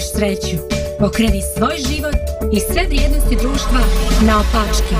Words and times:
tražiš 0.00 0.12
sreću, 0.12 0.56
okreni 1.00 1.40
svoj 1.56 1.76
život 1.88 2.14
i 2.52 2.60
sve 2.60 2.86
vrijednosti 2.86 3.36
društva 3.36 3.80
na 4.26 4.40
opačke. 4.40 4.94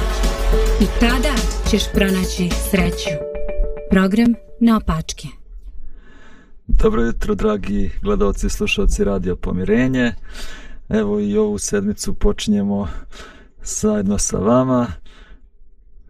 I 0.80 0.87
tada 1.00 1.34
ćeš 1.71 1.82
pronaći 1.95 2.50
sreću. 2.71 3.11
Program 3.91 4.34
na 4.61 4.77
opačke. 4.77 5.29
Dobro 6.66 7.02
jutro, 7.02 7.34
dragi 7.34 7.91
gledalci 8.02 8.46
i 8.46 8.50
slušalci 8.50 9.05
Radio 9.05 9.36
Pomirenje. 9.36 10.14
Evo 10.89 11.21
i 11.21 11.37
ovu 11.37 11.59
sedmicu 11.59 12.14
počinjemo 12.14 12.89
zajedno 13.62 14.19
sa 14.19 14.39
vama. 14.39 14.87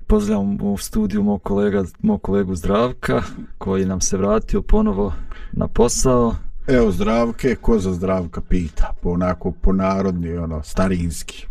Pozdravljam 0.06 0.58
u 0.62 0.76
studiju 0.76 1.22
mog, 1.22 1.42
kolega, 1.42 1.84
mog 1.98 2.22
kolegu 2.22 2.54
Zdravka, 2.54 3.22
koji 3.58 3.84
nam 3.84 4.00
se 4.00 4.16
vratio 4.16 4.62
ponovo 4.62 5.12
na 5.52 5.68
posao. 5.68 6.34
Evo 6.66 6.90
zdravke, 6.92 7.56
ko 7.60 7.78
za 7.78 7.92
zdravka 7.92 8.40
pita, 8.40 8.94
po 9.02 9.10
onako 9.10 9.52
po 9.52 9.72
narodni, 9.72 10.32
ono, 10.32 10.62
starinski. 10.62 11.46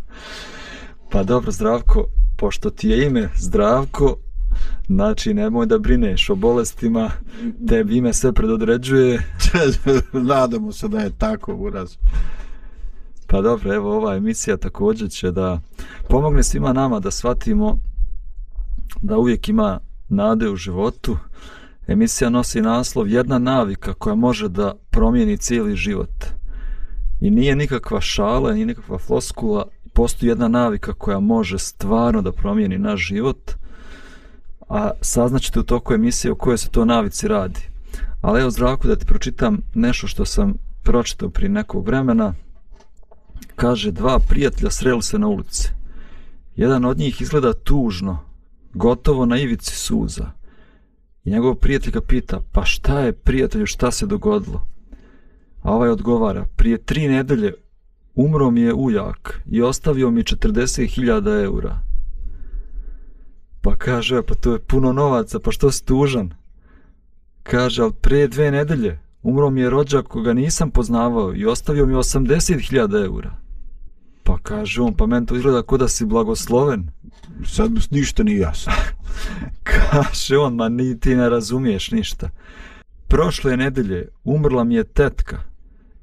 Pa 1.11 1.23
dobro, 1.23 1.51
Zdravko, 1.51 2.05
pošto 2.37 2.69
ti 2.69 2.89
je 2.89 3.05
ime 3.05 3.29
Zdravko, 3.35 4.15
znači 4.87 5.33
nemoj 5.33 5.65
da 5.65 5.79
brineš 5.79 6.29
o 6.29 6.35
bolestima, 6.35 7.11
tebi 7.67 7.97
ime 7.97 8.13
sve 8.13 8.33
predodređuje. 8.33 9.23
Nadamo 10.13 10.71
se 10.71 10.87
da 10.87 10.99
je 10.99 11.17
tako 11.17 11.55
uraz. 11.55 11.95
Pa 13.27 13.41
dobro, 13.41 13.73
evo 13.73 13.95
ova 13.97 14.15
emisija 14.15 14.57
također 14.57 15.09
će 15.09 15.31
da 15.31 15.59
pomogne 16.07 16.43
svima 16.43 16.73
nama 16.73 16.99
da 16.99 17.11
shvatimo 17.11 17.79
da 19.01 19.17
uvijek 19.17 19.49
ima 19.49 19.79
nade 20.09 20.49
u 20.49 20.55
životu. 20.55 21.17
Emisija 21.91 22.29
nosi 22.29 22.61
naslov 22.61 23.07
Jedna 23.07 23.39
navika 23.39 23.93
koja 23.93 24.15
može 24.15 24.49
da 24.49 24.73
promijeni 24.89 25.37
cijeli 25.37 25.75
život. 25.75 26.25
I 27.21 27.31
nije 27.31 27.55
nikakva 27.55 28.01
šala, 28.01 28.53
nije 28.53 28.65
nikakva 28.65 28.97
floskula, 28.97 29.67
postoji 29.93 30.29
jedna 30.29 30.47
navika 30.47 30.93
koja 30.93 31.19
može 31.19 31.59
stvarno 31.59 32.21
da 32.21 32.31
promijeni 32.31 32.77
naš 32.77 33.07
život, 33.07 33.51
a 34.69 34.91
saznaćete 35.01 35.59
u 35.59 35.63
toku 35.63 35.93
emisije 35.93 36.31
o 36.31 36.35
kojoj 36.35 36.57
se 36.57 36.69
to 36.69 36.85
navici 36.85 37.27
radi. 37.27 37.59
Ali 38.21 38.41
evo 38.41 38.49
zdravku 38.49 38.87
da 38.87 38.95
ti 38.95 39.05
pročitam 39.05 39.61
nešto 39.73 40.07
što 40.07 40.25
sam 40.25 40.53
pročitao 40.83 41.29
prije 41.29 41.49
nekog 41.49 41.87
vremena. 41.87 42.33
Kaže, 43.55 43.91
dva 43.91 44.19
prijatelja 44.19 44.71
sreli 44.71 45.01
se 45.01 45.19
na 45.19 45.27
ulici. 45.27 45.69
Jedan 46.55 46.85
od 46.85 46.97
njih 46.97 47.21
izgleda 47.21 47.53
tužno, 47.53 48.19
gotovo 48.73 49.25
na 49.25 49.39
ivici 49.39 49.75
suza. 49.75 50.38
I 51.23 51.29
njegov 51.29 51.55
prijatelj 51.55 51.91
ga 51.91 52.01
pita, 52.01 52.41
pa 52.51 52.65
šta 52.65 52.99
je 52.99 53.13
prijatelju, 53.13 53.65
šta 53.65 53.91
se 53.91 54.05
dogodilo? 54.05 54.67
A 55.61 55.73
ovaj 55.73 55.89
odgovara, 55.89 56.45
prije 56.55 56.77
tri 56.77 57.07
nedelje 57.07 57.53
umro 58.15 58.51
mi 58.51 58.61
je 58.61 58.73
ujak 58.73 59.41
i 59.45 59.61
ostavio 59.61 60.11
mi 60.11 60.23
40.000 60.23 61.43
eura. 61.43 61.79
Pa 63.61 63.75
kaže, 63.75 64.21
pa 64.21 64.35
to 64.35 64.53
je 64.53 64.59
puno 64.59 64.93
novaca, 64.93 65.39
pa 65.39 65.51
što 65.51 65.71
si 65.71 65.85
tužan? 65.85 66.33
Kaže, 67.43 67.81
ali 67.81 67.93
prije 68.01 68.27
dve 68.27 68.51
nedelje 68.51 68.99
umro 69.21 69.49
mi 69.49 69.61
je 69.61 69.69
rođak 69.69 70.07
koga 70.07 70.33
nisam 70.33 70.71
poznavao 70.71 71.35
i 71.35 71.45
ostavio 71.45 71.85
mi 71.85 71.93
80.000 71.93 73.05
eura. 73.05 73.35
Pa 74.23 74.37
kaže 74.37 74.81
on, 74.81 74.93
pa 74.93 75.05
meni 75.05 75.25
to 75.25 75.35
izgleda 75.35 75.61
kod 75.61 75.79
da 75.79 75.87
si 75.87 76.05
blagosloven. 76.05 76.91
Sad 77.45 77.71
ništa 77.91 78.23
nije 78.23 78.39
jasno. 78.39 78.73
kaže 79.63 80.37
on, 80.37 80.55
ma 80.55 80.69
ni 80.69 80.99
ti 80.99 81.15
ne 81.15 81.29
razumiješ 81.29 81.91
ništa. 81.91 82.29
Prošle 83.07 83.57
nedelje 83.57 84.07
umrla 84.23 84.63
mi 84.63 84.75
je 84.75 84.83
tetka 84.83 85.37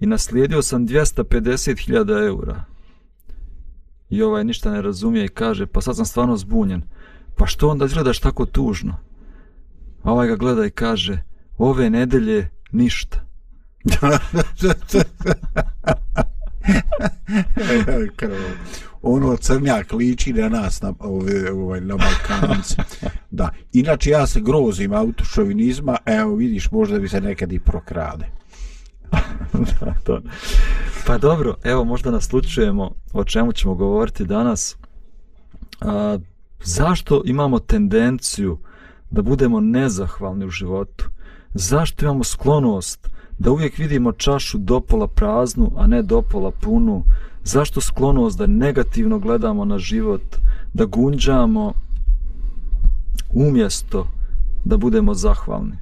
i 0.00 0.06
naslijedio 0.06 0.62
sam 0.62 0.88
250.000 0.88 2.26
eura. 2.26 2.64
I 4.10 4.22
ovaj 4.22 4.44
ništa 4.44 4.70
ne 4.70 4.82
razumije 4.82 5.24
i 5.24 5.28
kaže, 5.28 5.66
pa 5.66 5.80
sad 5.80 5.96
sam 5.96 6.04
stvarno 6.04 6.36
zbunjen. 6.36 6.82
Pa 7.36 7.46
što 7.46 7.68
onda 7.68 7.84
izgledaš 7.84 8.18
tako 8.18 8.46
tužno? 8.46 8.96
A 10.02 10.12
ovaj 10.12 10.28
ga 10.28 10.36
gleda 10.36 10.66
i 10.66 10.70
kaže, 10.70 11.22
ove 11.58 11.90
nedelje 11.90 12.48
ništa. 12.72 13.26
ono 19.06 19.36
crnjak 19.36 19.92
liči 19.92 20.32
na 20.32 20.48
nas 20.48 20.82
na, 20.82 20.94
ove, 20.98 21.52
ovaj, 21.52 21.80
na 21.80 21.96
Balkanci. 21.96 22.76
Da. 23.30 23.50
Inače 23.72 24.10
ja 24.10 24.26
se 24.26 24.40
grozim 24.40 24.92
autošovinizma, 24.92 25.96
evo 26.06 26.34
vidiš 26.34 26.70
možda 26.70 26.98
bi 26.98 27.08
se 27.08 27.20
nekad 27.20 27.52
i 27.52 27.58
prokrade. 27.58 28.26
da, 29.80 29.94
to. 30.04 30.20
Pa 31.06 31.18
dobro, 31.18 31.56
evo 31.64 31.84
možda 31.84 32.10
naslučujemo 32.10 32.90
o 33.12 33.24
čemu 33.24 33.52
ćemo 33.52 33.74
govoriti 33.74 34.24
danas. 34.24 34.76
A, 35.80 36.18
zašto 36.64 37.22
imamo 37.24 37.58
tendenciju 37.58 38.58
da 39.10 39.22
budemo 39.22 39.60
nezahvalni 39.60 40.46
u 40.46 40.50
životu? 40.50 41.04
Zašto 41.54 42.04
imamo 42.04 42.24
sklonost 42.24 43.08
da 43.38 43.50
uvijek 43.50 43.78
vidimo 43.78 44.12
čašu 44.12 44.58
dopola 44.58 45.06
praznu, 45.06 45.72
a 45.76 45.86
ne 45.86 46.02
dopola 46.02 46.50
punu? 46.50 47.02
Zašto 47.46 47.80
sklonost 47.80 48.38
da 48.38 48.46
negativno 48.46 49.18
gledamo 49.18 49.64
na 49.64 49.78
život, 49.78 50.36
da 50.74 50.84
gunđamo 50.84 51.72
umjesto 53.30 54.08
da 54.64 54.76
budemo 54.76 55.14
zahvalni? 55.14 55.76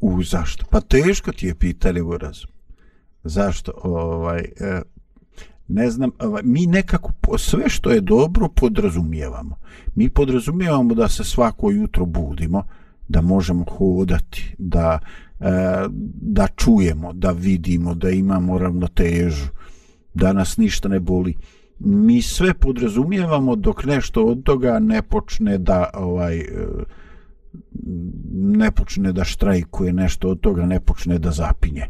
U, 0.00 0.22
zašto? 0.22 0.64
Pa 0.70 0.80
teško 0.80 1.32
ti 1.32 1.46
je 1.46 1.54
pitali 1.54 2.00
uraz. 2.00 2.38
Zašto? 3.24 3.72
Ovaj, 3.82 4.40
e, 4.40 4.82
ne 5.68 5.90
znam, 5.90 6.10
ovaj, 6.18 6.42
mi 6.44 6.66
nekako 6.66 7.12
sve 7.38 7.68
što 7.68 7.90
je 7.90 8.00
dobro 8.00 8.48
podrazumijevamo. 8.48 9.56
Mi 9.94 10.10
podrazumijevamo 10.10 10.94
da 10.94 11.08
se 11.08 11.24
svako 11.24 11.70
jutro 11.70 12.06
budimo, 12.06 12.64
da 13.08 13.20
možemo 13.20 13.64
hodati, 13.78 14.54
da, 14.58 14.98
E, 15.40 15.44
da 16.20 16.46
čujemo, 16.56 17.12
da 17.12 17.30
vidimo, 17.30 17.94
da 17.94 18.10
imamo 18.10 18.58
ravnotežu, 18.58 19.46
da 20.14 20.32
nas 20.32 20.56
ništa 20.56 20.88
ne 20.88 21.00
boli. 21.00 21.34
Mi 21.78 22.22
sve 22.22 22.54
podrazumijevamo 22.54 23.56
dok 23.56 23.84
nešto 23.84 24.24
od 24.24 24.42
toga 24.42 24.78
ne 24.78 25.02
počne 25.02 25.58
da 25.58 25.90
ovaj, 25.94 26.38
e, 26.38 26.44
ne 28.32 28.70
počne 28.70 29.12
da 29.12 29.24
štrajkuje 29.24 29.92
nešto 29.92 30.28
od 30.28 30.40
toga, 30.40 30.66
ne 30.66 30.80
počne 30.80 31.18
da 31.18 31.30
zapinje. 31.30 31.86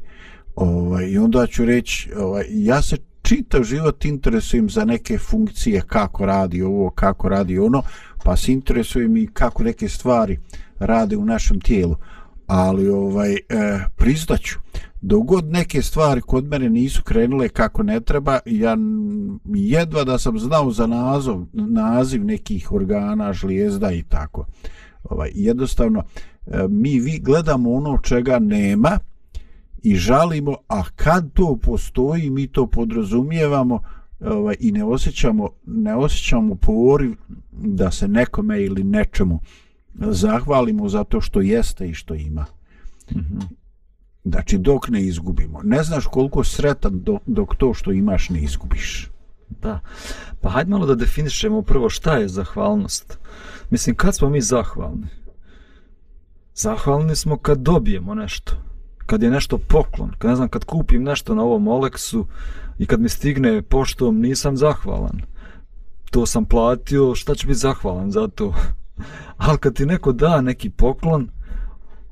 Ovaj, 0.56 1.10
I 1.10 1.18
onda 1.18 1.46
ću 1.46 1.64
reći, 1.64 2.12
ovaj, 2.16 2.44
ja 2.50 2.82
se 2.82 2.96
čitav 3.22 3.62
život 3.64 4.04
interesujem 4.04 4.70
za 4.70 4.84
neke 4.84 5.18
funkcije, 5.18 5.80
kako 5.86 6.26
radi 6.26 6.62
ovo, 6.62 6.90
kako 6.90 7.28
radi 7.28 7.58
ono, 7.58 7.82
pa 8.24 8.36
se 8.36 8.52
interesujem 8.52 9.16
i 9.16 9.26
kako 9.26 9.62
neke 9.62 9.88
stvari 9.88 10.38
rade 10.78 11.16
u 11.16 11.24
našem 11.24 11.60
tijelu. 11.60 11.96
Ali 12.46 12.88
ovaj 12.88 13.32
e, 13.32 13.38
priznaću, 13.96 14.58
dogod 15.00 15.44
neke 15.44 15.82
stvari 15.82 16.20
kod 16.20 16.44
mene 16.44 16.70
nisu 16.70 17.02
krenule 17.02 17.48
kako 17.48 17.82
ne 17.82 18.00
treba, 18.00 18.38
ja 18.46 18.76
jedva 19.54 20.04
da 20.04 20.18
sam 20.18 20.38
znao 20.38 20.70
za 20.70 20.86
naziv, 20.86 21.34
naziv 21.52 22.24
nekih 22.24 22.72
organa, 22.72 23.32
žlijezda 23.32 23.92
i 23.92 24.02
tako. 24.02 24.46
Ovaj 25.04 25.30
jednostavno 25.34 26.02
e, 26.46 26.66
mi 26.68 27.00
vi 27.00 27.18
gledamo 27.18 27.72
ono 27.72 27.98
čega 27.98 28.38
nema 28.38 28.98
i 29.82 29.94
žalimo 29.94 30.56
a 30.68 30.82
kad 30.96 31.32
to 31.32 31.58
postoji 31.62 32.30
mi 32.30 32.46
to 32.46 32.66
podrazumijevamo 32.66 33.80
ovaj 34.20 34.56
i 34.60 34.72
ne 34.72 34.84
osjećamo 34.84 35.48
ne 35.66 35.94
osjećamo 35.96 36.54
poriv 36.54 37.14
da 37.52 37.90
se 37.90 38.08
nekome 38.08 38.64
ili 38.64 38.84
nečemu 38.84 39.40
zahvalimo 40.00 40.88
za 40.88 41.04
to 41.04 41.20
što 41.20 41.40
jeste 41.40 41.88
i 41.88 41.94
što 41.94 42.14
ima. 42.14 42.46
Mm 43.10 43.18
-hmm. 43.18 43.42
Znači, 44.24 44.58
dok 44.58 44.88
ne 44.88 45.02
izgubimo. 45.02 45.60
Ne 45.64 45.82
znaš 45.82 46.06
koliko 46.06 46.44
sretan 46.44 47.00
dok, 47.00 47.22
dok 47.26 47.56
to 47.56 47.74
što 47.74 47.92
imaš 47.92 48.30
ne 48.30 48.40
izgubiš. 48.40 49.10
Da. 49.62 49.80
Pa 50.40 50.50
hajde 50.50 50.70
malo 50.70 50.86
da 50.86 50.94
definišemo 50.94 51.62
prvo 51.62 51.90
šta 51.90 52.16
je 52.16 52.28
zahvalnost. 52.28 53.18
Mislim, 53.70 53.96
kad 53.96 54.16
smo 54.16 54.28
mi 54.28 54.40
zahvalni? 54.40 55.06
Zahvalni 56.54 57.16
smo 57.16 57.36
kad 57.36 57.58
dobijemo 57.58 58.14
nešto. 58.14 58.52
Kad 59.06 59.22
je 59.22 59.30
nešto 59.30 59.58
poklon. 59.58 60.10
Kad 60.18 60.30
ne 60.30 60.36
znam, 60.36 60.48
kad 60.48 60.64
kupim 60.64 61.02
nešto 61.02 61.34
na 61.34 61.42
ovom 61.42 61.64
Olexu 61.64 62.24
i 62.78 62.86
kad 62.86 63.00
mi 63.00 63.08
stigne 63.08 63.62
poštom, 63.62 64.20
nisam 64.20 64.56
zahvalan. 64.56 65.22
To 66.10 66.26
sam 66.26 66.44
platio, 66.44 67.14
šta 67.14 67.34
ću 67.34 67.46
biti 67.46 67.58
zahvalan 67.58 68.10
za 68.10 68.28
to? 68.28 68.54
Ali 69.36 69.58
kad 69.58 69.74
ti 69.74 69.86
neko 69.86 70.12
da 70.12 70.40
neki 70.40 70.70
poklon, 70.70 71.30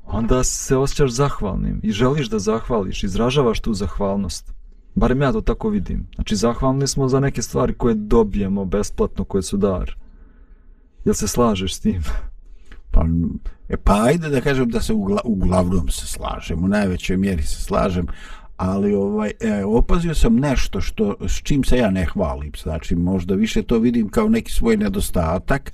onda 0.05 0.43
se 0.43 0.77
osjećaš 0.77 1.11
zahvalnim 1.11 1.79
i 1.83 1.91
želiš 1.91 2.29
da 2.29 2.39
zahvališ, 2.39 3.03
izražavaš 3.03 3.59
tu 3.59 3.73
zahvalnost. 3.73 4.53
Barem 4.95 5.21
ja 5.21 5.31
to 5.31 5.41
tako 5.41 5.69
vidim. 5.69 6.07
Znači, 6.15 6.35
zahvalni 6.35 6.87
smo 6.87 7.07
za 7.07 7.19
neke 7.19 7.41
stvari 7.41 7.73
koje 7.73 7.95
dobijemo 7.95 8.65
besplatno, 8.65 9.23
koje 9.23 9.41
su 9.41 9.57
dar. 9.57 9.95
Jel 11.05 11.13
se 11.13 11.27
slažeš 11.27 11.75
s 11.75 11.79
tim? 11.79 12.03
Pa, 12.91 13.05
e, 13.69 13.77
pa 13.77 14.03
ajde 14.03 14.29
da 14.29 14.41
kažem 14.41 14.69
da 14.69 14.81
se 14.81 14.93
ugla, 14.93 15.21
uglavnom 15.23 15.89
se 15.89 16.07
slažem, 16.07 16.63
u 16.63 16.67
najvećoj 16.67 17.17
mjeri 17.17 17.43
se 17.43 17.61
slažem, 17.61 18.07
ali 18.57 18.93
ovaj 18.93 19.31
e, 19.39 19.65
opazio 19.65 20.15
sam 20.15 20.35
nešto 20.35 20.81
što 20.81 21.15
s 21.27 21.41
čim 21.43 21.63
se 21.63 21.77
ja 21.77 21.91
ne 21.91 22.05
hvalim 22.05 22.51
znači 22.63 22.95
možda 22.95 23.35
više 23.35 23.61
to 23.61 23.79
vidim 23.79 24.09
kao 24.09 24.29
neki 24.29 24.51
svoj 24.51 24.77
nedostatak 24.77 25.71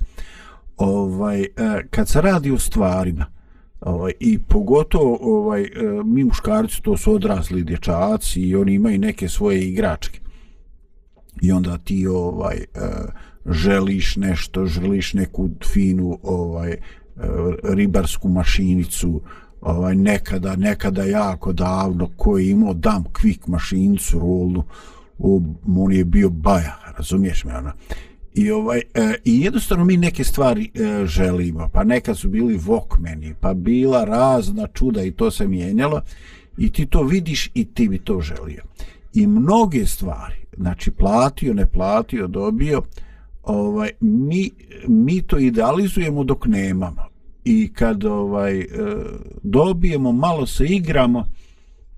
ovaj 0.76 1.42
e, 1.42 1.48
kad 1.90 2.08
se 2.08 2.20
radi 2.20 2.50
o 2.50 2.58
stvarima 2.58 3.26
ovaj 3.80 4.12
i 4.20 4.38
pogotovo 4.38 5.18
ovaj 5.20 5.62
e, 5.62 5.68
mi 6.04 6.24
muškarci 6.24 6.82
to 6.82 6.96
su 6.96 7.14
odrasli 7.14 7.64
dječaci 7.64 8.40
i 8.40 8.56
oni 8.56 8.74
imaju 8.74 8.98
neke 8.98 9.28
svoje 9.28 9.68
igračke. 9.68 10.20
I 11.42 11.52
onda 11.52 11.78
ti 11.78 12.06
ovaj 12.06 12.56
e, 12.56 12.64
želiš 13.46 14.16
nešto 14.16 14.66
želiš 14.66 15.14
neku 15.14 15.50
finu 15.72 16.18
ovaj 16.22 16.76
ribarsku 17.62 18.28
mašinicu 18.28 19.20
ovaj 19.60 19.94
nekada 19.94 20.56
nekada 20.56 21.04
jako 21.04 21.52
davno 21.52 22.08
ko 22.16 22.38
je 22.38 22.50
imao 22.50 22.74
dam 22.74 23.04
quick 23.04 23.48
mašinicu 23.48 24.18
rolnu 24.18 24.64
on 25.76 25.92
je 25.92 26.04
bio 26.04 26.30
baja 26.30 26.78
razumiješ 26.96 27.44
me 27.44 27.56
ona 27.56 27.72
i 28.34 28.50
ovaj 28.50 28.82
e, 28.94 29.14
i 29.24 29.40
jednostavno 29.40 29.84
mi 29.84 29.96
neke 29.96 30.24
stvari 30.24 30.70
e, 30.74 31.06
želimo. 31.06 31.68
Pa 31.72 31.84
nekad 31.84 32.18
su 32.18 32.28
bili 32.28 32.56
vokmeni 32.56 33.34
pa 33.40 33.54
bila 33.54 34.04
razna 34.04 34.66
čuda 34.66 35.02
i 35.02 35.10
to 35.10 35.30
se 35.30 35.48
mijenjalo 35.48 36.00
i 36.58 36.72
ti 36.72 36.86
to 36.86 37.02
vidiš 37.02 37.50
i 37.54 37.64
ti 37.64 37.88
bi 37.88 37.98
to 37.98 38.20
želio. 38.20 38.62
I 39.14 39.26
mnoge 39.26 39.86
stvari 39.86 40.34
znači 40.56 40.90
platio 40.90 41.54
ne 41.54 41.66
platio 41.66 42.26
dobio 42.26 42.82
ovaj 43.42 43.90
mi 44.00 44.50
mi 44.86 45.22
to 45.22 45.38
idealizujemo 45.38 46.24
dok 46.24 46.46
nemamo. 46.46 47.02
I 47.44 47.72
kad 47.72 48.04
ovaj 48.04 48.60
e, 48.60 48.66
dobijemo 49.42 50.12
malo 50.12 50.46
se 50.46 50.64
igramo 50.64 51.24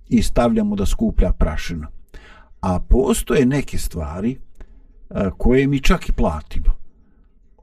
i 0.08 0.22
stavljamo 0.22 0.76
da 0.76 0.86
skuplja 0.86 1.32
prašinu. 1.32 1.86
A 2.60 2.81
postoje 2.81 3.46
neke 3.46 3.78
stvari 3.78 4.38
koje 5.38 5.66
mi 5.66 5.80
čak 5.80 6.08
i 6.08 6.12
platimo. 6.12 6.74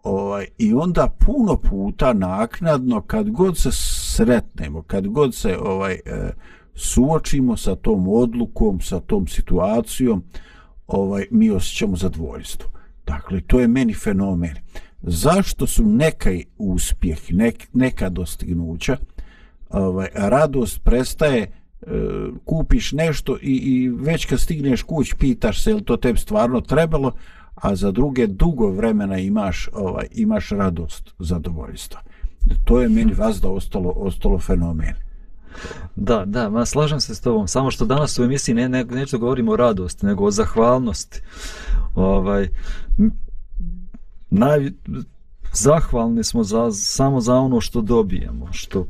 Ovaj 0.04 0.48
i 0.58 0.74
onda 0.74 1.08
puno 1.26 1.58
puta 1.58 2.14
naknadno 2.14 3.02
kad 3.02 3.30
god 3.30 3.58
se 3.58 3.70
sretnemo 3.72 4.82
kad 4.82 5.08
god 5.08 5.36
se 5.36 5.58
ovaj 5.58 5.94
e, 5.94 6.00
suočimo 6.76 7.58
sa 7.58 7.76
tom 7.76 8.08
odlukom 8.08 8.82
sa 8.82 9.00
tom 9.00 9.28
situacijom 9.28 10.24
ovaj 10.88 11.26
mi 11.32 11.50
osjećamo 11.50 11.96
zadovoljstvo. 11.96 12.72
Dakle 13.06 13.42
to 13.42 13.60
je 13.60 13.68
meni 13.68 13.94
fenomen. 13.94 14.56
Zašto 15.02 15.68
su 15.68 15.86
nekaj 15.86 16.44
uspjeh, 16.58 17.20
nek, 17.34 17.68
neka 17.74 18.10
dostignuća, 18.10 18.98
ovaj, 19.70 20.08
radost 20.14 20.84
prestaje, 20.84 21.52
kupiš 22.46 22.92
nešto 22.92 23.38
i, 23.42 23.56
i 23.56 23.90
već 23.90 24.26
kad 24.26 24.40
stigneš 24.40 24.84
kuć 24.84 25.14
pitaš 25.14 25.64
se 25.64 25.74
li 25.74 25.84
to 25.84 25.98
tebi 25.98 26.20
stvarno 26.20 26.62
trebalo, 26.62 27.12
a 27.56 27.76
za 27.76 27.92
druge 27.92 28.28
dugo 28.28 28.72
vremena 28.72 29.18
imaš 29.18 29.70
ovaj 29.74 30.08
imaš 30.12 30.50
radost, 30.50 31.14
zadovoljstvo. 31.20 32.00
To 32.66 32.82
je 32.82 32.90
meni 32.90 33.14
vas 33.14 33.42
da 33.42 33.50
ostalo, 33.50 33.94
ostalo 33.96 34.40
fenomen. 34.40 34.94
Da, 35.96 36.26
da, 36.26 36.50
ma 36.50 36.66
slažem 36.66 37.00
se 37.00 37.16
s 37.16 37.22
tobom, 37.22 37.48
samo 37.48 37.72
što 37.72 37.86
danas 37.86 38.20
u 38.20 38.24
emisiji 38.24 38.56
ne, 38.56 38.70
ne, 38.70 38.84
neću 38.84 39.20
govorimo 39.20 39.52
o 39.52 39.56
radosti, 39.56 40.06
nego 40.06 40.26
o 40.26 40.32
zahvalnosti. 40.32 41.22
Ovaj, 41.96 42.50
naj 44.30 44.72
zahvalni 45.54 46.24
smo 46.24 46.44
za 46.44 46.72
samo 46.72 47.22
za 47.22 47.36
ono 47.36 47.62
što 47.62 47.82
dobijemo, 47.82 48.48
što 48.52 48.86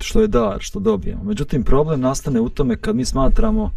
što 0.00 0.20
je 0.20 0.28
dar, 0.28 0.56
što 0.60 0.80
dobijemo. 0.80 1.24
Međutim 1.24 1.62
problem 1.62 2.00
nastane 2.00 2.40
u 2.40 2.48
tome 2.48 2.76
kad 2.76 2.96
mi 2.96 3.04
smatramo 3.04 3.70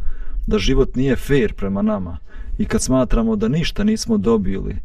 da 0.47 0.57
život 0.57 0.95
nije 0.95 1.15
fair 1.15 1.53
prema 1.53 1.81
nama 1.81 2.17
i 2.57 2.65
kad 2.65 2.81
smatramo 2.81 3.35
da 3.35 3.47
ništa 3.47 3.83
nismo 3.83 4.17
dobili 4.17 4.75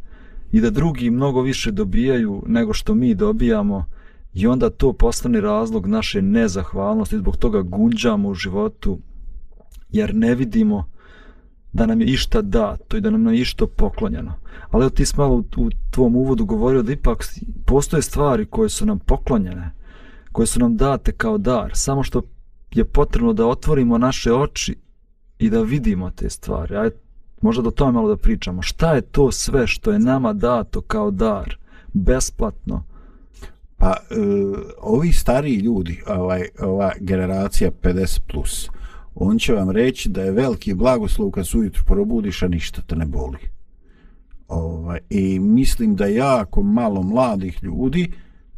i 0.51 0.61
da 0.61 0.69
drugi 0.69 1.09
mnogo 1.09 1.41
više 1.41 1.71
dobijaju 1.71 2.43
nego 2.47 2.73
što 2.73 2.95
mi 2.95 3.15
dobijamo 3.15 3.85
i 4.33 4.47
onda 4.47 4.69
to 4.69 4.93
postane 4.93 5.41
razlog 5.41 5.87
naše 5.87 6.21
nezahvalnosti 6.21 7.17
zbog 7.17 7.37
toga 7.37 7.61
gunđamo 7.61 8.29
u 8.29 8.33
životu 8.33 8.99
jer 9.89 10.15
ne 10.15 10.35
vidimo 10.35 10.85
da 11.73 11.85
nam 11.85 12.01
je 12.01 12.07
išta 12.07 12.41
dato 12.41 12.97
i 12.97 13.01
da 13.01 13.09
nam 13.09 13.27
je 13.27 13.41
išto 13.41 13.67
poklonjeno. 13.67 14.33
Ali 14.69 14.83
evo 14.83 14.89
ti 14.89 15.05
si 15.05 15.13
malo 15.17 15.35
u, 15.35 15.43
u 15.57 15.69
tvom 15.91 16.15
uvodu 16.15 16.45
govorio 16.45 16.83
da 16.83 16.91
ipak 16.91 17.23
postoje 17.65 18.01
stvari 18.01 18.45
koje 18.45 18.69
su 18.69 18.85
nam 18.85 18.99
poklonjene, 18.99 19.71
koje 20.37 20.47
su 20.47 20.59
nam 20.59 20.77
date 20.77 21.11
kao 21.11 21.37
dar, 21.37 21.71
samo 21.73 22.03
što 22.03 22.21
je 22.71 22.85
potrebno 22.85 23.33
da 23.33 23.47
otvorimo 23.47 23.97
naše 23.97 24.33
oči 24.33 24.75
i 25.39 25.49
da 25.49 25.61
vidimo 25.61 26.09
te 26.09 26.29
stvari. 26.29 26.75
Ajde, 26.75 26.95
možda 27.41 27.61
do 27.61 27.71
tome 27.71 27.91
malo 27.91 28.09
da 28.09 28.17
pričamo. 28.17 28.61
Šta 28.61 28.93
je 28.93 29.01
to 29.01 29.31
sve 29.31 29.67
što 29.67 29.91
je 29.91 29.99
nama 29.99 30.33
dato 30.33 30.81
kao 30.81 31.11
dar, 31.11 31.57
besplatno? 31.93 32.83
Pa, 33.77 33.91
e, 33.91 34.15
ovi 34.81 35.13
stari 35.13 35.55
ljudi, 35.55 36.01
ovaj, 36.07 36.47
ova 36.59 36.91
generacija 36.99 37.71
50+, 37.81 38.19
plus, 38.31 38.69
on 39.15 39.39
će 39.39 39.53
vam 39.53 39.69
reći 39.69 40.09
da 40.09 40.21
je 40.21 40.31
veliki 40.31 40.73
blagoslov 40.73 41.31
kad 41.31 41.47
se 41.47 41.57
ujutru 41.57 41.83
probudiš, 41.85 42.43
a 42.43 42.47
ništa 42.47 42.81
te 42.81 42.95
ne 42.95 43.05
boli. 43.05 43.39
Ovaj, 44.47 44.99
I 45.09 45.39
mislim 45.39 45.95
da 45.95 46.05
jako 46.05 46.63
malo 46.63 47.03
mladih 47.03 47.63
ljudi 47.63 48.11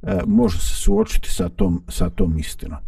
e, 0.04 0.20
može 0.28 0.60
se 0.60 0.76
suočiti 0.76 1.32
sa 1.32 1.50
tom, 1.50 1.84
sa 1.88 2.10
tom 2.10 2.38
istinom. 2.38 2.80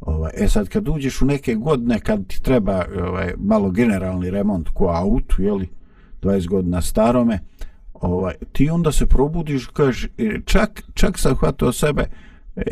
Ovaj, 0.00 0.32
e 0.34 0.48
sad, 0.48 0.68
kad 0.68 0.88
uđeš 0.88 1.22
u 1.22 1.26
neke 1.26 1.54
godine, 1.54 2.00
kad 2.00 2.26
ti 2.26 2.42
treba 2.42 2.84
ovaj, 3.08 3.34
malo 3.38 3.70
generalni 3.70 4.30
remont 4.30 4.68
ko 4.68 4.86
autu, 4.86 5.42
jeli, 5.42 5.68
20 6.22 6.48
godina 6.48 6.82
starome, 6.82 7.38
ovaj, 7.94 8.34
ti 8.52 8.70
onda 8.70 8.92
se 8.92 9.06
probudiš, 9.06 9.66
kaže, 9.66 10.08
čak, 10.44 10.82
čak 10.94 11.18
sam 11.18 11.34
hvatao 11.34 11.72
sebe, 11.72 12.08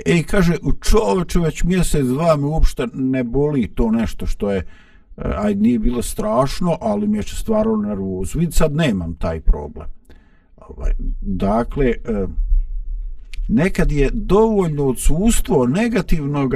E, 0.07 0.23
kaže, 0.23 0.57
u 0.63 0.73
čoveče 0.73 1.39
već 1.39 1.65
mjesec, 1.65 2.07
dva 2.07 2.37
me 2.37 2.47
uopšte 2.47 2.87
ne 2.95 3.25
boli 3.25 3.69
to 3.75 3.91
nešto 3.91 4.27
što 4.27 4.51
je, 4.51 4.59
e, 4.59 4.65
aj 5.17 5.55
nije 5.55 5.79
bilo 5.79 6.03
strašno, 6.03 6.79
ali 6.81 7.09
mi 7.09 7.19
je 7.19 7.23
stvarno 7.23 7.77
nervoz. 7.77 8.35
Vid 8.35 8.55
sad 8.55 8.73
nemam 8.73 9.15
taj 9.15 9.41
problem. 9.41 9.87
Ovaj, 10.57 10.93
dakle, 11.21 11.87
e, 11.87 12.27
nekad 13.49 13.93
je 13.93 14.11
dovoljno 14.13 14.87
odsustvo 14.87 15.67
negativnog 15.67 16.55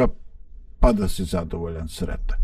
pa 0.81 0.93
da 0.93 1.09
si 1.09 1.25
zadovoljan, 1.25 1.89
sretan. 1.89 2.39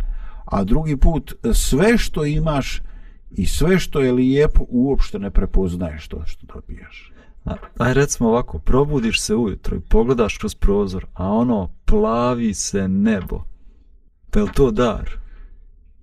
A 0.45 0.65
drugi 0.65 0.97
put, 0.97 1.35
sve 1.55 1.99
što 1.99 2.25
imaš 2.25 2.83
i 3.31 3.47
sve 3.47 3.79
što 3.79 4.01
je 4.01 4.13
lijepo, 4.13 4.65
uopšte 4.69 5.19
ne 5.19 5.31
prepoznaješ 5.31 6.09
to 6.09 6.23
što 6.27 6.47
dobiješ. 6.55 7.13
Aj 7.79 7.95
recimo 7.95 8.29
ovako, 8.29 8.59
probudiš 8.59 9.21
se 9.21 9.35
ujutro 9.35 9.77
i 9.77 9.81
pogledaš 9.81 10.39
kroz 10.39 10.55
prozor, 10.55 11.07
a 11.15 11.33
ono 11.33 11.71
plavi 11.85 12.55
se 12.55 12.89
nebo. 12.89 13.43
Pa 14.31 14.41
je 14.41 14.47
to 14.55 14.71
dar? 14.71 15.11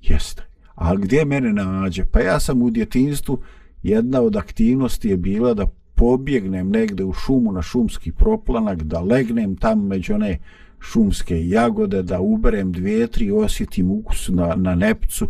Jeste. 0.02 0.44
A 0.76 0.96
gdje 0.96 1.26
mene 1.26 1.54
nađe? 1.54 2.06
Pa 2.06 2.20
ja 2.20 2.40
sam 2.40 2.62
u 2.62 2.70
djetinstvu, 2.70 3.42
jedna 3.84 4.22
od 4.22 4.36
aktivnosti 4.36 5.10
je 5.10 5.18
bila 5.18 5.54
da 5.54 5.68
pobjegnem 5.96 6.70
negde 6.70 7.04
u 7.04 7.14
šumu 7.14 7.52
na 7.52 7.62
šumski 7.62 8.12
proplanak, 8.12 8.84
da 8.84 9.02
legnem 9.02 9.56
tam 9.56 9.88
među 9.88 10.14
one 10.14 10.40
šumske 10.80 11.48
jagode, 11.48 12.04
da 12.04 12.20
uberem 12.20 12.72
dvije, 12.72 13.08
tri, 13.08 13.32
osjetim 13.32 13.92
ukus 13.92 14.30
na, 14.30 14.56
na 14.56 14.76
nepcu 14.76 15.28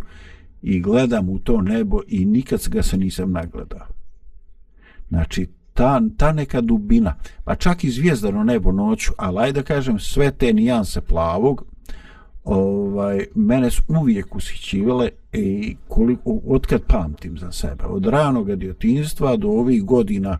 i 0.62 0.80
gledam 0.80 1.28
u 1.28 1.38
to 1.38 1.60
nebo 1.60 2.00
i 2.08 2.24
nikad 2.24 2.68
ga 2.68 2.82
se 2.82 2.96
nisam 2.96 3.32
nagledao. 3.32 3.86
Znači, 5.08 5.48
ta, 5.74 6.00
ta 6.16 6.32
neka 6.32 6.60
dubina, 6.60 7.14
pa 7.44 7.54
čak 7.54 7.84
i 7.84 7.90
zvijezdano 7.90 8.44
nebo 8.44 8.72
noću, 8.72 9.12
ali 9.18 9.38
ajde 9.38 9.60
da 9.60 9.66
kažem 9.66 9.98
sve 9.98 10.30
te 10.30 10.52
nijanse 10.52 11.00
plavog, 11.00 11.66
ovaj, 12.44 13.26
mene 13.34 13.70
su 13.70 13.82
uvijek 13.88 14.34
ushićivale 14.34 15.08
i 15.32 15.76
koliko, 15.88 16.40
otkad 16.46 16.82
pamtim 16.88 17.38
za 17.38 17.52
sebe, 17.52 17.84
od 17.84 18.06
ranog 18.06 18.56
djetinstva 18.56 19.36
do 19.36 19.48
ovih 19.48 19.84
godina, 19.84 20.38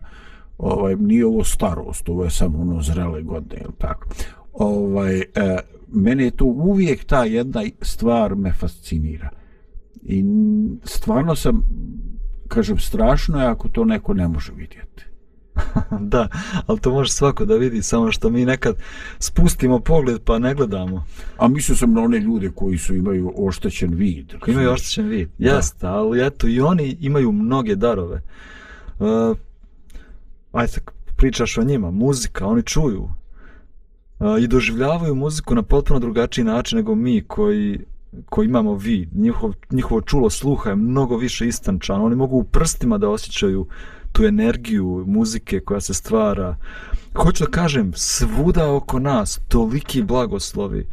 ovaj, 0.57 0.95
nije 0.95 1.25
ovo 1.25 1.43
starost, 1.43 2.09
ovo 2.09 2.23
je 2.23 2.29
samo 2.29 2.61
ono 2.61 2.81
zrele 2.81 3.21
godine, 3.21 3.61
ili 3.63 3.73
tako. 3.77 4.09
Ovaj, 4.53 5.19
e, 5.19 5.25
mene 5.87 6.23
je 6.23 6.31
to 6.31 6.45
uvijek 6.45 7.03
ta 7.03 7.23
jedna 7.23 7.63
stvar 7.81 8.35
me 8.35 8.53
fascinira. 8.53 9.29
I 10.03 10.23
stvarno 10.83 11.35
sam, 11.35 11.63
kažem, 12.47 12.77
strašno 12.77 13.39
je 13.39 13.47
ako 13.47 13.69
to 13.69 13.85
neko 13.85 14.13
ne 14.13 14.27
može 14.27 14.51
vidjeti. 14.51 15.05
da, 16.13 16.27
ali 16.67 16.79
to 16.79 16.91
može 16.91 17.11
svako 17.11 17.45
da 17.45 17.55
vidi, 17.55 17.81
samo 17.81 18.11
što 18.11 18.29
mi 18.29 18.45
nekad 18.45 18.75
spustimo 19.19 19.79
pogled 19.79 20.21
pa 20.21 20.39
ne 20.39 20.53
gledamo. 20.53 21.05
A 21.37 21.47
mislio 21.47 21.75
sam 21.75 21.93
na 21.93 22.01
one 22.01 22.19
ljude 22.19 22.51
koji 22.55 22.77
su 22.77 22.95
imaju 22.95 23.33
oštećen 23.37 23.93
vid. 23.93 24.33
Koji 24.39 24.53
imaju 24.53 24.71
oštećen 24.71 25.07
vid, 25.07 25.29
jeste, 25.37 25.87
ali 25.87 26.25
eto 26.25 26.47
i 26.47 26.61
oni 26.61 26.97
imaju 26.99 27.31
mnoge 27.31 27.75
darove. 27.75 28.21
Uh, 28.99 29.37
ajde, 30.51 30.73
pričaš 31.15 31.57
o 31.57 31.63
njima, 31.63 31.91
muzika, 31.91 32.47
oni 32.47 32.63
čuju. 32.63 33.09
a, 34.19 34.37
i 34.39 34.47
doživljavaju 34.47 35.15
muziku 35.15 35.55
na 35.55 35.63
potpuno 35.63 35.99
drugačiji 35.99 36.45
način 36.45 36.77
nego 36.77 36.95
mi 36.95 37.23
koji 37.27 37.79
koji 38.25 38.45
imamo 38.45 38.75
vi, 38.75 39.09
njihov, 39.13 39.53
njihovo 39.71 40.01
čulo 40.01 40.29
sluha 40.29 40.69
je 40.69 40.75
mnogo 40.75 41.17
više 41.17 41.47
istančano, 41.47 42.05
oni 42.05 42.15
mogu 42.15 42.37
u 42.37 42.43
prstima 42.43 42.97
da 42.97 43.09
osjećaju 43.09 43.67
tu 44.15 44.25
energiju 44.25 45.03
muzike 45.07 45.59
koja 45.59 45.81
se 45.81 45.93
stvara. 45.93 46.55
Hoću 47.15 47.43
da 47.43 47.51
kažem, 47.51 47.93
svuda 47.95 48.73
oko 48.73 48.99
nas 48.99 49.39
toliki 49.47 50.03
blagoslovi. 50.03 50.89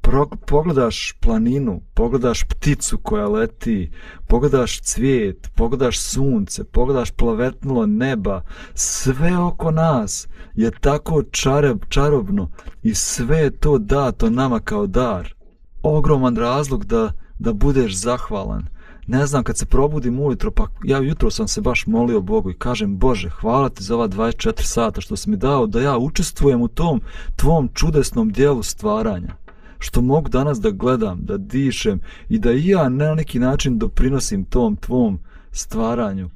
Pro, 0.00 0.26
pogledaš 0.46 1.14
planinu, 1.20 1.80
pogledaš 1.94 2.44
pticu 2.44 2.98
koja 2.98 3.28
leti, 3.28 3.90
pogledaš 4.28 4.80
cvijet, 4.80 5.50
pogledaš 5.56 6.00
sunce, 6.00 6.64
pogledaš 6.64 7.10
plavetnulo 7.10 7.86
neba, 7.86 8.42
sve 8.74 9.38
oko 9.38 9.70
nas 9.70 10.28
je 10.54 10.70
tako 10.70 11.22
čareb, 11.22 11.84
čarobno 11.88 12.50
i 12.82 12.94
sve 12.94 13.38
je 13.38 13.50
to 13.50 13.78
dato 13.78 14.30
nama 14.30 14.60
kao 14.60 14.86
dar. 14.86 15.34
Ogroman 15.82 16.36
razlog 16.36 16.84
da, 16.84 17.12
da 17.38 17.52
budeš 17.52 17.96
zahvalan 17.96 18.79
ne 19.10 19.26
znam, 19.26 19.44
kad 19.44 19.58
se 19.58 19.66
probudim 19.66 20.20
ujutro, 20.20 20.50
pa 20.50 20.66
ja 20.84 20.98
jutro 20.98 21.30
sam 21.30 21.48
se 21.48 21.60
baš 21.60 21.86
molio 21.86 22.20
Bogu 22.20 22.50
i 22.50 22.58
kažem, 22.58 22.98
Bože, 22.98 23.28
hvala 23.28 23.68
ti 23.68 23.82
za 23.82 23.94
ova 23.94 24.08
24 24.08 24.62
sata 24.62 25.00
što 25.00 25.16
si 25.16 25.30
mi 25.30 25.36
dao 25.36 25.66
da 25.66 25.80
ja 25.80 25.98
učestvujem 25.98 26.62
u 26.62 26.68
tom 26.68 27.00
tvom 27.36 27.68
čudesnom 27.74 28.32
dijelu 28.32 28.62
stvaranja. 28.62 29.34
Što 29.78 30.02
mogu 30.02 30.28
danas 30.28 30.60
da 30.60 30.70
gledam, 30.70 31.18
da 31.22 31.36
dišem 31.36 32.00
i 32.28 32.38
da 32.38 32.52
i 32.52 32.68
ja 32.68 32.88
na 32.88 33.14
neki 33.14 33.38
način 33.38 33.78
doprinosim 33.78 34.44
tom 34.44 34.76
tvom 34.76 35.18
stvaranju. 35.52 36.30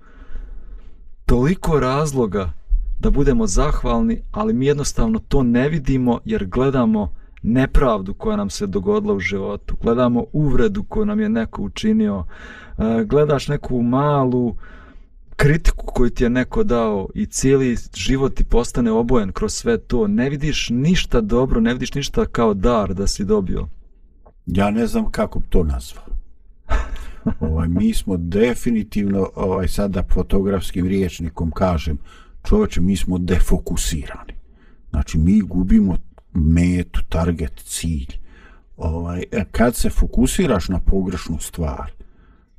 Toliko 1.26 1.80
razloga 1.80 2.52
da 2.98 3.10
budemo 3.10 3.46
zahvalni, 3.46 4.22
ali 4.32 4.52
mi 4.52 4.66
jednostavno 4.66 5.18
to 5.18 5.42
ne 5.42 5.68
vidimo 5.68 6.20
jer 6.24 6.46
gledamo 6.46 7.14
nepravdu 7.44 8.14
koja 8.14 8.36
nam 8.36 8.50
se 8.50 8.66
dogodila 8.66 9.14
u 9.14 9.20
životu. 9.20 9.76
Gledamo 9.82 10.24
uvredu 10.32 10.82
koju 10.82 11.06
nam 11.06 11.20
je 11.20 11.28
neko 11.28 11.62
učinio. 11.62 12.24
E, 12.78 13.04
gledaš 13.04 13.48
neku 13.48 13.82
malu 13.82 14.56
kritiku 15.36 15.86
koju 15.86 16.10
ti 16.10 16.24
je 16.24 16.30
neko 16.30 16.64
dao 16.64 17.08
i 17.14 17.26
cijeli 17.26 17.76
život 17.94 18.34
ti 18.34 18.44
postane 18.44 18.92
obojen 18.92 19.32
kroz 19.32 19.52
sve 19.52 19.78
to. 19.78 20.06
Ne 20.06 20.30
vidiš 20.30 20.70
ništa 20.70 21.20
dobro, 21.20 21.60
ne 21.60 21.72
vidiš 21.72 21.94
ništa 21.94 22.26
kao 22.26 22.54
dar 22.54 22.94
da 22.94 23.06
si 23.06 23.24
dobio. 23.24 23.68
Ja 24.46 24.70
ne 24.70 24.86
znam 24.86 25.10
kako 25.10 25.40
to 25.48 25.64
nazvao. 25.64 26.04
ovaj, 27.50 27.68
mi 27.68 27.94
smo 27.94 28.16
definitivno, 28.16 29.30
ovaj, 29.34 29.68
sada 29.68 30.02
fotografskim 30.10 30.86
riječnikom 30.86 31.50
kažem, 31.50 31.98
čovječe, 32.48 32.80
mi 32.80 32.96
smo 32.96 33.18
defokusirani. 33.18 34.32
Znači, 34.90 35.18
mi 35.18 35.40
gubimo 35.40 35.96
metu, 36.34 37.00
target, 37.08 37.62
cilj. 37.64 38.18
Ovaj, 38.76 39.24
e, 39.32 39.44
kad 39.50 39.76
se 39.76 39.90
fokusiraš 39.90 40.68
na 40.68 40.80
pogrešnu 40.80 41.38
stvar, 41.38 41.92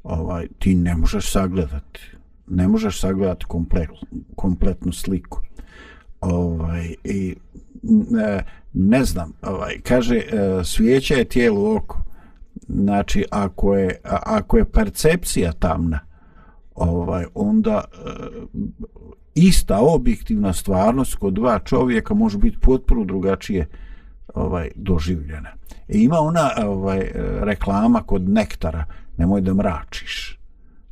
ovaj, 0.03 0.47
ti 0.59 0.75
ne 0.75 0.95
možeš 0.95 1.31
sagledati, 1.31 1.99
ne 2.47 2.67
možeš 2.67 2.99
sagledati 2.99 3.45
komplet, 3.45 3.89
kompletnu 4.35 4.91
sliku. 4.91 5.41
Ovaj, 6.21 6.95
i, 7.03 7.35
ne, 8.11 8.43
ne 8.73 9.05
znam, 9.05 9.33
ovaj, 9.41 9.79
kaže, 9.83 10.15
e, 10.15 10.63
svijeća 10.63 11.13
je 11.13 11.25
tijelo 11.25 11.75
oko. 11.75 12.03
Znači, 12.67 13.25
ako 13.31 13.75
je, 13.75 13.99
ako 14.03 14.57
je 14.57 14.71
percepcija 14.71 15.51
tamna, 15.51 15.99
ovaj, 16.75 17.25
onda 17.33 17.83
e, 17.93 18.09
ista 19.35 19.79
objektivna 19.81 20.53
stvarnost 20.53 21.15
kod 21.15 21.33
dva 21.33 21.59
čovjeka 21.59 22.13
može 22.13 22.37
biti 22.37 22.57
potpuno 22.57 23.03
drugačije 23.03 23.67
ovaj 24.33 24.69
doživljena. 24.75 25.49
E, 25.87 25.97
ima 25.97 26.19
ona 26.19 26.49
ovaj 26.65 27.11
reklama 27.41 28.01
kod 28.01 28.29
nektara, 28.29 28.85
nemoj 29.17 29.41
da 29.41 29.53
mračiš. 29.53 30.39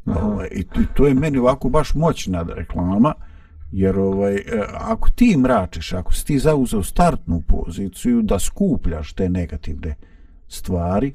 Ovaj, 0.05 0.47
i, 0.51 0.59
I 0.59 0.85
to 0.95 1.07
je 1.07 1.13
meni 1.13 1.38
ovako 1.38 1.69
baš 1.69 1.93
moćna 1.93 2.45
reklama, 2.55 3.13
jer 3.71 4.00
ovaj, 4.00 4.35
e, 4.35 4.41
ako 4.73 5.09
ti 5.09 5.38
mračiš, 5.38 5.93
ako 5.93 6.13
si 6.13 6.25
ti 6.25 6.39
zauzeo 6.39 6.83
startnu 6.83 7.41
poziciju 7.47 8.21
da 8.21 8.39
skupljaš 8.39 9.13
te 9.13 9.29
negativne 9.29 9.95
stvari, 10.47 11.13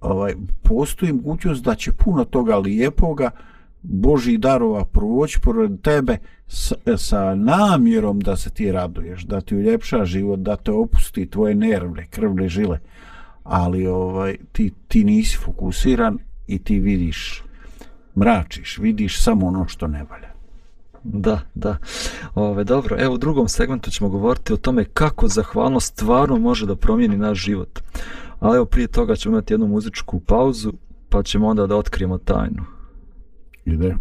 ovaj, 0.00 0.34
postoji 0.62 1.12
mogućnost 1.12 1.64
da 1.64 1.74
će 1.74 1.92
puno 1.92 2.24
toga 2.24 2.56
lijepoga 2.56 3.30
Boži 3.82 4.38
darova 4.38 4.84
proći 4.84 5.40
pored 5.40 5.80
tebe 5.80 6.18
sa, 6.46 6.74
sa 6.96 7.34
namjerom 7.34 8.20
da 8.20 8.36
se 8.36 8.50
ti 8.50 8.72
raduješ, 8.72 9.22
da 9.22 9.40
ti 9.40 9.56
uljepša 9.56 10.04
život, 10.04 10.40
da 10.40 10.56
te 10.56 10.72
opusti 10.72 11.30
tvoje 11.30 11.54
nervne, 11.54 12.06
krvne 12.10 12.48
žile. 12.48 12.78
Ali 13.42 13.86
ovaj 13.86 14.36
ti, 14.52 14.72
ti 14.88 15.04
nisi 15.04 15.36
fokusiran 15.36 16.18
i 16.46 16.58
ti 16.58 16.78
vidiš, 16.78 17.42
mračiš, 18.16 18.78
vidiš 18.78 19.22
samo 19.22 19.46
ono 19.46 19.68
što 19.68 19.86
ne 19.86 20.06
valja. 20.10 20.36
Da, 21.02 21.40
da. 21.54 21.76
Ove, 22.34 22.64
dobro, 22.64 22.96
evo 22.98 23.14
u 23.14 23.18
drugom 23.18 23.48
segmentu 23.48 23.90
ćemo 23.90 24.10
govoriti 24.10 24.52
o 24.52 24.56
tome 24.56 24.84
kako 24.84 25.28
zahvalnost 25.28 25.92
stvarno 25.92 26.38
može 26.38 26.66
da 26.66 26.76
promijeni 26.76 27.16
naš 27.16 27.38
život. 27.38 27.80
Ali 28.40 28.56
evo 28.56 28.64
prije 28.64 28.88
toga 28.88 29.16
ćemo 29.16 29.34
imati 29.34 29.52
jednu 29.52 29.66
muzičku 29.66 30.20
pauzu, 30.20 30.72
pa 31.08 31.22
ćemo 31.22 31.48
onda 31.48 31.66
da 31.66 31.76
otkrijemo 31.76 32.18
tajnu. 32.18 32.64
Ide. 33.64 33.96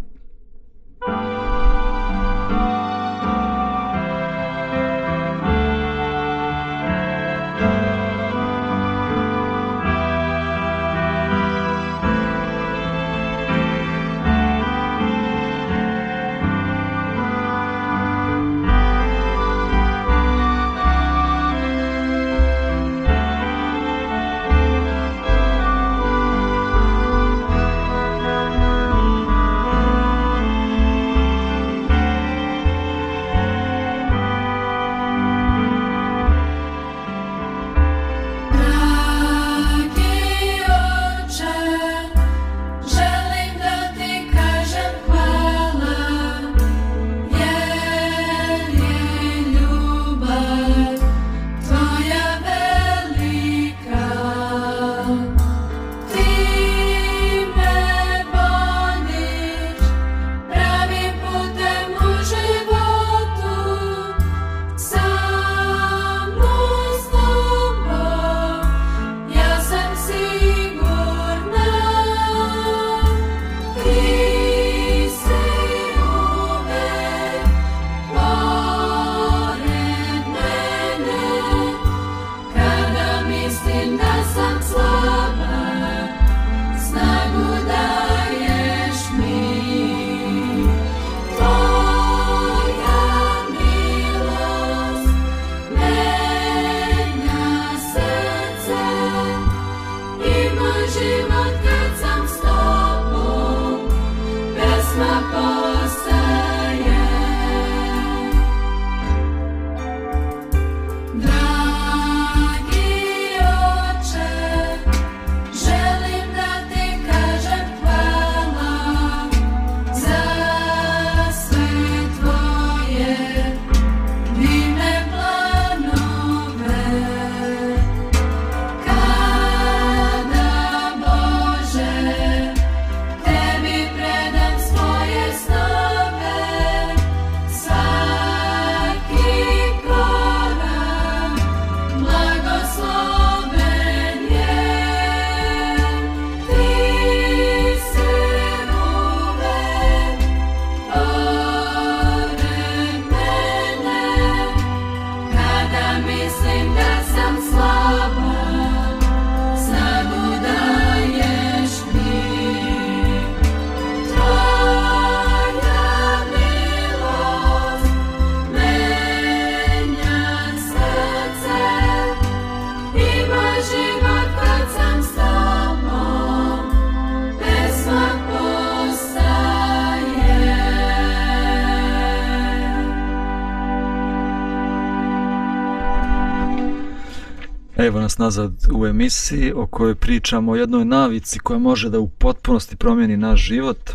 Vas 188.15 188.17
nazad 188.17 188.53
u 188.73 188.85
emisiji 188.85 189.53
o 189.55 189.67
kojoj 189.67 189.95
pričamo 189.95 190.51
o 190.51 190.55
jednoj 190.55 190.85
navici 190.85 191.39
koja 191.39 191.59
može 191.59 191.89
da 191.89 191.99
u 191.99 192.09
potpunosti 192.09 192.75
promijeni 192.75 193.17
naš 193.17 193.41
život, 193.41 193.89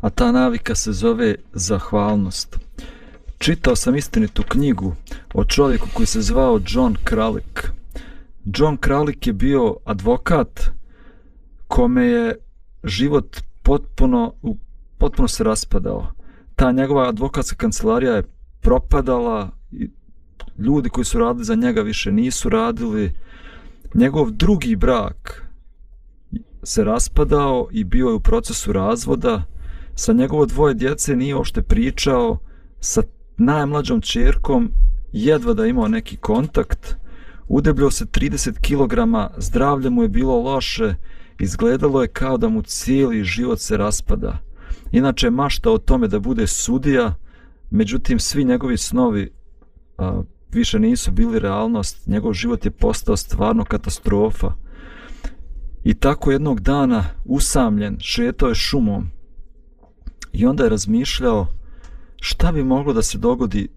a 0.00 0.10
ta 0.10 0.32
navika 0.32 0.74
se 0.74 0.92
zove 0.92 1.34
zahvalnost. 1.52 2.58
Čitao 3.38 3.76
sam 3.76 3.96
istinitu 3.96 4.42
knjigu 4.48 4.94
o 5.34 5.44
čovjeku 5.44 5.88
koji 5.94 6.06
se 6.06 6.22
zvao 6.22 6.60
John 6.66 6.96
Kralik. 7.04 7.70
John 8.44 8.76
Kralik 8.76 9.26
je 9.26 9.32
bio 9.32 9.76
advokat 9.84 10.70
kome 11.68 12.06
je 12.06 12.36
život 12.84 13.36
potpuno, 13.62 14.32
potpuno 14.98 15.28
se 15.28 15.44
raspadao. 15.44 16.12
Ta 16.56 16.72
njegova 16.72 17.08
advokatska 17.08 17.56
kancelarija 17.56 18.12
je 18.12 18.28
propadala 18.60 19.50
i 19.72 19.90
ljudi 20.58 20.88
koji 20.88 21.04
su 21.04 21.18
radili 21.18 21.44
za 21.44 21.54
njega 21.54 21.82
više 21.82 22.12
nisu 22.12 22.48
radili. 22.48 23.12
Njegov 23.94 24.30
drugi 24.30 24.76
brak 24.76 25.46
se 26.62 26.84
raspadao 26.84 27.68
i 27.72 27.84
bio 27.84 28.08
je 28.08 28.14
u 28.14 28.20
procesu 28.20 28.72
razvoda. 28.72 29.42
Sa 29.94 30.12
njegovo 30.12 30.46
dvoje 30.46 30.74
djece 30.74 31.16
nije 31.16 31.36
ošte 31.36 31.62
pričao. 31.62 32.38
Sa 32.80 33.02
najmlađom 33.36 34.00
čerkom 34.00 34.70
jedva 35.12 35.54
da 35.54 35.66
imao 35.66 35.88
neki 35.88 36.16
kontakt. 36.16 36.96
Udebljao 37.48 37.90
se 37.90 38.04
30 38.04 38.52
kg, 38.60 38.92
zdravlje 39.42 39.90
mu 39.90 40.02
je 40.02 40.08
bilo 40.08 40.42
loše, 40.42 40.94
izgledalo 41.38 42.02
je 42.02 42.08
kao 42.08 42.36
da 42.38 42.48
mu 42.48 42.62
cijeli 42.62 43.24
život 43.24 43.60
se 43.60 43.76
raspada. 43.76 44.38
Inače 44.92 45.30
mašta 45.30 45.70
o 45.70 45.78
tome 45.78 46.08
da 46.08 46.18
bude 46.18 46.46
sudija, 46.46 47.14
međutim 47.70 48.18
svi 48.18 48.44
njegovi 48.44 48.76
snovi 48.76 49.32
a, 49.98 50.22
više 50.52 50.78
nisu 50.78 51.10
bili 51.10 51.38
realnost, 51.38 52.06
njegov 52.06 52.32
život 52.32 52.64
je 52.64 52.70
postao 52.70 53.16
stvarno 53.16 53.64
katastrofa. 53.64 54.52
I 55.84 55.94
tako 55.94 56.30
jednog 56.30 56.60
dana, 56.60 57.04
usamljen, 57.24 57.96
šetao 58.00 58.48
je 58.48 58.54
šumom 58.54 59.10
i 60.32 60.46
onda 60.46 60.64
je 60.64 60.70
razmišljao 60.70 61.46
šta 62.16 62.52
bi 62.52 62.64
moglo 62.64 62.92
da 62.92 63.02
se 63.02 63.18
dogodi 63.18 63.68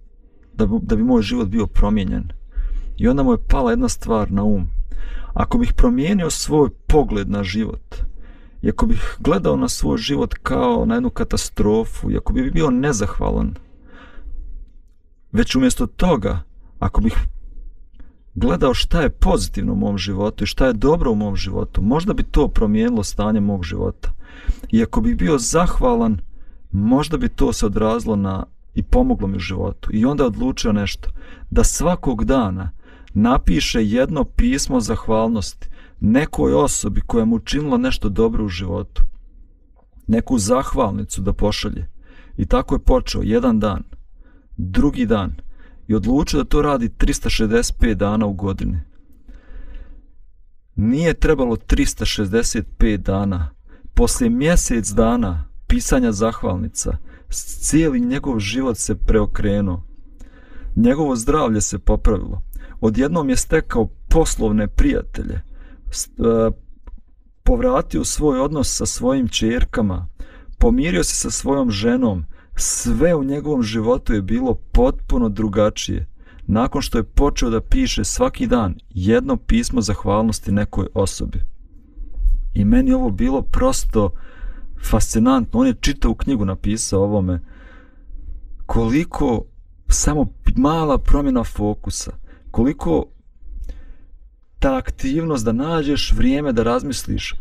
da, 0.53 0.67
da 0.81 0.95
bi 0.95 1.03
moj 1.03 1.21
život 1.21 1.47
bio 1.47 1.67
promijenjen. 1.67 2.31
I 2.97 3.07
onda 3.07 3.23
mu 3.23 3.31
je 3.31 3.47
pala 3.47 3.71
jedna 3.71 3.89
stvar 3.89 4.31
na 4.31 4.43
um. 4.43 4.69
Ako 5.33 5.57
bih 5.57 5.73
promijenio 5.73 6.29
svoj 6.29 6.69
pogled 6.88 7.29
na 7.29 7.43
život, 7.43 7.95
i 8.62 8.69
ako 8.69 8.86
bih 8.86 9.15
gledao 9.19 9.57
na 9.57 9.67
svoj 9.67 9.97
život 9.97 10.33
kao 10.33 10.86
na 10.86 10.93
jednu 10.93 11.09
katastrofu, 11.09 12.12
i 12.12 12.17
ako 12.17 12.33
bih 12.33 12.53
bio 12.53 12.69
nezahvalan, 12.69 13.55
već 15.31 15.55
umjesto 15.55 15.88
toga, 15.88 16.39
ako 16.83 17.01
bih 17.01 17.17
gledao 18.35 18.73
šta 18.73 19.01
je 19.01 19.09
pozitivno 19.09 19.73
u 19.73 19.75
mom 19.75 19.97
životu 19.97 20.43
i 20.43 20.47
šta 20.47 20.67
je 20.67 20.73
dobro 20.73 21.11
u 21.11 21.15
mom 21.15 21.35
životu, 21.35 21.81
možda 21.81 22.13
bi 22.13 22.23
to 22.23 22.47
promijenilo 22.47 23.03
stanje 23.03 23.39
mog 23.39 23.63
života. 23.63 24.11
I 24.71 24.83
ako 24.83 25.01
bih 25.01 25.17
bio 25.17 25.37
zahvalan, 25.37 26.17
možda 26.71 27.17
bi 27.17 27.29
to 27.29 27.53
se 27.53 27.65
odrazilo 27.65 28.15
na 28.15 28.45
i 28.75 28.83
pomoglo 28.83 29.27
mi 29.27 29.37
u 29.37 29.39
životu. 29.39 29.89
I 29.93 30.05
onda 30.05 30.23
je 30.23 30.27
odlučio 30.27 30.73
nešto, 30.73 31.09
da 31.49 31.63
svakog 31.63 32.25
dana 32.25 32.71
napiše 33.13 33.85
jedno 33.85 34.23
pismo 34.23 34.79
zahvalnosti 34.79 35.67
nekoj 35.99 36.53
osobi 36.53 37.01
koja 37.01 37.25
mu 37.25 37.35
učinila 37.35 37.77
nešto 37.77 38.09
dobro 38.09 38.45
u 38.45 38.49
životu. 38.49 39.03
Neku 40.07 40.37
zahvalnicu 40.37 41.21
da 41.21 41.33
pošalje. 41.33 41.89
I 42.37 42.45
tako 42.45 42.75
je 42.75 42.79
počeo 42.79 43.21
jedan 43.21 43.59
dan, 43.59 43.83
drugi 44.57 45.05
dan, 45.05 45.35
i 45.87 45.95
odlučio 45.95 46.43
da 46.43 46.49
to 46.49 46.61
radi 46.61 46.89
365 46.89 47.93
dana 47.93 48.25
u 48.25 48.33
godini. 48.33 48.79
Nije 50.75 51.13
trebalo 51.13 51.55
365 51.55 52.97
dana. 52.97 53.49
Poslije 53.93 54.29
mjesec 54.29 54.89
dana 54.89 55.45
pisanja 55.67 56.11
zahvalnica, 56.11 56.97
cijeli 57.29 57.99
njegov 57.99 58.39
život 58.39 58.77
se 58.77 58.95
preokrenuo. 58.95 59.83
Njegovo 60.75 61.15
zdravlje 61.15 61.61
se 61.61 61.79
popravilo. 61.79 62.41
Odjednom 62.81 63.29
je 63.29 63.35
stekao 63.35 63.87
poslovne 64.09 64.67
prijatelje. 64.67 65.33
E, 65.33 65.41
povratio 67.43 68.03
svoj 68.03 68.39
odnos 68.39 68.77
sa 68.77 68.85
svojim 68.85 69.27
čerkama. 69.27 70.07
Pomirio 70.59 71.03
se 71.03 71.15
sa 71.15 71.29
svojom 71.29 71.71
ženom 71.71 72.25
sve 72.55 73.15
u 73.15 73.23
njegovom 73.23 73.63
životu 73.63 74.13
je 74.13 74.21
bilo 74.21 74.53
potpuno 74.53 75.29
drugačije. 75.29 76.07
Nakon 76.47 76.81
što 76.81 76.97
je 76.97 77.03
počeo 77.03 77.49
da 77.49 77.61
piše 77.61 78.03
svaki 78.03 78.47
dan 78.47 78.75
jedno 78.89 79.37
pismo 79.37 79.81
zahvalnosti 79.81 80.51
nekoj 80.51 80.87
osobi. 80.93 81.39
I 82.53 82.65
meni 82.65 82.93
ovo 82.93 83.09
bilo 83.09 83.41
prosto 83.41 84.11
fascinantno. 84.89 85.59
On 85.59 85.67
je 85.67 85.73
čitao 85.81 86.11
u 86.11 86.15
knjigu 86.15 86.45
napisao 86.45 87.03
ovome 87.03 87.39
koliko 88.65 89.43
samo 89.87 90.27
mala 90.55 90.97
promjena 90.97 91.43
fokusa, 91.43 92.11
koliko 92.51 93.05
ta 94.59 94.77
aktivnost 94.77 95.45
da 95.45 95.51
nađeš 95.51 96.11
vrijeme 96.11 96.53
da 96.53 96.63
razmisliš 96.63 97.33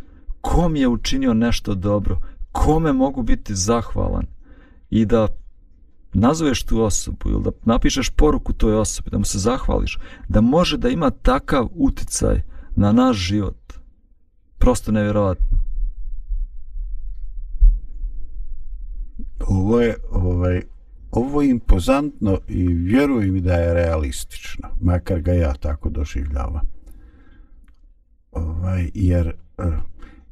kom 0.43 0.77
je 0.77 0.89
učinio 0.89 1.35
nešto 1.35 1.75
dobro, 1.75 2.19
kome 2.53 2.93
mogu 2.93 3.23
biti 3.23 3.55
zahvalan, 3.55 4.27
i 4.93 5.07
da 5.07 5.29
nazoveš 6.13 6.63
tu 6.63 6.83
osobu 6.83 7.31
ili 7.31 7.43
da 7.43 7.51
napišeš 7.65 8.11
poruku 8.11 8.53
toj 8.53 8.75
osobi, 8.75 9.11
da 9.11 9.19
mu 9.19 9.25
se 9.25 9.39
zahvališ, 9.39 9.99
da 10.29 10.41
može 10.41 10.79
da 10.79 10.89
ima 10.89 11.11
takav 11.11 11.69
uticaj 11.75 12.43
na 12.77 12.93
naš 12.93 13.17
život. 13.17 13.73
Prosto 14.59 14.93
nevjerovatno. 14.93 15.59
Ovo 19.47 19.81
je, 19.81 19.97
ovaj, 20.11 20.63
ovo 21.11 21.43
je 21.43 21.51
impozantno 21.51 22.39
i 22.49 22.67
vjerujem 22.69 23.33
mi 23.35 23.41
da 23.41 23.55
je 23.55 23.75
realistično, 23.75 24.69
makar 24.81 25.21
ga 25.21 25.33
ja 25.33 25.55
tako 25.55 25.91
doživljavam. 25.91 26.67
Ovaj, 28.33 28.91
jer 28.95 29.27
eh, 29.59 29.79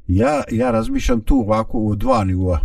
ja, 0.07 0.43
ja 0.51 0.71
razmišljam 0.71 1.21
tu 1.21 1.35
ovako 1.35 1.77
u 1.79 1.95
dva 1.95 2.23
nivoa 2.23 2.59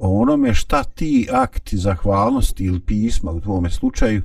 o 0.00 0.20
onome 0.20 0.54
šta 0.54 0.84
ti 0.84 1.28
akti 1.32 1.76
zahvalnosti 1.76 2.64
ili 2.64 2.80
pisma 2.80 3.30
u 3.30 3.40
tvome 3.40 3.70
slučaju 3.70 4.22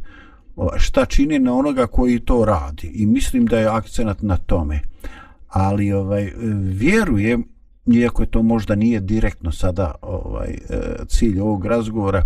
šta 0.78 1.06
čini 1.06 1.40
na 1.40 1.54
onoga 1.54 1.88
koji 1.88 2.20
to 2.20 2.46
radi. 2.46 2.88
I 2.88 3.06
mislim 3.06 3.46
da 3.46 3.60
je 3.60 3.68
akcenat 3.68 4.22
na 4.22 4.38
tome. 4.38 4.82
Ali 5.48 5.94
ovaj 5.94 6.32
vjerujem 6.62 7.48
iako 7.86 8.24
je 8.24 8.32
to 8.32 8.44
možda 8.44 8.76
nije 8.76 9.00
direktno 9.00 9.52
sada 9.52 9.96
ovaj 10.02 10.50
e, 10.50 10.58
cilj 11.08 11.40
ovog 11.40 11.66
razgovora 11.66 12.24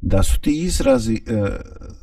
da 0.00 0.22
su 0.22 0.40
ti 0.40 0.62
izrazi 0.62 1.14
eh, 1.26 1.46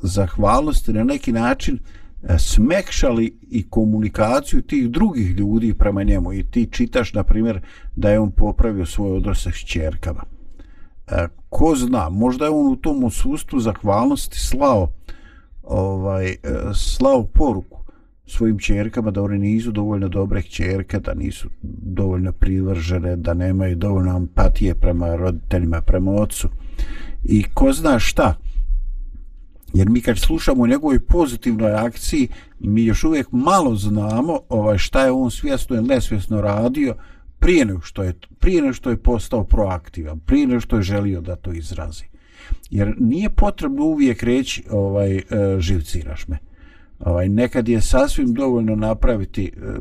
zahvalnosti 0.01 0.93
na 0.93 1.03
neki 1.03 1.31
način 1.31 1.79
eh, 2.23 2.39
smekšali 2.39 3.37
i 3.41 3.69
komunikaciju 3.69 4.61
tih 4.61 4.89
drugih 4.89 5.31
ljudi 5.31 5.73
prema 5.73 6.03
njemu. 6.03 6.33
I 6.33 6.43
ti 6.43 6.67
čitaš 6.71 7.13
na 7.13 7.23
primjer 7.23 7.61
da 7.95 8.09
je 8.09 8.19
on 8.19 8.31
popravio 8.31 8.85
svoj 8.85 9.17
odnos 9.17 9.47
s 9.47 9.65
čerkama 9.65 10.34
E, 11.07 11.27
ko 11.49 11.75
zna, 11.75 12.09
možda 12.09 12.45
je 12.45 12.51
on 12.51 12.67
u 12.67 12.75
tom 12.75 13.03
odsustvu 13.03 13.59
zahvalnosti 13.59 14.39
slao 14.39 14.91
ovaj, 15.63 16.29
e, 16.29 16.37
slao 16.73 17.23
poruku 17.23 17.85
svojim 18.27 18.59
čerkama 18.59 19.11
da 19.11 19.21
one 19.21 19.37
nisu 19.37 19.71
dovoljno 19.71 20.07
dobre 20.07 20.41
čerke, 20.41 20.99
da 20.99 21.13
nisu 21.13 21.49
dovoljno 21.81 22.31
privržene, 22.31 23.15
da 23.15 23.33
nemaju 23.33 23.75
dovoljno 23.75 24.17
empatije 24.17 24.75
prema 24.75 25.15
roditeljima, 25.15 25.81
prema 25.81 26.11
ocu. 26.11 26.49
I 27.23 27.43
ko 27.53 27.73
zna 27.73 27.99
šta, 27.99 28.35
jer 29.73 29.89
mi 29.89 30.01
kad 30.01 30.17
slušamo 30.17 30.63
o 30.63 30.67
njegovoj 30.67 30.99
pozitivnoj 30.99 31.71
akciji, 31.71 32.27
mi 32.59 32.85
još 32.85 33.03
uvijek 33.03 33.31
malo 33.31 33.75
znamo 33.75 34.39
ovaj, 34.49 34.77
šta 34.77 35.05
je 35.05 35.11
on 35.11 35.31
svjesno 35.31 35.75
ili 35.75 35.87
nesvjesno 35.87 36.41
radio, 36.41 36.95
prije 37.39 37.65
nego 37.65 37.81
što 37.81 38.03
je 38.03 38.13
prije 38.39 38.61
nego 38.61 38.73
što 38.73 38.89
je 38.89 38.97
postao 38.97 39.43
proaktivan, 39.43 40.19
prije 40.19 40.47
nego 40.47 40.59
što 40.59 40.75
je 40.75 40.81
želio 40.81 41.21
da 41.21 41.35
to 41.35 41.51
izrazi. 41.51 42.03
Jer 42.69 42.95
nije 42.99 43.29
potrebno 43.29 43.83
uvijek 43.83 44.23
reći 44.23 44.63
ovaj 44.69 45.17
e, 45.17 45.23
živciraš 45.59 46.27
me. 46.27 46.37
Ovaj 46.99 47.29
nekad 47.29 47.67
je 47.67 47.81
sasvim 47.81 48.33
dovoljno 48.33 48.75
napraviti 48.75 49.51
e, 49.57 49.75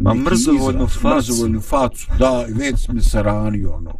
Ma 0.00 0.14
mrzovoljnu 0.14 0.86
facu. 0.86 1.16
Mrzovoljnu 1.16 1.60
facu, 1.60 2.06
da, 2.18 2.44
već 2.48 2.88
mi 2.88 3.00
se 3.00 3.22
ranio, 3.22 3.70
ono. 3.72 3.98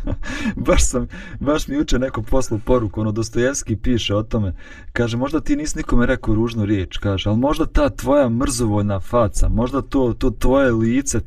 baš 0.66 0.88
sam, 0.88 1.08
baš 1.40 1.68
mi 1.68 1.78
uče 1.78 1.98
neko 1.98 2.22
poslu 2.22 2.58
poruku, 2.64 3.00
ono, 3.00 3.12
Dostojevski 3.12 3.76
piše 3.76 4.14
o 4.14 4.22
tome, 4.22 4.54
kaže, 4.92 5.16
možda 5.16 5.40
ti 5.40 5.56
nisi 5.56 5.78
nikome 5.78 6.06
rekao 6.06 6.34
ružnu 6.34 6.64
riječ, 6.64 6.96
kaže, 6.98 7.28
ali 7.28 7.38
možda 7.38 7.66
ta 7.66 7.88
tvoja 7.88 8.28
mrzovoljna 8.28 9.00
faca, 9.00 9.48
možda 9.48 9.82
to, 9.82 10.14
to 10.18 10.30
tvoje 10.30 10.72
lice, 10.72 11.20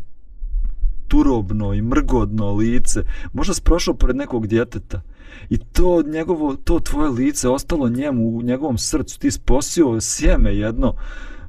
turobno 1.09 1.73
i 1.73 1.81
mrgodno 1.81 2.53
lice, 2.53 3.03
možda 3.33 3.53
si 3.53 3.61
prošao 3.61 3.93
pored 3.93 4.15
nekog 4.15 4.47
djeteta 4.47 5.01
i 5.49 5.57
to 5.57 6.03
njegovo, 6.07 6.55
to 6.55 6.79
tvoje 6.79 7.09
lice 7.09 7.49
ostalo 7.49 7.89
njemu 7.89 8.37
u 8.37 8.41
njegovom 8.41 8.77
srcu, 8.77 9.19
ti 9.19 9.31
sposio 9.31 10.01
sjeme 10.01 10.55
jedno 10.55 10.93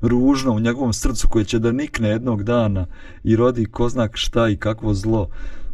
ružno 0.00 0.52
u 0.52 0.60
njegovom 0.60 0.92
srcu 0.92 1.28
koje 1.28 1.44
će 1.44 1.58
da 1.58 1.72
nikne 1.72 2.08
jednog 2.08 2.42
dana 2.42 2.86
i 3.24 3.36
rodi 3.36 3.64
ko 3.64 3.88
zna 3.88 4.08
šta 4.12 4.48
i 4.48 4.56
kakvo 4.56 4.94
zlo. 4.94 5.28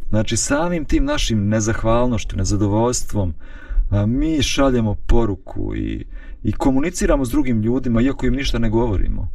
Znači 0.09 0.37
samim 0.37 0.85
tim 0.85 1.05
našim 1.05 1.47
nezahvalnošću, 1.47 2.37
nezadovoljstvom, 2.37 3.33
a, 3.89 4.05
mi 4.05 4.41
šaljemo 4.41 4.95
poruku 4.95 5.75
i, 5.75 6.05
i 6.43 6.51
komuniciramo 6.51 7.25
s 7.25 7.29
drugim 7.29 7.61
ljudima 7.61 8.01
iako 8.01 8.25
im 8.25 8.33
ništa 8.33 8.59
ne 8.59 8.69
govorimo. 8.69 9.29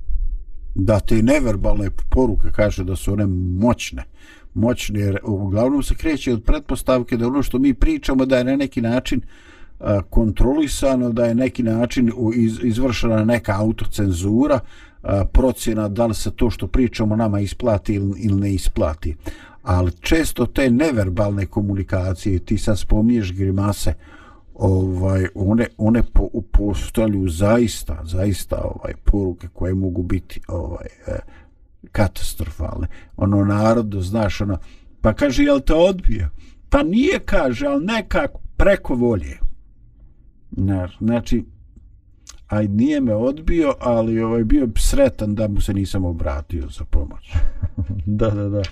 Da, 0.75 1.01
te 1.01 1.23
neverbalne 1.23 1.91
poruke 2.11 2.49
kaže 2.53 2.85
da 2.85 2.97
su 2.97 3.13
one 3.13 3.27
moćne 3.61 4.05
moćni, 4.55 5.01
jer 5.01 5.19
uglavnom 5.25 5.83
se 5.83 5.95
kreće 5.95 6.33
od 6.33 6.43
pretpostavke 6.43 7.17
da 7.17 7.27
ono 7.27 7.43
što 7.43 7.59
mi 7.59 7.75
pričamo 7.75 8.27
da 8.27 8.39
je 8.39 8.45
na 8.45 8.57
neki 8.57 8.81
način 8.81 9.21
kontrolisano, 10.11 11.13
da 11.13 11.25
je 11.25 11.35
neki 11.35 11.63
način 11.63 12.13
izvršena 12.63 13.25
neka 13.25 13.57
autocenzura, 13.59 14.61
procjena 15.33 15.89
da 15.89 16.07
li 16.07 16.15
se 16.15 16.31
to 16.31 16.51
što 16.51 16.67
pričamo 16.67 17.17
nama 17.17 17.41
isplati 17.41 17.95
ili 17.95 18.41
ne 18.41 18.55
isplati. 18.55 19.17
Ali 19.63 19.93
često 20.01 20.47
te 20.47 20.71
neverbalne 20.71 21.47
komunikacije, 21.47 22.39
ti 22.39 22.59
sad 22.59 22.79
spominješ 22.79 23.33
grimase, 23.33 23.95
ovaj 24.55 25.27
one 25.35 25.67
one 25.79 26.03
po, 26.03 26.29
postavljaju 26.53 27.29
zaista 27.29 28.01
zaista 28.05 28.57
ovaj 28.57 28.95
poruke 29.05 29.49
koje 29.53 29.75
mogu 29.75 30.03
biti 30.03 30.41
ovaj 30.49 30.87
e, 31.07 31.19
katastrofalne. 31.93 32.87
Ono 33.17 33.45
narodu, 33.45 34.01
znaš 34.01 34.41
ono 34.41 34.59
pa 35.01 35.13
kaže 35.13 35.45
jel 35.45 35.61
te 35.61 35.75
odbija? 35.75 36.31
Pa 36.69 36.83
nije 36.83 37.19
kaže 37.19 37.67
al 37.67 37.85
nekako 37.85 38.41
preko 38.57 38.95
volje. 38.95 39.39
Znači 41.01 41.45
aj 42.49 42.69
nije 42.69 43.01
me 43.01 43.15
odbio 43.15 43.75
ali 43.81 44.21
ovaj 44.21 44.45
bio 44.45 44.69
sretan 44.77 45.35
da 45.35 45.49
mu 45.49 45.61
se 45.61 45.75
nisam 45.75 46.05
obratio 46.05 46.69
za 46.69 46.85
pomoć. 46.85 47.33
Da 48.07 48.31
da 48.31 48.49
da. 48.49 48.63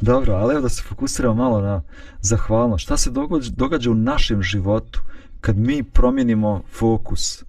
Dobro 0.00 0.34
ali 0.34 0.52
evo 0.52 0.62
da 0.62 0.68
se 0.68 0.82
fokusiramo 0.82 1.34
malo 1.34 1.60
na 1.60 1.82
zahvalnost. 2.20 2.82
Šta 2.82 2.96
se 2.96 3.10
događa, 3.10 3.50
događa 3.56 3.90
u 3.90 3.94
našem 3.94 4.42
životu 4.42 5.00
kad 5.40 5.56
mi 5.56 5.82
promijenimo 5.82 6.62
fokus 6.72 7.44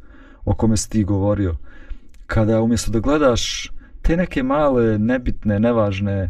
o 0.46 0.56
kome 0.56 0.78
si 0.78 0.89
ti 0.89 1.04
govorio, 1.04 1.56
kada 2.26 2.62
umjesto 2.62 2.91
da 2.91 3.00
gledaš 3.00 3.72
te 4.08 4.17
neke 4.17 4.43
male, 4.43 4.98
nebitne, 5.00 5.60
nevažne 5.60 6.30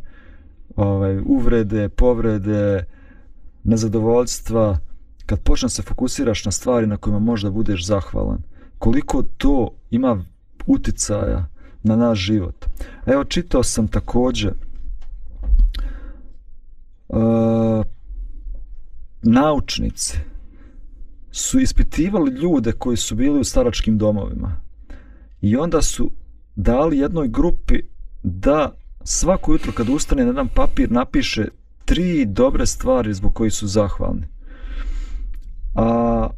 ovaj, 0.76 1.20
uvrede, 1.26 1.90
povrede, 1.90 2.84
nezadovoljstva, 3.64 4.78
kad 5.26 5.40
počneš 5.40 5.72
se 5.72 5.82
fokusiraš 5.82 6.46
na 6.46 6.52
stvari 6.52 6.88
na 6.88 6.98
kojima 6.98 7.20
možda 7.20 7.50
budeš 7.50 7.86
zahvalan, 7.86 8.42
koliko 8.80 9.24
to 9.24 9.70
ima 9.92 10.24
uticaja 10.66 11.46
na 11.84 11.96
naš 11.96 12.20
život. 12.20 12.66
Evo, 13.06 13.24
čitao 13.24 13.64
sam 13.64 13.88
također 13.88 14.54
uh, 17.08 17.86
naučnici, 19.22 20.18
su 21.32 21.60
ispitivali 21.60 22.32
ljude 22.32 22.72
koji 22.72 22.98
su 22.98 23.16
bili 23.16 23.40
u 23.40 23.44
staračkim 23.44 23.98
domovima 23.98 24.62
i 25.42 25.58
onda 25.58 25.82
su 25.82 26.12
dali 26.58 26.98
jednoj 26.98 27.28
grupi 27.28 27.82
da 28.24 28.76
svako 29.04 29.52
jutro 29.52 29.72
kad 29.72 29.90
ustane 29.90 30.24
na 30.24 30.30
jedan 30.30 30.48
papir 30.48 30.92
napiše 30.92 31.46
tri 31.86 32.26
dobre 32.26 32.66
stvari 32.66 33.14
zbog 33.14 33.34
koji 33.34 33.52
su 33.52 33.68
zahvalni. 33.68 34.28
A 35.76 36.30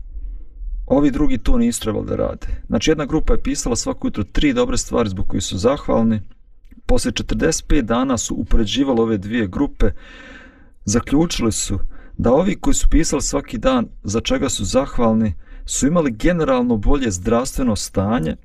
ovi 0.86 1.12
drugi 1.12 1.38
to 1.38 1.58
nisu 1.58 1.82
trebali 1.82 2.05
da 2.05 2.15
rade. 2.15 2.47
Znači 2.67 2.91
jedna 2.91 3.05
grupa 3.05 3.34
je 3.34 3.43
pisala 3.43 3.75
svako 3.75 4.08
jutro 4.08 4.23
tri 4.23 4.53
dobre 4.53 4.77
stvari 4.77 5.10
zbog 5.10 5.27
koji 5.27 5.41
su 5.41 5.58
zahvalni. 5.58 6.21
Posle 6.86 7.12
45 7.12 7.82
dana 7.82 8.17
su 8.17 8.36
upoređivali 8.36 9.01
ove 9.01 9.17
dvije 9.17 9.47
grupe. 9.47 9.91
Zaključili 10.86 11.51
su 11.51 11.79
da 12.17 12.34
ovi 12.34 12.55
koji 12.55 12.73
su 12.73 12.88
pisali 12.89 13.21
svaki 13.21 13.58
dan 13.58 13.88
za 14.03 14.21
čega 14.21 14.49
su 14.49 14.65
zahvalni 14.65 15.34
su 15.65 15.88
imali 15.88 16.12
generalno 16.12 16.77
bolje 16.77 17.12
zdravstveno 17.12 17.75
stanje, 17.75 18.36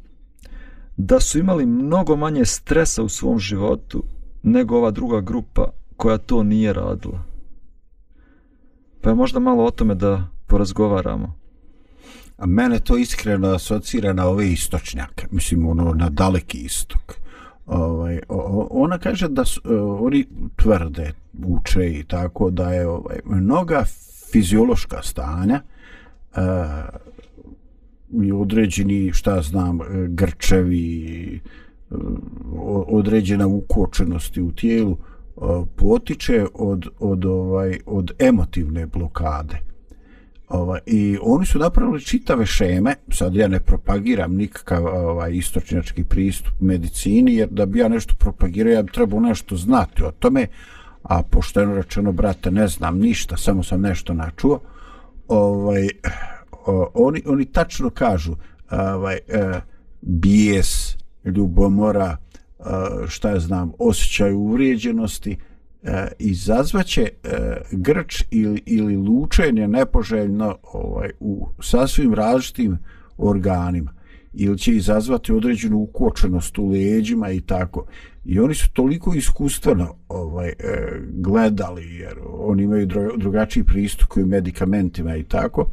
da 0.96 1.20
su 1.20 1.38
imali 1.38 1.66
mnogo 1.66 2.16
manje 2.16 2.44
stresa 2.44 3.02
u 3.02 3.08
svom 3.08 3.38
životu 3.38 4.02
nego 4.42 4.76
ova 4.76 4.90
druga 4.90 5.20
grupa 5.20 5.68
koja 5.96 6.18
to 6.18 6.42
nije 6.42 6.72
radila. 6.72 7.22
Pa 9.00 9.10
je 9.10 9.14
možda 9.14 9.38
malo 9.38 9.64
o 9.64 9.70
tome 9.70 9.94
da 9.94 10.28
porazgovaramo. 10.46 11.34
A 12.38 12.46
mene 12.46 12.78
to 12.80 12.96
iskreno 12.96 13.48
asocira 13.48 14.12
na 14.12 14.26
ove 14.26 14.52
istočnjake, 14.52 15.26
mislim 15.30 15.66
ono 15.66 15.94
na 15.94 16.08
daleki 16.08 16.58
istok. 16.58 17.14
Ovaj, 17.66 18.20
ona 18.70 18.98
kaže 18.98 19.28
da 19.28 19.44
su, 19.44 19.60
e, 19.64 19.74
oni 19.76 20.26
tvrde, 20.56 21.12
uče 21.46 21.90
i 21.90 22.04
tako 22.04 22.50
da 22.50 22.72
je 22.72 22.88
ovaj, 22.88 23.20
mnoga 23.24 23.84
fiziološka 24.32 25.02
stanja 25.02 25.60
uh, 26.36 26.42
i 28.22 28.32
određeni, 28.32 29.12
šta 29.12 29.42
znam, 29.42 29.80
e, 29.80 29.84
grčevi, 30.08 31.40
e, 31.90 31.94
određena 32.86 33.46
ukočenosti 33.46 34.42
u 34.42 34.52
tijelu 34.52 34.92
e, 34.92 35.40
potiče 35.76 36.46
od, 36.54 36.88
od, 36.98 37.24
ovaj, 37.24 37.78
od 37.86 38.12
emotivne 38.18 38.86
blokade. 38.86 39.58
Ovaj, 40.48 40.80
I 40.86 41.18
oni 41.22 41.46
su 41.46 41.58
napravili 41.58 42.00
čitave 42.00 42.46
šeme, 42.46 42.94
sad 43.08 43.34
ja 43.34 43.48
ne 43.48 43.60
propagiram 43.60 44.34
nikakav 44.34 44.86
ovaj, 44.86 45.32
istočnjački 45.32 46.04
pristup 46.04 46.52
medicini, 46.60 47.34
jer 47.34 47.48
da 47.48 47.66
bi 47.66 47.78
ja 47.78 47.88
nešto 47.88 48.14
propagirao, 48.18 48.72
ja 48.72 48.82
bi 48.82 48.92
trebao 48.92 49.20
nešto 49.20 49.56
znati 49.56 50.04
o 50.04 50.10
tome, 50.10 50.46
a 51.02 51.22
pošteno 51.22 51.74
rečeno, 51.74 52.12
brate, 52.12 52.50
ne 52.50 52.68
znam 52.68 52.98
ništa, 52.98 53.36
samo 53.36 53.62
sam 53.62 53.80
nešto 53.80 54.14
načuo, 54.14 54.60
ovaj, 55.28 55.88
o, 56.66 56.90
oni, 56.94 57.22
oni 57.26 57.44
tačno 57.44 57.90
kažu 57.90 58.36
ovaj, 58.70 59.18
e, 59.28 59.60
bijes, 60.00 60.96
ljubomora, 61.24 62.16
e, 62.16 62.62
šta 63.08 63.30
ja 63.30 63.40
znam, 63.40 63.72
osjećaj 63.78 64.32
uvrijeđenosti, 64.32 65.36
e, 65.82 66.08
izazvaće 66.18 67.02
e, 67.02 67.28
grč 67.72 68.24
ili, 68.30 68.62
ili 68.66 68.96
lučenje 68.96 69.68
nepoželjno 69.68 70.56
ovaj, 70.72 71.10
u 71.20 71.48
sasvim 71.60 72.14
različitim 72.14 72.78
organima 73.18 73.94
ili 74.34 74.58
će 74.58 74.72
izazvati 74.72 75.32
određenu 75.32 75.78
ukočenost 75.78 76.58
u 76.58 76.68
leđima 76.68 77.30
i 77.30 77.40
tako. 77.40 77.86
I 78.24 78.40
oni 78.40 78.54
su 78.54 78.72
toliko 78.72 79.14
iskustveno 79.14 79.96
ovaj, 80.08 80.48
e, 80.48 80.54
gledali, 81.12 81.94
jer 81.94 82.14
oni 82.26 82.62
imaju 82.62 82.86
drugačiji 83.16 83.64
pristup 83.64 84.08
koji 84.08 84.26
medikamentima 84.26 85.16
i 85.16 85.22
tako, 85.22 85.70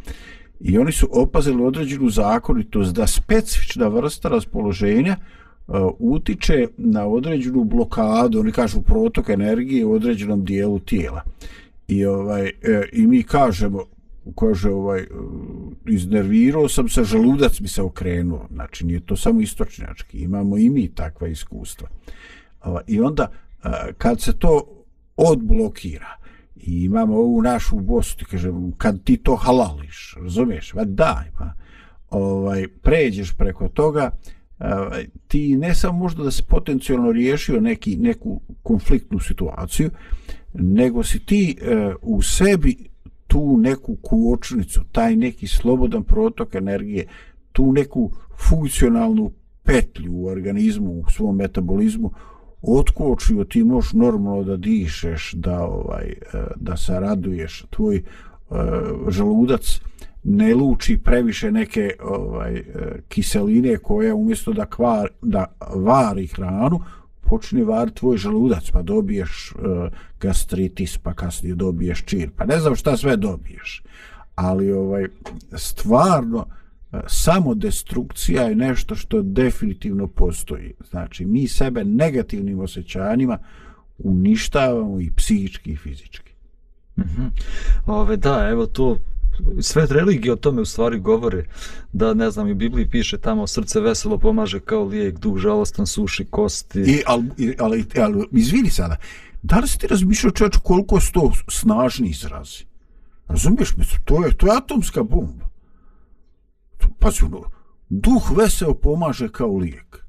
i 0.63 0.77
oni 0.77 0.91
su 0.91 1.07
opazili 1.11 1.63
određenu 1.63 2.09
zakonitost 2.09 2.93
da 2.93 3.07
specifična 3.07 3.87
vrsta 3.87 4.29
raspoloženja 4.29 5.15
uh, 5.67 5.75
utiče 5.99 6.67
na 6.77 7.07
određenu 7.07 7.63
blokadu, 7.63 8.39
oni 8.39 8.51
kažu 8.51 8.81
protok 8.81 9.29
energije 9.29 9.85
u 9.85 9.93
određenom 9.93 10.45
dijelu 10.45 10.79
tijela. 10.79 11.21
I 11.87 12.05
ovaj 12.05 12.47
e, 12.47 12.89
i 12.91 13.07
mi 13.07 13.23
kažemo 13.23 13.85
kaže 14.39 14.69
ovaj 14.69 14.99
e, 14.99 15.07
iznervirao 15.87 16.69
sam 16.69 16.89
se 16.89 17.03
želudac 17.03 17.59
mi 17.59 17.67
se 17.67 17.81
okrenuo 17.81 18.47
znači 18.51 18.85
nije 18.85 18.99
to 18.99 19.15
samo 19.15 19.41
istočnjački 19.41 20.17
imamo 20.17 20.57
i 20.57 20.69
mi 20.69 20.87
takva 20.87 21.27
iskustva 21.27 21.87
e, 22.65 22.67
i 22.87 22.99
onda 23.01 23.31
kad 23.97 24.21
se 24.21 24.33
to 24.33 24.83
odblokira 25.17 26.17
i 26.63 26.83
imamo 26.83 27.15
ovu 27.15 27.41
našu 27.41 27.79
bostu 27.79 28.25
kaže 28.31 28.51
kad 28.77 29.03
ti 29.03 29.17
to 29.17 29.35
halališ 29.35 30.15
razumiješ? 30.21 30.73
Va 30.73 30.83
daj 30.83 31.31
pa 31.37 31.53
ovaj 32.09 32.67
pređeš 32.67 33.33
preko 33.37 33.67
toga 33.67 34.11
ovaj, 34.59 35.07
ti 35.27 35.57
ne 35.57 35.75
samo 35.75 35.97
možda 35.97 36.23
da 36.23 36.31
se 36.31 36.43
potencijalno 36.43 37.11
riješio 37.11 37.61
neki 37.61 37.97
neku 37.97 38.41
konfliktnu 38.63 39.19
situaciju 39.19 39.89
nego 40.53 41.03
si 41.03 41.19
ti 41.19 41.57
eh, 41.61 41.93
u 42.01 42.21
sebi 42.21 42.91
tu 43.27 43.57
neku 43.57 43.97
kuočnicu, 44.01 44.81
taj 44.91 45.15
neki 45.15 45.47
slobodan 45.47 46.03
protok 46.03 46.55
energije, 46.55 47.07
tu 47.51 47.71
neku 47.71 48.11
funkcionalnu 48.49 49.31
petlju 49.63 50.13
u 50.13 50.25
organizmu, 50.25 50.91
u 50.91 51.03
svom 51.11 51.35
metabolizmu, 51.35 52.11
otkočio 52.61 53.43
ti 53.43 53.63
možeš 53.63 53.93
normalno 53.93 54.43
da 54.43 54.57
dišeš, 54.57 55.33
da, 55.33 55.63
ovaj, 55.63 56.05
e, 56.05 56.15
da 56.55 56.77
se 56.77 56.99
raduješ, 56.99 57.65
tvoj 57.69 58.03
uh, 58.49 58.57
želudac 59.09 59.81
ne 60.23 60.55
luči 60.55 60.97
previše 60.97 61.51
neke 61.51 61.95
ovaj, 62.03 62.55
e, 62.55 62.63
kiseline 63.07 63.77
koje 63.77 64.13
umjesto 64.13 64.53
da, 64.53 64.65
kvar, 64.65 65.09
da 65.21 65.45
vari 65.75 66.27
hranu, 66.27 66.79
počne 67.21 67.63
var 67.63 67.89
tvoj 67.89 68.17
želudac, 68.17 68.71
pa 68.71 68.81
dobiješ 68.81 69.53
uh, 69.55 69.87
gastritis, 70.19 70.97
pa 70.97 71.13
kasnije 71.13 71.55
dobiješ 71.55 72.05
čir, 72.05 72.29
pa 72.35 72.45
ne 72.45 72.59
znam 72.59 72.75
šta 72.75 72.97
sve 72.97 73.17
dobiješ. 73.17 73.83
Ali 74.35 74.71
ovaj 74.71 75.07
stvarno 75.55 76.37
uh, 76.37 76.60
destrukcija 77.55 78.43
je 78.43 78.55
nešto 78.55 78.95
što 78.95 79.21
definitivno 79.21 80.07
postoji. 80.07 80.73
Znači, 80.89 81.25
mi 81.25 81.47
sebe 81.47 81.83
negativnim 81.83 82.59
osjećanjima 82.59 83.37
uništavamo 83.97 85.01
i 85.01 85.11
psihički 85.15 85.71
i 85.71 85.77
fizički. 85.77 86.31
Mm 86.97 87.01
-hmm. 87.01 87.29
Ove, 87.85 88.17
da, 88.17 88.49
evo 88.49 88.65
to 88.65 88.97
sve 89.59 89.87
religije 89.89 90.33
o 90.33 90.35
tome 90.35 90.61
u 90.61 90.65
stvari 90.65 90.99
govore 90.99 91.45
da 91.93 92.13
ne 92.13 92.31
znam 92.31 92.47
i 92.47 92.51
u 92.51 92.55
Bibliji 92.55 92.89
piše 92.89 93.17
tamo 93.17 93.47
srce 93.47 93.79
veselo 93.79 94.17
pomaže 94.17 94.59
kao 94.59 94.83
lijek 94.83 95.19
duh 95.19 95.37
žalostan 95.37 95.87
suši 95.87 96.25
kosti 96.25 96.79
i 96.79 97.01
ali, 97.05 97.55
ali, 97.59 97.85
ali 97.97 98.27
izvini 98.31 98.69
sada 98.69 98.95
da 99.41 99.59
li 99.59 99.67
si 99.67 99.77
ti 99.77 99.87
razmišljao 99.87 100.31
čovječ 100.31 100.57
koliko 100.63 100.99
su 100.99 101.11
to 101.11 101.31
snažni 101.47 102.09
izrazi 102.09 102.65
razumiješ 103.27 103.77
mi 103.77 103.83
to 104.05 104.25
je 104.25 104.37
to 104.37 104.47
je 104.47 104.57
atomska 104.57 105.03
bomba 105.03 105.50
pa 106.99 107.11
su 107.11 107.25
ono, 107.25 107.41
duh 107.89 108.37
veseo 108.37 108.73
pomaže 108.73 109.29
kao 109.29 109.57
lijek. 109.57 110.05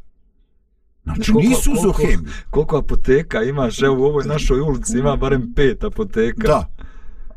Znači, 1.04 1.32
koliko, 1.32 1.48
nisu 1.48 1.70
koliko, 1.70 1.92
koliko, 1.92 2.22
koliko 2.50 2.76
apoteka 2.76 3.42
imaš, 3.42 3.82
evo 3.82 4.02
u 4.02 4.04
ovoj 4.04 4.24
našoj 4.24 4.60
ulici 4.60 4.98
ima 4.98 5.16
barem 5.16 5.52
pet 5.54 5.84
apoteka. 5.84 6.46
Da, 6.48 6.74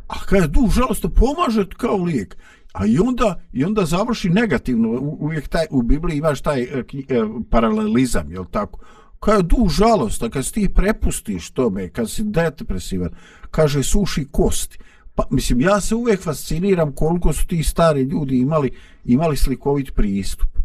a 0.08 0.26
kada 0.26 0.48
duh 0.48 0.72
žalosti 0.72 1.08
pomaže 1.16 1.66
kao 1.78 1.98
lijek. 1.98 2.38
A 2.74 2.86
i 2.86 3.00
onda 3.00 3.42
i 3.54 3.66
onda 3.66 3.86
završi 3.86 4.30
negativno. 4.30 4.90
Uvijek 5.00 5.48
taj 5.48 5.66
u 5.70 5.82
Bibliji 5.82 6.18
imaš 6.18 6.42
taj 6.42 6.62
e, 6.62 6.68
e, 6.68 7.24
paralelizam 7.50 8.32
je 8.32 8.40
tako? 8.52 8.80
Kada 9.20 9.42
duh 9.42 9.70
žalosti 9.70 10.30
kad 10.30 10.52
ti 10.52 10.70
prepustiš 10.76 11.52
tome 11.52 11.90
kad 11.90 12.12
si 12.12 12.24
depresivan 12.24 13.10
kaže 13.52 13.84
suši 13.84 14.28
kosti 14.32 14.78
pa 15.16 15.24
mislim 15.30 15.62
ja 15.62 15.82
se 15.82 15.96
uvijek 15.96 16.22
fasciniram 16.24 16.92
koliko 16.92 17.34
su 17.34 17.48
ti 17.48 17.64
stari 17.64 18.02
ljudi 18.02 18.40
imali 18.40 18.72
imali 19.06 19.38
slikovit 19.38 19.96
pristup 19.96 20.56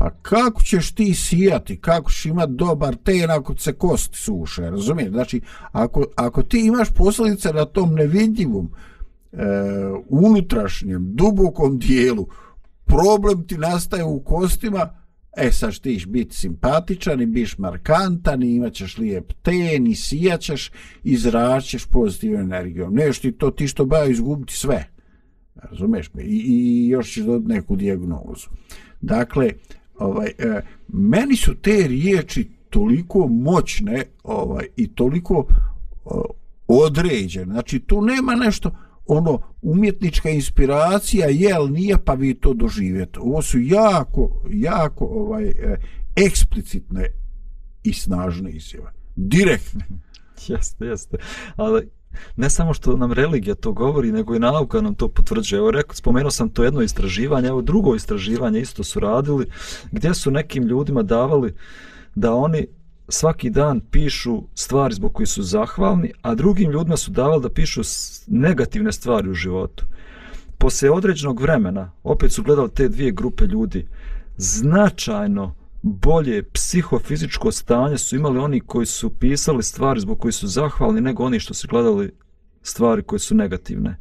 Pa 0.00 0.10
kako 0.22 0.62
ćeš 0.62 0.92
ti 0.92 1.14
sijati, 1.14 1.80
kako 1.80 2.10
ćeš 2.10 2.26
imati 2.26 2.52
dobar 2.52 2.96
ten 2.96 3.30
ako 3.30 3.56
se 3.56 3.72
kosti 3.72 4.18
suše, 4.18 4.62
razumiješ? 4.62 5.10
Znači, 5.10 5.40
ako, 5.72 6.04
ako 6.16 6.42
ti 6.42 6.66
imaš 6.66 6.90
posljedice 6.90 7.52
na 7.52 7.64
tom 7.64 7.94
nevidljivom, 7.94 8.70
e, 9.32 9.36
unutrašnjem, 10.08 11.16
dubokom 11.16 11.78
dijelu, 11.78 12.26
problem 12.84 13.46
ti 13.46 13.58
nastaje 13.58 14.04
u 14.04 14.20
kostima, 14.20 14.94
e 15.36 15.52
sad 15.52 15.78
ti 15.78 16.04
biti 16.08 16.36
simpatičan 16.36 17.20
i 17.20 17.26
biš 17.26 17.58
markantan 17.58 18.42
i 18.42 18.54
imat 18.54 18.72
ćeš 18.72 18.98
lijep 18.98 19.32
ten 19.42 19.86
i 19.86 19.94
sijaćeš 19.94 20.70
i 21.04 21.16
zračeš 21.16 21.86
pozitivnu 21.86 22.38
energiju. 22.38 22.90
Nešto 22.90 23.22
ti 23.22 23.32
to 23.32 23.50
ti 23.50 23.68
što 23.68 23.84
baje 23.84 24.10
izgubiti 24.10 24.54
sve. 24.54 24.88
Razumeš 25.54 26.14
me? 26.14 26.22
I, 26.22 26.42
I 26.46 26.88
još 26.88 27.12
ćeš 27.12 27.24
dobiti 27.24 27.52
neku 27.52 27.76
dijagnozu. 27.76 28.48
Dakle, 29.00 29.50
ovaj 29.98 30.28
e, 30.28 30.62
meni 30.88 31.36
su 31.36 31.54
te 31.54 31.86
riječi 31.88 32.48
toliko 32.70 33.28
moćne 33.28 34.04
ovaj 34.24 34.66
i 34.76 34.94
toliko 34.94 35.46
o, 36.04 36.24
određene 36.68 37.52
znači 37.52 37.78
tu 37.78 38.02
nema 38.02 38.34
nešto 38.34 38.70
ono 39.12 39.38
umjetnička 39.62 40.30
inspiracija 40.30 41.26
jel 41.28 41.70
nije 41.70 41.98
pa 42.04 42.14
vi 42.14 42.34
to 42.34 42.54
doživjeti. 42.54 43.18
Ovo 43.18 43.42
su 43.42 43.58
jako 43.60 44.42
jako 44.50 45.04
ovaj 45.04 45.48
e, 45.48 45.76
eksplicitne 46.16 47.06
i 47.82 47.92
snažne 47.92 48.50
izjave. 48.50 48.92
Direktne. 49.16 49.84
Jeste 50.48 50.86
jeste. 50.86 51.16
Ali 51.56 51.88
ne 52.36 52.50
samo 52.50 52.74
što 52.74 52.96
nam 52.96 53.12
religija 53.12 53.54
to 53.54 53.72
govori, 53.72 54.12
nego 54.12 54.34
i 54.34 54.38
nauka 54.38 54.80
nam 54.80 54.94
to 54.94 55.08
potvrđuje. 55.08 55.58
Evo, 55.58 55.70
rekao, 55.70 55.94
spomenuo 55.94 56.30
sam 56.30 56.48
to 56.48 56.64
jedno 56.64 56.82
istraživanje, 56.82 57.48
evo 57.48 57.62
drugo 57.62 57.94
istraživanje 57.94 58.60
isto 58.60 58.84
su 58.84 59.00
radili, 59.00 59.46
gdje 59.92 60.14
su 60.14 60.30
nekim 60.30 60.64
ljudima 60.64 61.02
davali 61.02 61.54
da 62.14 62.34
oni 62.34 62.66
svaki 63.10 63.50
dan 63.50 63.80
pišu 63.80 64.42
stvari 64.54 64.94
zbog 64.94 65.12
koji 65.12 65.26
su 65.26 65.42
zahvalni, 65.42 66.12
a 66.22 66.34
drugim 66.34 66.70
ljudima 66.70 66.96
su 66.96 67.10
davali 67.10 67.42
da 67.42 67.50
pišu 67.50 67.80
negativne 68.26 68.92
stvari 68.92 69.30
u 69.30 69.34
životu. 69.34 69.84
Posle 70.58 70.90
određenog 70.90 71.40
vremena, 71.40 71.92
opet 72.02 72.32
su 72.32 72.42
gledali 72.42 72.70
te 72.70 72.88
dvije 72.88 73.10
grupe 73.10 73.44
ljudi, 73.44 73.88
značajno 74.36 75.54
bolje 75.82 76.42
psihofizičko 76.42 77.52
stanje 77.52 77.98
su 77.98 78.16
imali 78.16 78.38
oni 78.38 78.60
koji 78.60 78.86
su 78.86 79.10
pisali 79.10 79.62
stvari 79.62 80.00
zbog 80.00 80.18
koji 80.18 80.32
su 80.32 80.46
zahvalni 80.46 81.00
nego 81.00 81.24
oni 81.24 81.40
što 81.40 81.54
su 81.54 81.68
gledali 81.68 82.12
stvari 82.62 83.02
koje 83.02 83.18
su 83.18 83.34
negativne. 83.34 83.96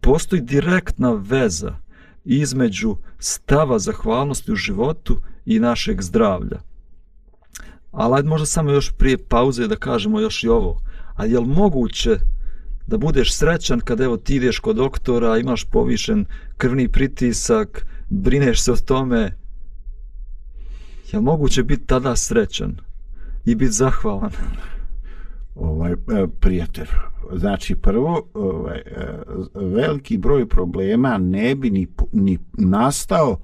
Postoji 0.00 0.42
direktna 0.42 1.12
veza 1.12 1.76
između 2.24 2.96
stava 3.18 3.78
zahvalnosti 3.78 4.52
u 4.52 4.56
životu 4.56 5.20
i 5.46 5.58
našeg 5.60 6.02
zdravlja. 6.02 6.69
Ali 7.90 8.14
ajde 8.16 8.28
možda 8.28 8.46
samo 8.46 8.70
još 8.70 8.92
prije 8.92 9.18
pauze 9.18 9.66
da 9.66 9.76
kažemo 9.76 10.20
još 10.20 10.44
i 10.44 10.48
ovo. 10.48 10.82
A 11.16 11.24
je 11.24 11.38
li 11.38 11.46
moguće 11.46 12.16
da 12.86 12.98
budeš 12.98 13.34
srećan 13.34 13.80
kad 13.80 14.00
evo 14.00 14.16
ti 14.16 14.36
ideš 14.36 14.58
kod 14.58 14.76
doktora, 14.76 15.38
imaš 15.38 15.64
povišen 15.64 16.24
krvni 16.56 16.88
pritisak, 16.88 17.86
brineš 18.08 18.62
se 18.62 18.72
o 18.72 18.76
tome, 18.76 19.32
je 21.12 21.20
moguće 21.20 21.62
biti 21.62 21.86
tada 21.86 22.16
srećan 22.16 22.76
i 23.44 23.54
biti 23.54 23.72
zahvalan? 23.72 24.30
Ovaj, 25.54 25.92
e, 25.92 25.96
prijatelj, 26.40 26.88
znači 27.36 27.74
prvo, 27.74 28.28
ovaj, 28.34 28.78
e, 28.78 28.84
veliki 29.54 30.18
broj 30.18 30.48
problema 30.48 31.18
ne 31.18 31.54
bi 31.54 31.70
ni, 31.70 31.86
ni 32.12 32.38
nastao 32.52 33.38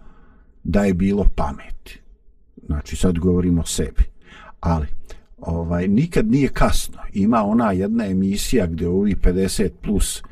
da 0.65 0.85
je 0.85 0.95
bilo 0.95 1.25
pamet. 1.37 1.99
Znači 2.67 2.97
sad 2.97 3.19
govorimo 3.19 3.63
o 3.63 3.67
sebi. 3.67 4.16
Ali, 4.67 4.87
ovaj, 5.39 5.89
nikad 5.89 6.31
nije 6.31 6.49
kasno. 6.49 6.99
Ima 7.13 7.45
ona 7.45 7.73
jedna 7.73 8.07
emisija 8.07 8.67
gdje 8.67 8.89
ovi 8.89 9.15
50 9.15 9.69
plus 9.83 10.23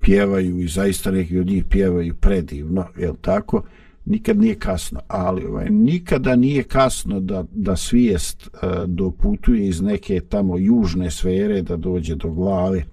pjevaju 0.00 0.60
i 0.60 0.68
zaista 0.68 1.10
neki 1.10 1.38
od 1.38 1.46
njih 1.46 1.64
pjevaju 1.64 2.14
predivno, 2.14 2.86
je 2.96 3.12
tako? 3.20 3.62
nikad 4.08 4.38
nije 4.38 4.54
kasno, 4.54 5.00
ali 5.08 5.44
ovaj, 5.44 5.70
nikada 5.70 6.36
nije 6.36 6.62
kasno 6.62 7.20
da, 7.20 7.44
da 7.52 7.76
svijest 7.76 8.50
uh, 8.52 8.84
doputuje 8.86 9.68
iz 9.68 9.80
neke 9.80 10.20
tamo 10.20 10.58
južne 10.58 11.10
sfere 11.10 11.62
da 11.62 11.76
dođe 11.76 12.14
do 12.14 12.30
glave. 12.30 12.84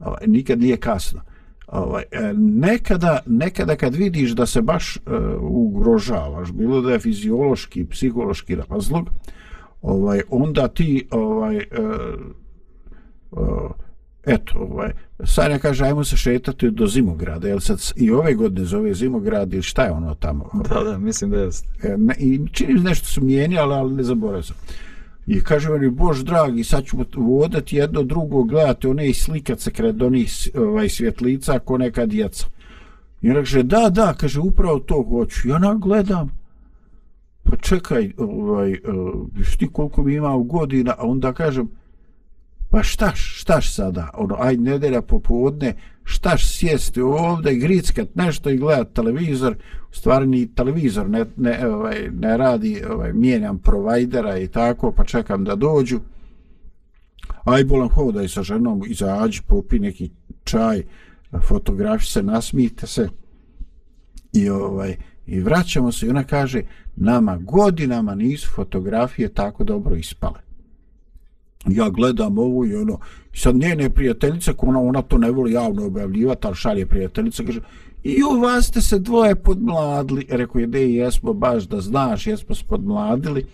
Ovaj, 0.00 0.26
nikad 0.26 0.60
nije 0.60 0.76
kasno. 0.76 1.20
Ovaj, 1.66 2.02
e, 2.10 2.32
nekada, 2.36 3.18
nekada 3.26 3.76
kad 3.76 3.94
vidiš 3.94 4.30
da 4.30 4.46
se 4.46 4.62
baš 4.62 4.96
uh, 4.96 5.02
ugrožavaš, 5.40 6.52
bilo 6.52 6.80
da 6.80 6.92
je 6.92 6.98
fiziološki, 6.98 7.84
psihološki 7.84 8.54
razlog, 8.54 9.10
ovaj, 9.82 10.20
onda 10.28 10.68
ti 10.68 11.08
ovaj, 11.10 11.56
uh, 11.56 12.20
uh, 13.30 13.70
eto, 14.26 14.58
ovaj, 14.58 14.92
Sanja 15.24 15.58
kaže, 15.58 15.84
ajmo 15.84 16.04
se 16.04 16.16
šetati 16.16 16.70
do 16.70 16.86
Zimograda, 16.86 17.48
jel 17.48 17.60
sad 17.60 17.80
i 17.96 18.10
ove 18.10 18.34
godine 18.34 18.64
zove 18.64 18.94
Zimograd 18.94 19.52
ili 19.52 19.62
šta 19.62 19.82
je 19.82 19.90
ono 19.90 20.14
tamo? 20.14 20.50
Da, 20.68 20.84
da, 20.84 20.98
mislim 20.98 21.30
da 21.30 21.38
je. 21.38 21.48
E, 21.82 21.96
ne, 21.98 22.14
I 22.18 22.40
čini 22.52 22.74
mi 22.74 22.80
nešto 22.80 23.06
su 23.06 23.24
mijenjali, 23.24 23.74
ali 23.74 23.94
ne 23.94 24.02
zaboravim 24.02 24.42
sam. 24.42 24.56
I 25.26 25.40
kaže 25.40 25.68
meni, 25.68 25.90
bož 25.90 26.22
dragi, 26.22 26.64
sad 26.64 26.84
ćemo 26.84 27.04
vodati 27.16 27.76
jedno 27.76 28.02
drugo, 28.02 28.42
gledati 28.44 28.86
one 28.86 29.08
i 29.08 29.14
slikat 29.14 29.60
se 29.60 29.70
kred 29.70 30.02
onih 30.02 30.48
ovaj, 30.54 30.88
svjetlica 30.88 31.58
ko 31.58 31.78
neka 31.78 32.06
djeca. 32.06 32.46
I 33.22 33.30
on 33.30 33.36
kaže, 33.36 33.62
da, 33.62 33.90
da, 33.90 34.14
kaže, 34.14 34.40
upravo 34.40 34.78
to 34.78 35.04
hoću. 35.08 35.48
Ja 35.48 35.58
nam 35.58 35.80
gledam, 35.80 36.39
pa 37.42 37.56
čekaj, 37.56 38.12
ovaj, 38.16 38.72
e, 38.72 38.78
uh, 38.90 39.28
šti 39.42 39.68
koliko 39.72 40.02
mi 40.02 40.14
ima 40.14 40.36
godina, 40.38 40.94
a 40.98 41.06
onda 41.06 41.32
kažem, 41.32 41.70
pa 42.70 42.82
štaš, 42.82 43.40
štaš 43.40 43.74
sada, 43.74 44.10
ono, 44.14 44.36
aj 44.38 44.56
nedelja 44.56 45.02
popodne, 45.02 45.74
štaš 46.04 46.56
sjesti 46.56 47.00
ovdje, 47.00 47.54
grickat 47.54 48.08
nešto 48.14 48.50
i 48.50 48.56
gledat 48.56 48.92
televizor, 48.92 49.56
u 49.90 49.94
stvari 49.94 50.26
ni 50.26 50.54
televizor 50.54 51.08
ne, 51.08 51.24
ne, 51.36 51.68
ovaj, 51.68 52.10
ne 52.10 52.36
radi, 52.36 52.82
ovaj, 52.90 53.12
mijenjam 53.12 53.58
provajdera 53.58 54.38
i 54.38 54.48
tako, 54.48 54.92
pa 54.92 55.04
čekam 55.04 55.44
da 55.44 55.54
dođu. 55.54 56.00
Aj 57.44 57.64
bolan 57.64 57.88
hodaj 57.88 58.28
sa 58.28 58.42
ženom, 58.42 58.82
izađi, 58.86 59.40
popi 59.46 59.78
neki 59.78 60.10
čaj, 60.44 60.82
fotografi 61.48 62.06
se, 62.06 62.22
nasmijte 62.22 62.86
se. 62.86 63.08
I 64.32 64.48
ovaj 64.50 64.96
i 65.30 65.40
vraćamo 65.40 65.92
se 65.92 66.06
i 66.06 66.10
ona 66.10 66.24
kaže 66.24 66.62
nama 66.96 67.36
godinama 67.36 68.14
nisu 68.14 68.50
fotografije 68.50 69.28
tako 69.28 69.64
dobro 69.64 69.96
ispale. 69.96 70.40
Ja 71.66 71.88
gledam 71.88 72.38
ovo 72.38 72.64
i 72.64 72.74
ono, 72.74 72.98
sad 73.34 73.54
njene 73.54 73.90
prijateljice, 73.90 74.52
ona, 74.58 74.80
ona 74.80 75.02
to 75.02 75.18
ne 75.18 75.30
voli 75.30 75.52
javno 75.52 75.86
objavljivati, 75.86 76.46
ali 76.46 76.56
šalje 76.56 76.86
prijateljice, 76.86 77.46
kaže, 77.46 77.60
i 78.02 78.22
u 78.22 78.40
vas 78.40 78.66
ste 78.66 78.80
se 78.80 78.98
dvoje 78.98 79.34
podmladili, 79.34 80.26
rekao 80.30 80.60
je, 80.60 80.66
de, 80.66 80.94
jesmo 80.94 81.32
baš 81.32 81.64
da 81.64 81.80
znaš, 81.80 82.26
jesmo 82.26 82.54
se 82.54 82.64
podmladili, 82.68 83.46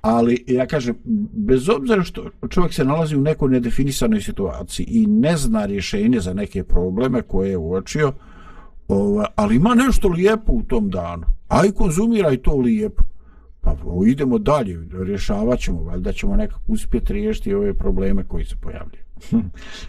ali 0.00 0.44
ja 0.46 0.66
kažem, 0.66 0.94
bez 1.32 1.68
obzira 1.68 2.02
što 2.02 2.30
čovjek 2.50 2.74
se 2.74 2.84
nalazi 2.84 3.16
u 3.16 3.20
nekoj 3.20 3.50
nedefinisanoj 3.50 4.20
situaciji 4.20 4.86
i 4.88 5.06
ne 5.06 5.36
zna 5.36 5.66
rješenje 5.66 6.20
za 6.20 6.34
neke 6.34 6.64
probleme 6.64 7.22
koje 7.22 7.50
je 7.50 7.56
uočio, 7.56 8.12
ova, 8.88 9.26
ali 9.34 9.56
ima 9.56 9.74
nešto 9.74 10.08
lijepo 10.08 10.52
u 10.52 10.62
tom 10.62 10.90
danu. 10.90 11.26
aj 11.48 11.70
konzumiraj 11.70 12.36
to 12.36 12.56
lijepo. 12.56 13.02
Pa 13.60 13.76
o, 13.84 14.06
idemo 14.06 14.38
dalje, 14.38 14.88
rješavat 15.04 15.58
ćemo, 15.58 15.82
valjda 15.82 16.12
ćemo 16.12 16.36
nekako 16.36 16.60
uspjeti 16.66 17.12
riješiti 17.12 17.54
ove 17.54 17.74
probleme 17.74 18.24
koji 18.24 18.44
se 18.44 18.56
pojavljaju. 18.62 19.04
Hm, 19.30 19.38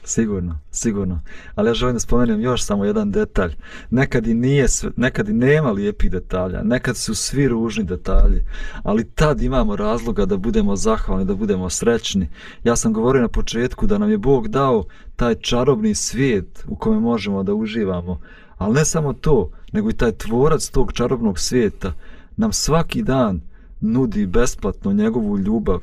sigurno, 0.03 0.59
sigurno. 0.71 1.21
Ali 1.55 1.69
ja 1.69 1.73
želim 1.73 1.95
da 1.95 1.99
spomenem 1.99 2.41
još 2.41 2.63
samo 2.63 2.85
jedan 2.85 3.11
detalj. 3.11 3.55
Nekad 3.89 4.27
i, 4.27 4.33
nije, 4.33 4.67
sve, 4.67 4.91
nekad 4.95 5.29
i 5.29 5.33
nema 5.33 5.71
lijepih 5.71 6.11
detalja, 6.11 6.63
nekad 6.63 6.97
su 6.97 7.15
svi 7.15 7.47
ružni 7.47 7.83
detalji, 7.83 8.43
ali 8.83 9.09
tad 9.09 9.41
imamo 9.41 9.75
razloga 9.75 10.25
da 10.25 10.37
budemo 10.37 10.75
zahvalni, 10.75 11.25
da 11.25 11.35
budemo 11.35 11.69
srećni. 11.69 12.29
Ja 12.63 12.75
sam 12.75 12.93
govorio 12.93 13.21
na 13.21 13.27
početku 13.27 13.87
da 13.87 13.97
nam 13.97 14.11
je 14.11 14.17
Bog 14.17 14.47
dao 14.47 14.83
taj 15.15 15.35
čarobni 15.35 15.95
svijet 15.95 16.65
u 16.67 16.75
kome 16.75 16.99
možemo 16.99 17.43
da 17.43 17.53
uživamo. 17.53 18.19
Ali 18.57 18.73
ne 18.73 18.85
samo 18.85 19.13
to, 19.13 19.49
nego 19.71 19.89
i 19.89 19.93
taj 19.93 20.11
tvorac 20.11 20.69
tog 20.69 20.93
čarobnog 20.93 21.39
svijeta 21.39 21.93
nam 22.37 22.53
svaki 22.53 23.03
dan 23.03 23.41
nudi 23.81 24.25
besplatno 24.25 24.93
njegovu 24.93 25.37
ljubav. 25.37 25.79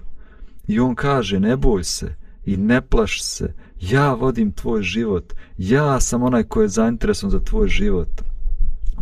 I 0.67 0.81
on 0.81 0.95
kaže, 0.95 1.41
ne 1.41 1.57
boj 1.57 1.85
se, 1.85 2.15
i 2.45 2.57
ne 2.57 2.81
plaš 2.81 3.23
se, 3.23 3.55
ja 3.81 4.15
vodim 4.15 4.53
tvoj 4.53 4.83
život, 4.83 5.33
ja 5.59 6.01
sam 6.01 6.23
onaj 6.23 6.43
koji 6.43 6.65
je 6.65 6.69
zainteresovan 6.69 7.31
za 7.31 7.41
tvoj 7.41 7.69
život. 7.69 8.09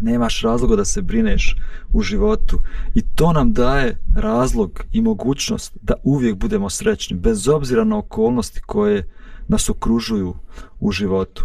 Nemaš 0.01 0.43
razloga 0.43 0.77
da 0.77 0.85
se 0.85 1.03
brineš 1.03 1.57
u 1.93 2.03
životu 2.03 2.59
i 2.95 3.03
to 3.15 3.33
nam 3.33 3.53
daje 3.53 3.99
razlog 4.15 4.85
i 4.93 5.01
mogućnost 5.01 5.79
da 5.83 5.95
uvijek 6.05 6.37
budemo 6.37 6.71
srećni, 6.71 7.17
bez 7.17 7.49
obzira 7.49 7.85
na 7.85 7.99
okolnosti 7.99 8.61
koje 8.61 9.09
nas 9.51 9.71
okružuju 9.71 10.35
u 10.81 10.93
životu. 10.93 11.45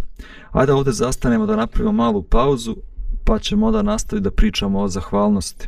Ajde 0.51 0.73
ovdje 0.73 0.93
zastanemo 0.93 1.45
da 1.45 1.55
napravimo 1.55 1.91
malu 1.91 2.23
pauzu, 2.23 2.75
pa 3.25 3.39
ćemo 3.39 3.67
onda 3.67 3.81
nastaviti 3.81 4.23
da 4.23 4.31
pričamo 4.31 4.79
o 4.79 4.87
zahvalnosti. 4.87 5.67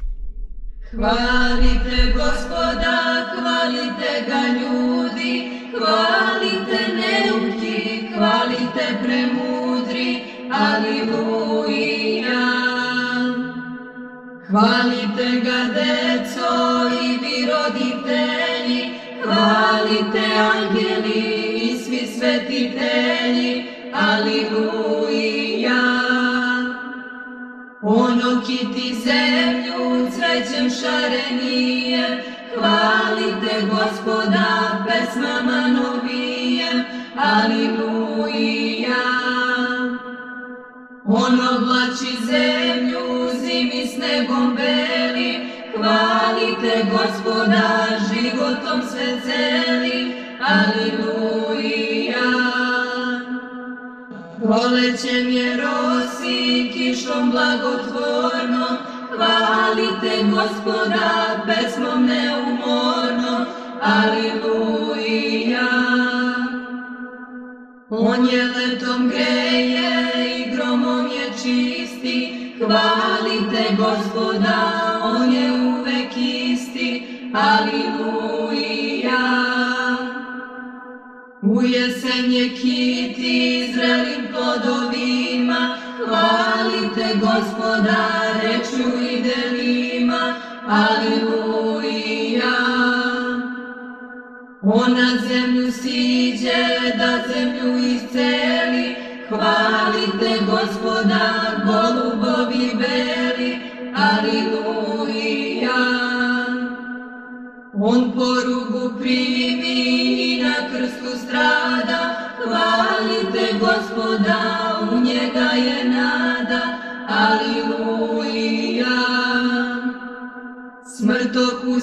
Hvalite 0.91 2.13
gospoda, 2.13 2.97
hvalite 3.35 4.11
ga 4.27 4.41
ljudi, 4.59 5.51
hvalite 5.77 6.79
neuki, 7.01 8.07
hvalite 8.15 8.85
premudri, 9.03 10.23
aliluja. 10.51 12.47
Hvalite 14.49 15.41
ga 15.43 15.59
deco 15.73 16.53
i 17.03 17.07
vi 17.21 17.47
roditelji, 17.51 18.81
hvalite 19.23 20.23
angeli 20.53 21.46
svetitelji, 22.17 23.65
aliluja. 23.93 25.83
Ono 27.81 28.41
kiti 28.47 28.95
zemlju 28.95 30.11
cvećem 30.11 30.69
šarenije, 30.69 32.23
hvalite 32.53 33.65
gospoda 33.69 34.85
pesmama 34.87 35.67
novije, 35.67 36.83
aliluja. 37.15 39.03
On 41.05 41.33
oblači 41.33 42.25
zemlju 42.25 43.29
zimi 43.39 43.87
snegom 43.87 44.55
beli, 44.55 45.49
hvalite 45.75 46.85
gospoda 46.91 47.87
životom 48.13 48.81
sve 48.91 49.21
celi, 49.21 50.15
aliluja. 50.41 51.46
Prolećem 54.47 55.29
je 55.29 55.57
rosi, 55.57 56.71
kišom 56.73 57.31
blagotvornom, 57.31 58.77
hvalite 59.11 60.23
gospoda 60.23 61.43
pesmom 61.47 62.05
neumorno, 62.05 63.45
aliluja. 63.81 65.67
On 67.89 68.25
je 68.25 68.43
letom 68.43 69.09
greje 69.09 70.13
i 70.37 70.55
gromom 70.55 71.05
je 71.05 71.31
čisti, 71.43 72.53
hvalite 72.57 73.75
gospoda, 73.77 74.59
on 75.03 75.33
je 75.33 75.51
uvek 75.51 76.11
isti, 76.17 77.07
aliluja. 77.33 78.46
U 81.57 81.61
jesen 81.61 82.31
je 82.31 82.49
kiti 82.49 83.73
zrelim 83.73 84.27
plodovima, 84.31 85.77
hvalite 86.05 87.07
gospoda, 87.19 88.09
reču 88.41 88.89
i 89.11 89.21
delima, 89.21 90.35
aliluja. 90.67 92.57
On 94.61 94.91
na 94.91 95.09
zemlju 95.27 95.71
siđe, 95.71 96.65
da 96.97 97.23
zemlju 97.33 97.77
isceli, 97.77 98.56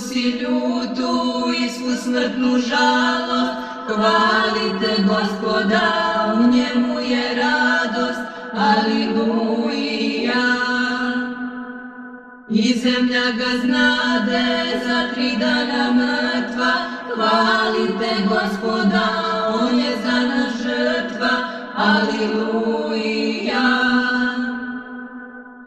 si 0.09 0.31
ljutu 0.31 1.13
i 1.65 1.69
svu 1.69 1.97
smrtnu 2.03 2.59
žalost, 2.59 3.55
hvalite 3.87 5.03
gospoda, 5.09 5.81
u 6.35 6.43
njemu 6.53 7.01
je 7.01 7.35
radost, 7.35 8.21
aliluja. 8.57 10.45
I 12.51 12.79
zemlja 12.79 13.31
ga 13.39 13.59
znade 13.65 14.45
za 14.87 15.15
tri 15.15 15.37
dana 15.37 15.93
mrtva, 15.93 16.73
hvalite 17.15 18.11
gospoda, 18.29 19.09
on 19.63 19.79
je 19.79 19.97
za 20.05 20.21
nas 20.21 20.53
žrtva, 20.63 21.31
aliluja. 21.77 23.44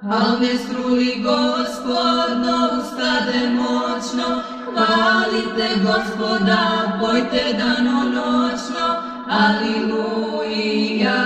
Al 0.09 0.39
ne 0.39 0.57
struli 0.57 1.21
gospodno, 1.23 2.69
ustade 2.79 3.49
moćno, 3.49 4.41
hvalite 4.65 5.69
gospoda, 5.83 6.97
pojte 6.99 7.55
dano 7.57 8.03
noćno, 8.03 8.87
aliluja. 9.29 11.25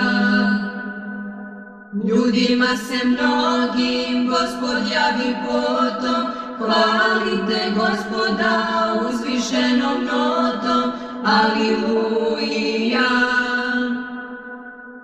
Ljudima 2.07 2.77
se 2.77 3.05
mnogim 3.05 4.27
gospod 4.27 4.77
javi 4.93 5.35
potom, 5.45 6.25
hvalite 6.57 7.71
gospoda 7.75 8.63
uzvišenom 9.09 10.05
notom, 10.05 10.91
aliluja. 11.25 13.40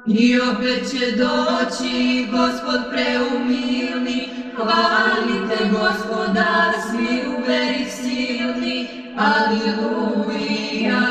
I 0.10 0.40
opet 0.40 0.92
će 0.92 1.12
doći 1.12 2.28
gospod 2.32 2.82
preumilni, 2.92 4.30
hvalite 4.56 5.70
gospoda 5.72 6.74
svi 6.90 7.28
u 7.28 7.42
veri 7.48 7.86
silni, 7.90 8.88
aliluja. 9.18 11.02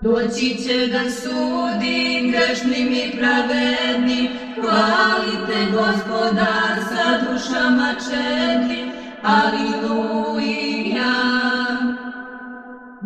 Doći 0.00 0.56
će 0.64 0.86
da 0.86 1.10
sudi 1.10 2.32
grešnim 2.32 2.92
i 2.92 3.12
pravednim, 3.18 4.28
hvalite 4.54 5.70
gospoda 5.72 6.76
sa 6.88 7.32
dušama 7.32 7.94
čednim, 8.10 8.92
aliluja. 9.22 10.66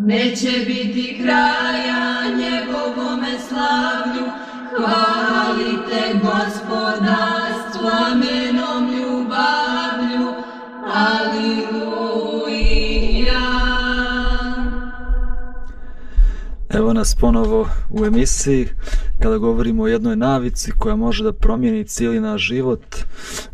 Neće 0.02 0.50
biti 0.66 1.20
kraja 1.22 2.22
njegovome 2.36 3.38
slavlju, 3.48 4.26
hvalite 4.76 6.18
gospoda 6.22 7.16
s 7.58 7.78
plamenom 7.78 8.94
ljubavlju, 8.94 10.34
aliluja. 10.94 11.90
Evo 16.68 16.92
nas 16.92 17.14
ponovo 17.20 17.68
u 17.90 18.04
emisiji 18.04 18.68
kada 19.22 19.38
govorimo 19.38 19.82
o 19.82 19.86
jednoj 19.86 20.16
navici 20.16 20.72
koja 20.78 20.96
može 20.96 21.24
da 21.24 21.32
promijeni 21.32 21.84
cijeli 21.84 22.20
naš 22.20 22.42
život. 22.42 22.96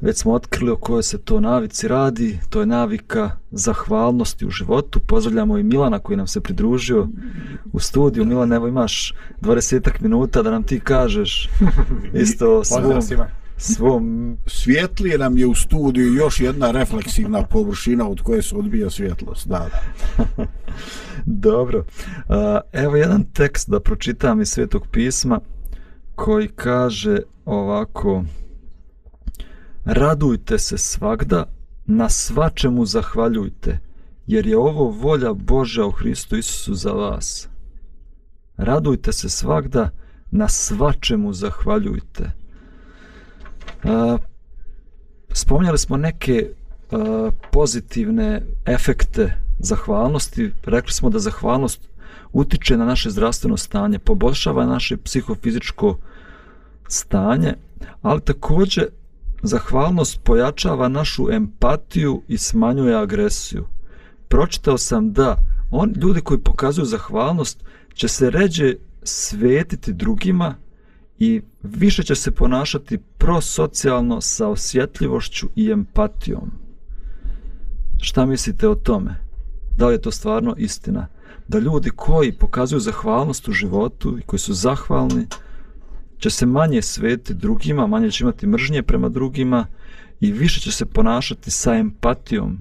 Već 0.00 0.16
smo 0.16 0.32
otkrili 0.32 0.70
o 0.70 0.76
kojoj 0.76 1.02
se 1.02 1.18
to 1.18 1.40
navici 1.40 1.88
radi. 1.88 2.38
To 2.50 2.60
je 2.60 2.66
navika 2.66 3.30
zahvalnosti 3.50 4.46
u 4.46 4.50
životu. 4.50 5.00
Pozdravljamo 5.00 5.58
i 5.58 5.62
Milana 5.62 5.98
koji 5.98 6.16
nam 6.16 6.26
se 6.26 6.40
pridružio 6.40 7.08
u 7.72 7.80
studiju. 7.80 8.24
Milan, 8.24 8.52
evo 8.52 8.68
imaš 8.68 9.14
20 9.40 9.90
minuta 10.00 10.42
da 10.42 10.50
nam 10.50 10.62
ti 10.62 10.80
kažeš 10.80 11.48
isto 12.14 12.64
svom, 12.64 13.02
svom... 13.56 14.36
Svjetlije 14.46 15.18
nam 15.18 15.38
je 15.38 15.46
u 15.46 15.54
studiju 15.54 16.14
još 16.14 16.40
jedna 16.40 16.70
refleksivna 16.70 17.42
površina 17.42 18.08
od 18.08 18.20
koje 18.20 18.42
se 18.42 18.56
odbija 18.56 18.90
svjetlost. 18.90 19.48
Da, 19.48 19.68
da. 19.68 20.44
Dobro. 21.48 21.84
Evo 22.72 22.96
jedan 22.96 23.24
tekst 23.24 23.70
da 23.70 23.80
pročitam 23.80 24.40
iz 24.40 24.48
Svetog 24.48 24.86
pisma 24.92 25.40
koji 26.16 26.48
kaže 26.48 27.18
ovako 27.44 28.24
Radujte 29.84 30.58
se 30.58 30.78
svagda, 30.78 31.44
na 31.84 32.08
svačemu 32.08 32.86
zahvaljujte, 32.86 33.78
jer 34.26 34.46
je 34.46 34.58
ovo 34.58 34.90
volja 34.90 35.32
Božja 35.32 35.86
u 35.86 35.90
Hristu 35.90 36.36
Isusu 36.36 36.74
za 36.74 36.90
vas. 36.90 37.48
Radujte 38.56 39.12
se 39.12 39.28
svagda, 39.28 39.90
na 40.30 40.48
svačemu 40.48 41.32
zahvaljujte. 41.32 42.30
Uh, 43.84 44.20
spomnjali 45.32 45.78
smo 45.78 45.96
neke 45.96 46.50
uh, 46.90 47.32
pozitivne 47.52 48.42
efekte 48.66 49.36
zahvalnosti. 49.58 50.52
Rekli 50.64 50.92
smo 50.92 51.10
da 51.10 51.18
zahvalnost 51.18 51.88
utiče 52.36 52.76
na 52.76 52.84
naše 52.84 53.10
zdravstveno 53.10 53.56
stanje, 53.56 53.98
poboljšava 53.98 54.66
naše 54.66 54.96
psihofizičko 54.96 55.98
stanje, 56.88 57.54
ali 58.02 58.20
također 58.20 58.86
zahvalnost 59.42 60.20
pojačava 60.24 60.88
našu 60.88 61.30
empatiju 61.30 62.22
i 62.28 62.38
smanjuje 62.38 62.96
agresiju. 62.96 63.66
Pročitao 64.28 64.78
sam 64.78 65.12
da 65.12 65.36
on, 65.70 65.94
ljudi 65.96 66.20
koji 66.20 66.40
pokazuju 66.40 66.84
zahvalnost 66.84 67.64
će 67.94 68.08
se 68.08 68.30
ređe 68.30 68.74
svetiti 69.02 69.92
drugima 69.92 70.54
i 71.18 71.42
više 71.62 72.02
će 72.02 72.14
se 72.14 72.30
ponašati 72.30 72.98
prosocijalno 73.18 74.20
sa 74.20 74.48
osjetljivošću 74.48 75.48
i 75.56 75.70
empatijom. 75.70 76.50
Šta 78.00 78.26
mislite 78.26 78.68
o 78.68 78.74
tome? 78.74 79.14
Da 79.76 79.86
li 79.86 79.94
je 79.94 80.00
to 80.00 80.10
stvarno 80.10 80.54
istina? 80.58 81.06
Da 81.48 81.58
ljudi 81.58 81.90
koji 81.90 82.32
pokazuju 82.32 82.80
zahvalnost 82.80 83.48
u 83.48 83.52
životu 83.52 84.18
i 84.18 84.22
koji 84.22 84.40
su 84.40 84.54
zahvalni, 84.54 85.26
će 86.18 86.30
se 86.30 86.46
manje 86.46 86.82
sveti 86.82 87.34
drugima, 87.34 87.86
manje 87.86 88.10
će 88.10 88.24
imati 88.24 88.46
mržnje 88.46 88.82
prema 88.82 89.08
drugima 89.08 89.66
i 90.20 90.32
više 90.32 90.60
će 90.60 90.72
se 90.72 90.86
ponašati 90.86 91.50
sa 91.50 91.74
empatijom 91.74 92.58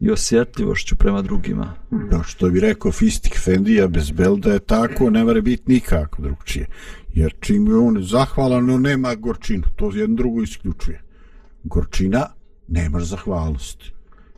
i 0.00 0.10
osjetljivošću 0.10 0.96
prema 0.96 1.22
drugima. 1.22 1.74
Da, 2.10 2.22
što 2.22 2.50
bi 2.50 2.60
rekao 2.60 2.92
Fistik 2.92 3.38
Fendija, 3.38 3.88
bez 3.88 4.10
belda 4.10 4.52
je 4.52 4.58
tako, 4.58 5.10
ne 5.10 5.24
mora 5.24 5.40
biti 5.40 5.72
nikako 5.72 6.22
drugčije. 6.22 6.66
Jer 7.14 7.34
čim 7.40 7.66
je 7.66 7.76
on 7.76 8.02
zahvalan, 8.02 8.70
on 8.70 8.82
nema 8.82 9.14
gorčinu. 9.14 9.62
To 9.76 9.90
jedno 9.94 10.16
drugo 10.16 10.42
isključuje. 10.42 11.02
Gorčina, 11.64 12.26
nemaš 12.68 13.02
zahvalnost. 13.02 13.82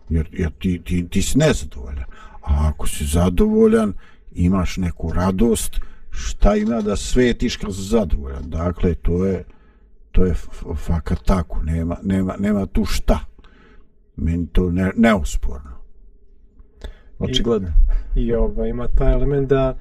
Jer, 0.09 0.29
jer 0.33 0.51
ti, 0.59 0.83
ti, 0.85 1.09
ti 1.09 1.23
si 1.23 1.39
nezadovoljan. 1.39 2.05
A 2.49 2.69
ako 2.69 2.89
si 2.89 3.05
zadovoljan, 3.05 3.93
imaš 4.33 4.77
neku 4.77 5.13
radost, 5.13 5.81
šta 6.11 6.57
ima 6.57 6.81
da 6.81 6.97
svetiš 6.97 7.57
kad 7.57 7.75
si 7.75 7.83
zadovoljan. 7.83 8.51
Dakle, 8.51 8.95
to 8.95 9.25
je, 9.25 9.45
to 10.13 10.25
je 10.25 10.35
fakat 10.77 11.19
tako. 11.25 11.63
Nema, 11.63 11.97
nema, 12.03 12.37
nema 12.39 12.67
tu 12.67 12.85
šta 12.85 13.19
meni 14.19 14.47
to 14.53 14.71
ne, 14.71 14.93
neosporno. 14.97 15.71
Očigledno. 17.19 17.69
I, 18.17 18.21
i 18.21 18.35
ovaj, 18.35 18.69
ima 18.69 18.89
taj 18.89 19.13
element 19.13 19.49
da 19.49 19.79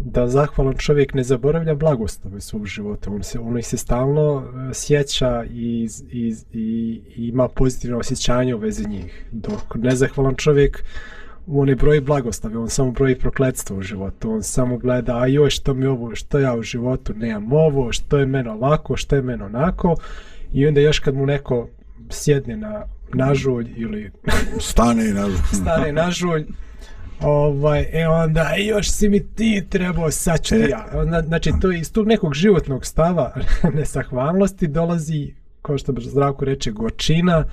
da 0.00 0.28
zahvalan 0.28 0.74
čovjek 0.74 1.14
ne 1.14 1.22
zaboravlja 1.22 1.74
blagostave 1.74 2.40
svog 2.40 2.66
života. 2.66 3.10
On 3.10 3.22
se, 3.22 3.38
on 3.38 3.62
se 3.62 3.76
stalno 3.76 4.34
uh, 4.34 4.44
sjeća 4.72 5.44
i, 5.44 5.88
i, 6.10 6.34
i, 6.52 7.00
i 7.16 7.28
ima 7.28 7.48
pozitivno 7.48 7.98
osjećanje 7.98 8.54
u 8.54 8.58
vezi 8.58 8.88
njih. 8.88 9.26
Dok 9.32 9.74
nezahvalan 9.74 10.34
čovjek 10.34 10.84
on 11.50 11.66
ne 11.66 11.74
broji 11.74 12.00
blagostave, 12.00 12.58
on 12.58 12.68
samo 12.68 12.90
broji 12.90 13.18
prokledstvo 13.18 13.76
u 13.76 13.82
životu. 13.82 14.30
On 14.30 14.42
samo 14.42 14.78
gleda, 14.78 15.16
a 15.16 15.26
joj 15.26 15.50
što 15.50 15.74
mi 15.74 15.86
ovo, 15.86 16.14
što 16.14 16.38
ja 16.38 16.54
u 16.54 16.62
životu 16.62 17.14
nemam 17.14 17.52
ovo, 17.52 17.92
što 17.92 18.18
je 18.18 18.26
meno 18.26 18.52
ovako, 18.52 18.96
što 18.96 19.16
je 19.16 19.22
meno 19.22 19.44
onako. 19.44 19.96
I 20.52 20.66
onda 20.66 20.80
još 20.80 20.98
kad 20.98 21.14
mu 21.14 21.26
neko 21.26 21.68
sjedne 22.10 22.56
na 22.56 22.84
nažulj 23.14 23.72
ili 23.76 24.10
stane 24.70 25.04
na 25.04 25.28
stane 25.52 25.92
nažulj 25.92 26.46
ovaj 27.20 27.86
e 27.92 28.08
onda 28.08 28.54
još 28.56 28.90
si 28.90 29.08
mi 29.08 29.26
ti 29.26 29.66
trebao 29.70 30.10
saći 30.10 30.54
e. 30.54 30.68
ja 30.70 30.86
onda, 30.94 31.22
znači 31.22 31.52
to 31.60 31.72
iz 31.72 31.92
tog 31.92 32.06
nekog 32.06 32.34
životnog 32.34 32.86
stava 32.86 33.34
nesahvalnosti 33.76 34.66
dolazi 34.66 35.34
kao 35.62 35.78
što 35.78 35.94
zdravko 35.98 36.44
reče 36.44 36.70
gorčina 36.70 37.44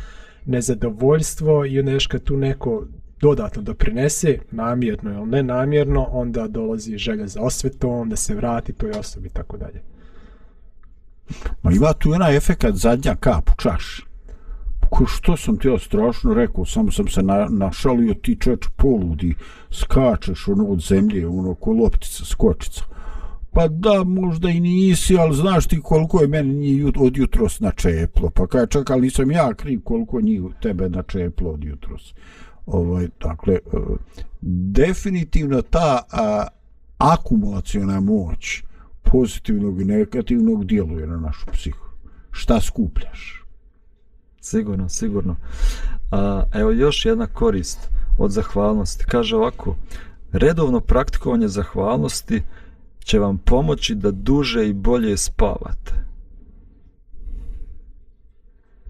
nezadovoljstvo 0.46 1.66
i 1.66 1.80
onda 1.80 1.92
još 1.92 2.08
kad 2.08 2.24
tu 2.24 2.38
neko 2.38 2.86
dodatno 3.22 3.62
doprinese 3.62 4.40
namjerno 4.52 5.12
ili 5.12 5.26
ne 5.26 5.44
namjerno 5.44 6.08
onda 6.12 6.48
dolazi 6.48 6.98
želja 6.98 7.28
za 7.28 7.42
osvetom 7.42 8.10
da 8.10 8.16
se 8.16 8.36
vrati 8.36 8.74
toj 8.74 8.92
osobi 8.92 9.28
i 9.28 9.32
tako 9.32 9.58
dalje 9.58 9.82
Ma 11.64 11.72
ima 11.72 11.94
tu 11.94 12.12
jedan 12.12 12.36
efekt 12.36 12.66
zadnja 12.74 13.16
kap 13.16 13.50
u 13.50 13.62
čaši 13.62 14.06
ko 14.90 15.06
što 15.06 15.38
sam 15.38 15.58
ti 15.58 15.68
ja 15.68 15.80
strašno 15.80 16.34
rekao, 16.34 16.66
samo 16.66 16.92
sam 16.92 17.08
se 17.08 17.24
na, 17.24 17.48
našalio 17.50 18.14
ti 18.14 18.38
čeč 18.40 18.68
poludi, 18.76 19.34
skačeš 19.72 20.48
ono 20.48 20.66
od 20.66 20.80
zemlje, 20.80 21.28
ono 21.28 21.56
ko 21.56 21.72
loptica, 21.72 22.26
skočica. 22.26 22.84
Pa 23.52 23.68
da, 23.68 24.04
možda 24.04 24.50
i 24.50 24.60
nisi, 24.60 25.18
ali 25.18 25.36
znaš 25.36 25.68
ti 25.68 25.80
koliko 25.84 26.22
je 26.22 26.28
meni 26.28 26.54
njih 26.54 26.86
od 27.00 27.18
jutros 27.18 27.60
načeplo. 27.60 28.30
Pa 28.30 28.48
kaj 28.48 28.68
čak, 28.68 28.90
ali 28.90 29.02
nisam 29.02 29.32
ja 29.32 29.54
kriv 29.54 29.82
koliko 29.84 30.22
njih 30.22 30.42
tebe 30.62 30.90
načeplo 30.90 31.52
od 31.52 31.64
jutros. 31.64 32.14
Ovaj, 32.66 33.08
dakle, 33.22 33.54
e, 33.54 33.60
definitivno 34.72 35.62
ta 35.62 36.02
a, 36.12 36.48
akumulacijona 36.98 38.00
moć 38.00 38.64
pozitivnog 39.04 39.82
i 39.82 39.86
negativnog 39.86 40.66
djeluje 40.66 41.08
na 41.08 41.18
našu 41.18 41.46
psihu. 41.54 41.86
Šta 42.32 42.62
skupljaš? 42.62 43.44
Sigurno, 44.42 44.90
sigurno. 44.90 45.36
A, 46.12 46.44
evo 46.54 46.72
još 46.72 47.06
jedna 47.06 47.28
korist 47.28 47.90
od 48.18 48.32
zahvalnosti. 48.32 49.06
Kaže 49.06 49.36
ovako, 49.36 49.76
redovno 50.32 50.80
praktikovanje 50.80 51.48
zahvalnosti 51.48 52.44
će 53.00 53.20
vam 53.20 53.38
pomoći 53.38 53.96
da 53.96 54.12
duže 54.12 54.68
i 54.68 54.74
bolje 54.74 55.18
spavate. 55.18 56.06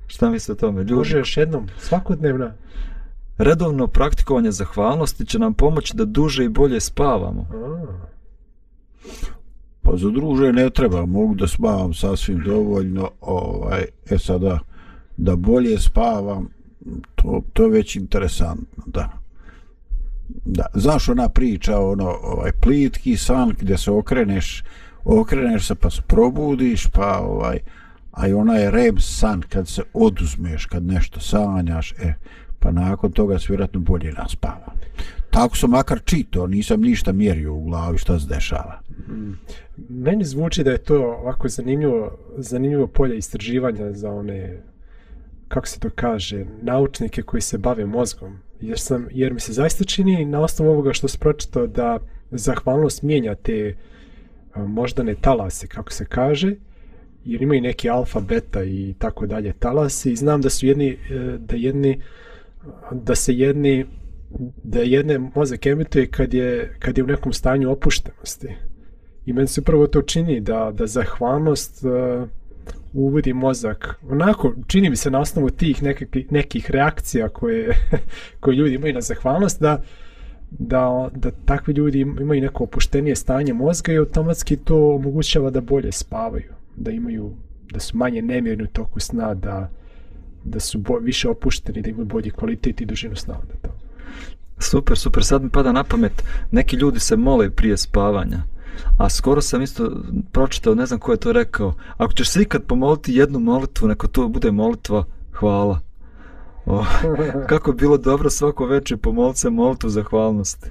Šta 0.07 0.29
mislite 0.29 0.51
o 0.51 0.69
tome? 0.69 0.81
Ljudi? 0.81 0.93
Može 0.93 1.17
još 1.17 1.37
jednom, 1.37 1.67
svakodnevna. 1.79 2.53
Redovno 3.37 3.87
praktikovanje 3.87 4.51
zahvalnosti 4.51 5.25
će 5.25 5.39
nam 5.39 5.53
pomoći 5.53 5.95
da 5.95 6.05
duže 6.05 6.45
i 6.45 6.49
bolje 6.49 6.79
spavamo. 6.79 7.47
Pa 9.81 9.97
za 9.97 10.09
druže 10.09 10.53
ne 10.53 10.69
treba, 10.69 11.05
mogu 11.05 11.35
da 11.35 11.47
spavam 11.47 11.93
sasvim 11.93 12.43
dovoljno. 12.45 13.09
Ovaj, 13.21 13.85
e 14.09 14.17
sada, 14.17 14.59
da 15.17 15.35
bolje 15.35 15.79
spavam, 15.79 16.49
to, 17.15 17.41
to 17.53 17.63
je 17.63 17.69
već 17.69 17.95
interesantno, 17.95 18.83
da. 18.85 19.09
Da, 20.45 20.65
znaš 20.73 21.09
ona 21.09 21.29
priča, 21.29 21.79
ono, 21.79 22.09
ovaj, 22.09 22.51
plitki 22.51 23.17
san 23.17 23.53
gdje 23.59 23.77
se 23.77 23.91
okreneš, 23.91 24.63
okreneš 25.03 25.67
se 25.67 25.75
pa 25.75 25.89
se 25.89 26.01
probudiš, 26.07 26.87
pa 26.87 27.19
ovaj, 27.19 27.59
a 28.11 28.27
i 28.27 28.33
ona 28.33 28.55
je 28.55 28.71
rem 28.71 28.99
san 28.99 29.41
kad 29.41 29.67
se 29.67 29.83
oduzmeš, 29.93 30.65
kad 30.65 30.83
nešto 30.83 31.19
sanjaš, 31.19 31.91
e, 31.91 32.13
pa 32.65 32.71
nakon 32.71 33.11
toga 33.11 33.39
se 33.39 33.45
vjerojatno 33.49 33.79
bolje 33.79 34.11
naspava. 34.11 34.73
Tako 35.29 35.57
sam 35.57 35.69
makar 35.69 35.99
čito, 36.05 36.47
nisam 36.47 36.81
ništa 36.81 37.11
mjerio 37.11 37.53
u 37.53 37.63
glavi 37.63 37.97
šta 37.97 38.19
se 38.19 38.27
dešava. 38.27 38.81
Meni 39.89 40.23
zvuči 40.23 40.63
da 40.63 40.71
je 40.71 40.77
to 40.77 41.03
ovako 41.03 41.47
zanimljivo, 41.47 42.17
zanimljivo 42.37 42.87
polje 42.87 43.17
istraživanja 43.17 43.91
za 43.91 44.11
one 44.11 44.61
kako 45.47 45.67
se 45.67 45.79
to 45.79 45.89
kaže, 45.95 46.45
naučnike 46.61 47.21
koji 47.21 47.41
se 47.41 47.57
bave 47.57 47.85
mozgom. 47.85 48.39
Jer, 48.61 48.79
sam, 48.79 49.07
jer 49.11 49.33
mi 49.33 49.39
se 49.39 49.53
zaista 49.53 49.83
čini 49.83 50.25
na 50.25 50.41
osnovu 50.41 50.71
ovoga 50.71 50.93
što 50.93 51.07
se 51.07 51.17
pročitao 51.17 51.67
da 51.67 51.99
zahvalnost 52.31 53.01
mijenja 53.01 53.35
te 53.35 53.53
e, 53.55 53.75
moždane 54.55 55.15
talase, 55.21 55.67
kako 55.67 55.91
se 55.91 56.05
kaže, 56.05 56.55
jer 57.25 57.41
imaju 57.41 57.61
neki 57.61 57.89
alfa, 57.89 58.19
beta 58.19 58.63
i 58.63 58.95
tako 58.99 59.27
dalje 59.27 59.53
talase 59.53 60.11
i 60.11 60.15
znam 60.15 60.41
da 60.41 60.49
su 60.49 60.65
jedni, 60.65 60.89
e, 60.89 61.37
da 61.39 61.55
jedni, 61.55 62.01
da 62.91 63.15
se 63.15 63.33
jedni, 63.33 63.85
da 64.63 64.79
jedne 64.79 65.19
mozak 65.35 65.65
emituje 65.65 66.07
kad 66.07 66.33
je, 66.33 66.75
kad 66.79 66.97
je 66.97 67.03
u 67.03 67.07
nekom 67.07 67.33
stanju 67.33 67.71
opuštenosti. 67.71 68.47
I 69.25 69.33
meni 69.33 69.47
se 69.47 69.61
upravo 69.61 69.87
to 69.87 70.01
čini 70.01 70.39
da, 70.39 70.71
da 70.73 70.87
zahvalnost 70.87 71.83
uh, 71.83 71.91
e, 71.91 72.25
uvodi 72.93 73.33
mozak. 73.33 73.99
Onako, 74.09 74.53
čini 74.67 74.89
mi 74.89 74.95
se 74.95 75.11
na 75.11 75.19
osnovu 75.19 75.49
tih 75.49 75.83
nekakvih, 75.83 76.31
nekih 76.31 76.71
reakcija 76.71 77.29
koje, 77.29 77.69
koje 78.39 78.55
ljudi 78.55 78.75
imaju 78.75 78.93
na 78.93 79.01
zahvalnost, 79.01 79.61
da, 79.61 79.81
da, 80.51 81.09
da 81.15 81.31
takvi 81.45 81.73
ljudi 81.73 81.99
imaju 81.99 82.41
neko 82.41 82.63
opuštenije 82.63 83.15
stanje 83.15 83.53
mozga 83.53 83.93
i 83.93 83.97
automatski 83.97 84.57
to 84.57 84.95
omogućava 84.95 85.49
da 85.49 85.61
bolje 85.61 85.91
spavaju, 85.91 86.53
da 86.75 86.91
imaju 86.91 87.33
da 87.71 87.79
su 87.79 87.97
manje 87.97 88.21
nemirni 88.21 88.63
u 88.63 88.67
toku 88.67 88.99
sna, 88.99 89.33
da, 89.33 89.69
da 90.45 90.59
su 90.59 90.79
bo, 90.79 90.97
više 90.97 91.29
opušteni, 91.29 91.81
da 91.81 91.89
imaju 91.89 92.05
bolji 92.05 92.31
kvalitet 92.31 92.81
i 92.81 92.85
dužinu 92.85 93.15
sna. 93.15 93.33
Da 93.33 93.69
to. 93.69 93.75
Super, 94.59 94.97
super. 94.97 95.23
Sad 95.23 95.43
mi 95.43 95.49
pada 95.49 95.71
na 95.71 95.83
pamet, 95.83 96.23
neki 96.51 96.75
ljudi 96.75 96.99
se 96.99 97.17
mole 97.17 97.49
prije 97.49 97.77
spavanja. 97.77 98.43
A 98.97 99.09
skoro 99.09 99.41
sam 99.41 99.61
isto 99.61 100.03
pročitao, 100.31 100.75
ne 100.75 100.85
znam 100.85 100.99
ko 100.99 101.11
je 101.11 101.17
to 101.17 101.31
rekao, 101.31 101.73
ako 101.97 102.13
ćeš 102.13 102.29
se 102.29 102.41
ikad 102.41 102.63
pomoliti 102.63 103.15
jednu 103.15 103.39
molitvu, 103.39 103.87
neko 103.87 104.07
to 104.07 104.27
bude 104.27 104.51
molitva 104.51 105.05
hvala. 105.33 105.79
O, 106.65 106.85
kako 107.49 107.71
je 107.71 107.75
bilo 107.75 107.97
dobro 107.97 108.29
svako 108.29 108.65
večer 108.65 108.97
pomoliti 108.97 109.39
se 109.39 109.49
molitvu 109.49 109.89
zahvalnosti. 109.89 110.69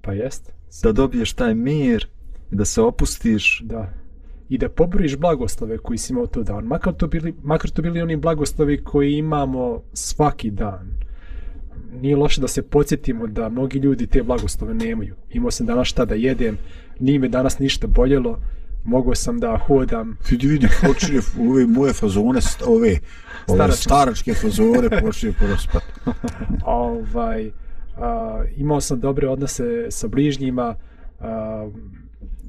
Pa 0.00 0.12
jest. 0.12 0.52
Da 0.82 0.92
dobiješ 0.92 1.32
taj 1.32 1.54
mir, 1.54 2.08
da 2.50 2.64
se 2.64 2.82
opustiš. 2.82 3.62
Da. 3.64 3.92
I 4.48 4.58
da 4.58 4.68
pobrojiš 4.68 5.16
blagoslove 5.16 5.78
koji 5.78 5.98
si 5.98 6.12
imao 6.12 6.26
to 6.26 6.42
dan. 6.42 6.64
Makar 6.64 6.92
to 6.94 7.06
bili, 7.06 7.34
makar 7.42 7.70
to 7.70 7.82
bili 7.82 8.02
oni 8.02 8.16
blagoslovi 8.16 8.84
koji 8.84 9.12
imamo 9.12 9.82
svaki 9.92 10.50
dan 10.50 10.98
nije 11.92 12.16
loše 12.16 12.40
da 12.40 12.48
se 12.48 12.62
podsjetimo 12.62 13.26
da 13.26 13.48
mnogi 13.48 13.78
ljudi 13.78 14.06
te 14.06 14.22
blagoslove 14.22 14.74
nemaju. 14.74 15.14
Imao 15.30 15.50
sam 15.50 15.66
danas 15.66 15.88
šta 15.88 16.04
da 16.04 16.14
jedem, 16.14 16.58
nije 17.00 17.18
me 17.18 17.28
danas 17.28 17.58
ništa 17.58 17.86
boljelo, 17.86 18.40
mogao 18.84 19.14
sam 19.14 19.40
da 19.40 19.58
hodam. 19.66 20.16
Vidi, 20.30 20.46
vidi, 20.46 20.68
počne 20.86 21.20
ove 21.50 21.66
moje 21.66 21.92
fazone, 21.92 22.40
ove, 22.66 22.98
ove 23.46 23.72
staračke 23.72 24.34
fazone 24.34 25.00
počne 25.02 25.32
poraspat. 25.40 25.82
ovaj, 26.64 27.50
a, 27.96 28.42
imao 28.56 28.80
sam 28.80 29.00
dobre 29.00 29.28
odnose 29.28 29.86
sa 29.90 30.08
bližnjima, 30.08 30.74
a, 31.20 31.68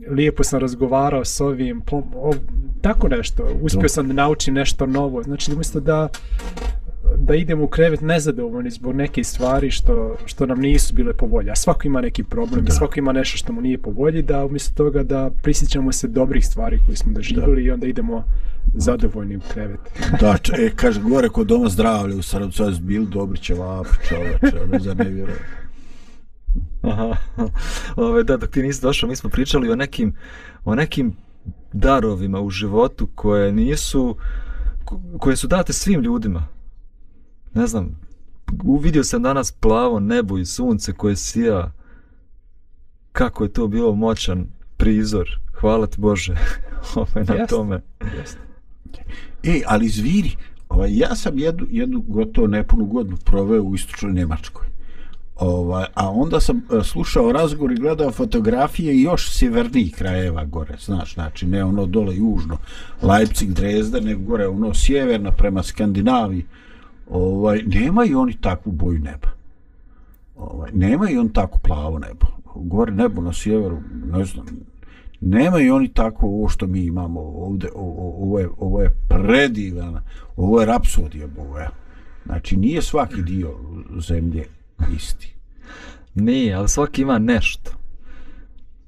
lijepo 0.07 0.43
sam 0.43 0.59
razgovarao 0.59 1.25
s 1.25 1.41
ovim, 1.41 1.81
po, 1.81 2.03
o, 2.15 2.33
tako 2.81 3.07
nešto, 3.07 3.43
uspio 3.61 3.89
sam 3.89 4.07
da 4.07 4.13
naučim 4.13 4.53
nešto 4.53 4.85
novo. 4.85 5.23
Znači, 5.23 5.53
umjesto 5.53 5.79
da 5.79 6.09
da 7.17 7.35
idemo 7.35 7.63
u 7.63 7.67
krevet 7.67 8.01
nezadovoljni 8.01 8.69
zbog 8.69 8.95
neke 8.95 9.23
stvari 9.23 9.71
što, 9.71 10.17
što 10.25 10.45
nam 10.45 10.59
nisu 10.59 10.93
bile 10.93 11.13
po 11.13 11.25
volji. 11.25 11.49
A 11.49 11.55
svako 11.55 11.87
ima 11.87 12.01
neki 12.01 12.23
problem, 12.23 12.65
da. 12.65 12.71
svako 12.71 12.99
ima 12.99 13.11
nešto 13.11 13.37
što 13.37 13.53
mu 13.53 13.61
nije 13.61 13.77
po 13.77 13.91
volji, 13.91 14.21
da 14.21 14.45
umjesto 14.45 14.83
toga 14.83 15.03
da 15.03 15.31
prisjećamo 15.43 15.91
se 15.91 16.07
dobrih 16.07 16.45
stvari 16.45 16.79
koje 16.85 16.95
smo 16.95 17.13
doživjeli 17.13 17.63
i 17.63 17.71
onda 17.71 17.87
idemo 17.87 18.23
zadovoljni 18.75 19.37
u 19.37 19.41
krevet. 19.53 19.79
Da, 20.21 20.37
če, 20.37 20.53
e, 20.57 20.69
kaže, 20.75 21.01
gore 21.01 21.29
kod 21.29 21.47
doma 21.47 21.69
zdravlje 21.69 22.15
u 22.15 22.21
sad 22.21 22.81
bili 22.81 23.07
dobri 23.07 23.39
će 23.39 23.53
vapi, 23.53 23.89
čoveče, 24.07 24.67
ne 24.71 24.79
za 24.79 24.93
ne 24.93 25.09
vjerujem. 25.09 25.39
Aha, 26.89 27.15
Ove, 27.95 28.23
da, 28.23 28.37
dok 28.37 28.49
ti 28.49 28.61
nisi 28.61 28.81
došao, 28.81 29.09
mi 29.09 29.15
smo 29.15 29.29
pričali 29.29 29.69
o 29.69 29.75
nekim, 29.75 30.15
o 30.65 30.75
nekim 30.75 31.15
darovima 31.73 32.41
u 32.41 32.49
životu 32.49 33.07
koje 33.15 33.51
nisu, 33.51 34.15
koje 35.19 35.35
su 35.35 35.47
date 35.47 35.73
svim 35.73 36.01
ljudima 36.01 36.47
ne 37.53 37.67
znam, 37.67 37.99
uvidio 38.63 39.03
sam 39.03 39.23
danas 39.23 39.51
plavo 39.51 39.99
nebo 39.99 40.37
i 40.37 40.45
sunce 40.45 40.93
koje 40.93 41.15
sija. 41.15 41.71
Kako 43.11 43.43
je 43.43 43.53
to 43.53 43.67
bilo 43.67 43.95
moćan 43.95 44.47
prizor. 44.77 45.39
Hvala 45.59 45.87
ti 45.87 46.01
Bože 46.01 46.35
ovaj, 46.95 47.25
na 47.27 47.33
jest, 47.33 47.49
tome. 47.49 47.81
Jest. 48.17 48.37
E, 49.43 49.61
ali 49.67 49.89
zviri, 49.89 50.35
ovaj, 50.69 50.97
ja 50.97 51.15
sam 51.15 51.39
jednu, 51.39 51.65
jednu 51.69 52.01
gotovo 52.01 52.47
nepunu 52.47 52.85
godinu 52.85 53.17
proveo 53.17 53.63
u 53.63 53.75
istočnoj 53.75 54.13
Njemačkoj. 54.13 54.67
Ovaj, 55.39 55.85
a 55.93 56.09
onda 56.11 56.39
sam 56.39 56.57
e, 56.57 56.83
slušao 56.83 57.31
razgovor 57.31 57.71
i 57.71 57.75
gledao 57.75 58.11
fotografije 58.11 59.01
još 59.01 59.31
sjevernijih 59.37 59.95
krajeva 59.95 60.45
gore, 60.45 60.75
znaš, 60.79 61.13
znači 61.13 61.47
ne 61.47 61.63
ono 61.63 61.85
dole 61.85 62.15
južno, 62.15 62.57
Leipzig, 63.01 63.49
Dresden, 63.49 64.03
nego 64.03 64.23
gore 64.23 64.47
ono 64.47 64.73
sjeverno 64.73 65.31
prema 65.31 65.63
Skandinaviji, 65.63 66.45
ovaj, 67.09 67.61
nemaju 67.65 68.19
oni 68.19 68.37
takvu 68.41 68.71
boju 68.71 68.99
neba. 68.99 69.29
Ovaj, 70.37 70.71
nemaju 70.73 71.19
on 71.19 71.29
tako 71.29 71.59
plavo 71.59 71.99
nebo. 71.99 72.25
Gore 72.55 72.91
nebo 72.91 73.21
na 73.21 73.33
sjeveru, 73.33 73.79
ne 74.05 74.25
znam, 74.25 74.45
nemaju 75.21 75.75
oni 75.75 75.87
tako 75.87 76.25
ovo 76.25 76.49
što 76.49 76.67
mi 76.67 76.79
imamo 76.79 77.19
ovde, 77.19 77.67
ovo, 77.75 78.23
ovo, 78.23 78.39
je, 78.39 78.49
ovo 78.57 78.81
je 78.81 78.95
predivana, 79.07 80.01
ovo 80.37 80.59
je 80.59 80.65
rapsodija 80.65 81.27
boja. 81.27 81.69
Znači, 82.25 82.57
nije 82.57 82.81
svaki 82.81 83.21
dio 83.21 83.55
zemlje 83.99 84.45
isti. 84.95 85.35
Nije, 86.15 86.53
ali 86.53 86.69
svaki 86.69 87.01
ima 87.01 87.19
nešto. 87.19 87.71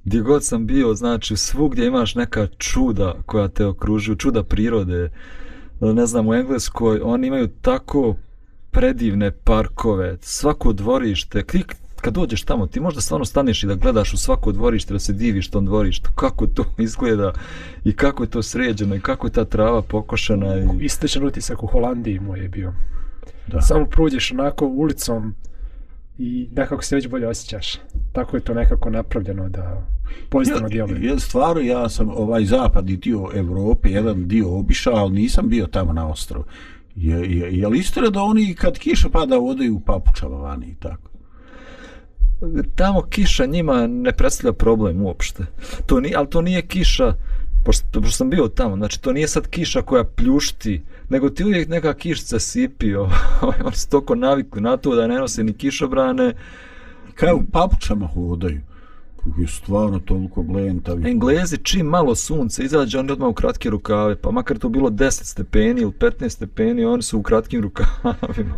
Gdje 0.03 0.21
god 0.21 0.45
sam 0.45 0.67
bio, 0.67 0.93
znači, 0.93 1.37
svugdje 1.37 1.87
imaš 1.87 2.15
neka 2.15 2.47
čuda 2.57 3.15
koja 3.25 3.47
te 3.47 3.65
okružuju, 3.65 4.15
čuda 4.15 4.43
prirode, 4.43 5.11
ne 5.79 6.05
znam, 6.05 6.27
u 6.27 6.33
Engleskoj, 6.33 6.99
oni 7.03 7.27
imaju 7.27 7.47
tako 7.47 8.15
predivne 8.71 9.31
parkove, 9.31 10.17
svako 10.21 10.73
dvorište, 10.73 11.43
ti 11.43 11.63
kad 12.01 12.13
dođeš 12.13 12.43
tamo, 12.43 12.67
ti 12.67 12.79
možda 12.79 13.01
stvarno 13.01 13.25
staneš 13.25 13.63
i 13.63 13.67
da 13.67 13.75
gledaš 13.75 14.13
u 14.13 14.17
svako 14.17 14.51
dvorište, 14.51 14.93
da 14.93 14.99
se 14.99 15.13
diviš 15.13 15.49
tom 15.49 15.65
dvorištu, 15.65 16.09
kako 16.15 16.47
to 16.47 16.65
izgleda 16.77 17.33
i 17.83 17.95
kako 17.95 18.23
je 18.23 18.29
to 18.29 18.41
sređeno 18.41 18.95
i 18.95 19.01
kako 19.01 19.27
je 19.27 19.31
ta 19.31 19.45
trava 19.45 19.81
pokošena. 19.81 20.57
I... 20.57 20.67
Istečan 20.79 21.25
utisak 21.25 21.63
u 21.63 21.67
Holandiji 21.67 22.19
moj 22.19 22.39
je 22.39 22.49
bio. 22.49 22.73
Da. 23.47 23.61
Samo 23.61 23.85
prođeš 23.85 24.31
onako 24.31 24.65
ulicom 24.65 25.35
i 26.17 26.49
nekako 26.55 26.83
se 26.83 26.95
već 26.95 27.07
bolje 27.07 27.27
osjećaš. 27.27 27.79
Tako 28.11 28.37
je 28.37 28.41
to 28.41 28.53
nekako 28.53 28.89
napravljeno 28.89 29.49
da 29.49 29.87
pozitivno 30.29 30.67
ja, 30.67 30.69
djeluje. 30.69 31.05
Ja, 31.05 31.19
stvarno 31.19 31.61
ja 31.61 31.89
sam 31.89 32.09
ovaj 32.09 32.45
zapadni 32.45 32.97
dio 32.97 33.29
Evrope, 33.33 33.89
jedan 33.89 34.27
dio 34.27 34.57
obišao, 34.57 34.95
ali 34.95 35.13
nisam 35.13 35.49
bio 35.49 35.67
tamo 35.67 35.93
na 35.93 36.07
ostrovu. 36.07 36.45
Je, 36.95 37.37
je, 37.37 37.57
je 37.57 37.67
li 37.67 37.79
istina 37.79 38.09
da 38.09 38.21
oni 38.21 38.55
kad 38.55 38.77
kiša 38.77 39.09
pada 39.09 39.39
odaju 39.39 39.75
u 39.75 39.79
papučama 39.79 40.35
vani 40.35 40.67
i 40.67 40.75
tako? 40.75 41.11
Tamo 42.75 43.01
kiša 43.01 43.45
njima 43.45 43.87
ne 43.87 44.11
predstavlja 44.11 44.53
problem 44.53 45.01
uopšte. 45.01 45.45
To 45.85 45.99
ni, 45.99 46.13
ali 46.15 46.29
to 46.29 46.41
nije 46.41 46.61
kiša, 46.61 47.13
pošto, 47.63 48.01
pošto 48.01 48.11
sam 48.11 48.29
bio 48.29 48.47
tamo, 48.47 48.75
znači 48.75 49.01
to 49.01 49.13
nije 49.13 49.27
sad 49.27 49.47
kiša 49.47 49.81
koja 49.81 50.03
pljušti, 50.03 50.81
nego 51.09 51.29
ti 51.29 51.43
uvijek 51.43 51.69
neka 51.69 51.93
kišca 51.93 52.39
sipi, 52.39 52.95
ovaj, 52.95 53.57
oni 53.63 53.75
su 53.75 53.89
toko 53.89 54.15
navikli 54.15 54.61
na 54.61 54.77
to 54.77 54.95
da 54.95 55.07
ne 55.07 55.15
nose 55.15 55.43
ni 55.43 55.53
kišobrane. 55.53 56.33
Kaj 57.15 57.33
u 57.33 57.43
papučama 57.51 58.07
hodaju? 58.07 58.61
je 59.37 59.47
stvarno 59.47 59.99
toliko 59.99 60.43
blentavi. 60.43 61.09
Englezi 61.09 61.57
čim 61.57 61.85
malo 61.85 62.15
sunce 62.15 62.63
izađe, 62.63 62.99
oni 62.99 63.11
odmah 63.11 63.29
u 63.29 63.33
kratke 63.33 63.69
rukave, 63.69 64.15
pa 64.15 64.31
makar 64.31 64.57
to 64.57 64.69
bilo 64.69 64.89
10 64.89 65.09
stepeni 65.23 65.81
ili 65.81 65.91
15 65.91 66.29
stepeni, 66.29 66.85
oni 66.85 67.01
su 67.01 67.19
u 67.19 67.23
kratkim 67.23 67.61
rukavima. 67.61 68.55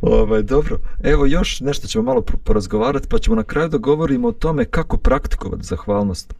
Ovaj, 0.00 0.42
dobro, 0.42 0.78
evo 1.02 1.26
još 1.26 1.60
nešto 1.60 1.86
ćemo 1.86 2.04
malo 2.04 2.22
porazgovarati, 2.44 3.08
pa 3.08 3.18
ćemo 3.18 3.36
na 3.36 3.42
kraju 3.42 3.68
da 3.68 3.78
govorimo 3.78 4.28
o 4.28 4.32
tome 4.32 4.64
kako 4.64 4.96
praktikovati 4.96 5.66
zahvalnost. 5.66 6.34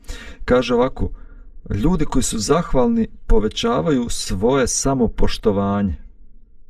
Kaže 0.44 0.74
ovako, 0.74 1.11
ljudi 1.70 2.04
koji 2.04 2.22
su 2.22 2.38
zahvalni 2.38 3.09
povećavaju 3.26 4.06
svoje 4.09 4.66
samopoštovanje 4.66 5.96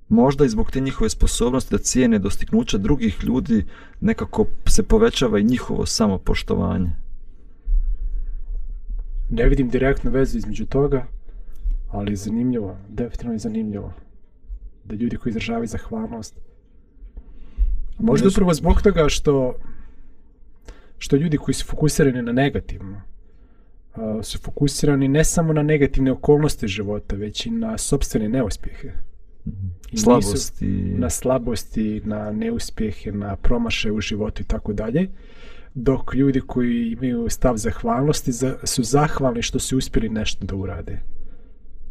možda 0.09 0.45
i 0.45 0.49
zbog 0.49 0.71
te 0.71 0.81
njihove 0.81 1.11
sposobnosti 1.11 1.75
da 1.75 1.83
cijene 1.83 2.19
dostignuća 2.19 2.79
drugih 2.79 3.25
ljudi 3.25 3.65
nekako 4.01 4.47
se 4.67 4.83
povećava 4.83 5.39
i 5.39 5.45
njihovo 5.45 5.87
samopoštovanje. 5.87 6.91
Ne 9.31 9.49
vidim 9.49 9.69
direktnu 9.69 10.11
vezu 10.11 10.39
između 10.39 10.67
toga, 10.67 11.07
ali 11.91 12.13
je 12.13 12.17
zanimljivo, 12.17 12.77
definitivno 12.89 13.33
je 13.33 13.39
zanimljivo 13.39 13.93
da 14.85 14.95
ljudi 14.95 15.17
koji 15.17 15.31
izražavaju 15.31 15.67
zahvalnost 15.67 16.48
možda 17.99 18.29
upravo 18.29 18.55
zbog 18.55 18.83
toga 18.83 19.09
što 19.09 19.59
što 20.99 21.17
ljudi 21.17 21.37
koji 21.37 21.55
su 21.55 21.67
fokusirani 21.67 22.23
na 22.23 22.33
negativno 22.33 23.01
su 24.23 24.39
fokusirani 24.39 25.09
ne 25.09 25.25
samo 25.25 25.53
na 25.53 25.63
negativne 25.63 26.13
okolnosti 26.13 26.69
života, 26.69 27.17
već 27.17 27.47
i 27.47 27.51
na 27.51 27.79
sobstvene 27.79 28.29
neuspjehe 28.29 28.93
slabosti. 29.97 30.67
Na 30.99 31.11
slabosti, 31.11 32.03
na 32.05 32.33
neuspjehe, 32.33 33.13
na 33.13 33.37
promaše 33.37 33.93
u 33.93 34.01
životu 34.01 34.43
i 34.43 34.47
tako 34.47 34.73
dalje. 34.73 35.09
Dok 35.75 36.15
ljudi 36.15 36.41
koji 36.41 36.97
imaju 37.01 37.27
stav 37.31 37.57
zahvalnosti 37.57 38.33
za, 38.33 38.57
su 38.65 38.83
zahvalni 38.83 39.43
što 39.43 39.59
su 39.59 39.79
uspjeli 39.79 40.09
nešto 40.09 40.47
da 40.47 40.55
urade. 40.55 41.01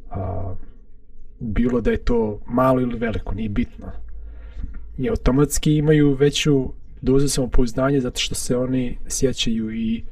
A, 0.10 0.56
bilo 1.40 1.82
da 1.82 1.92
je 1.92 1.98
to 1.98 2.40
malo 2.48 2.82
ili 2.82 2.98
veliko, 2.98 3.36
nije 3.36 3.50
bitno. 3.50 3.92
I 4.98 5.10
automatski 5.10 5.76
imaju 5.76 6.14
veću 6.14 6.70
dozu 7.02 7.30
samopouzdanja 7.30 8.00
zato 8.00 8.20
što 8.20 8.36
se 8.36 8.58
oni 8.58 8.98
sjećaju 9.08 9.72
i 9.72 10.04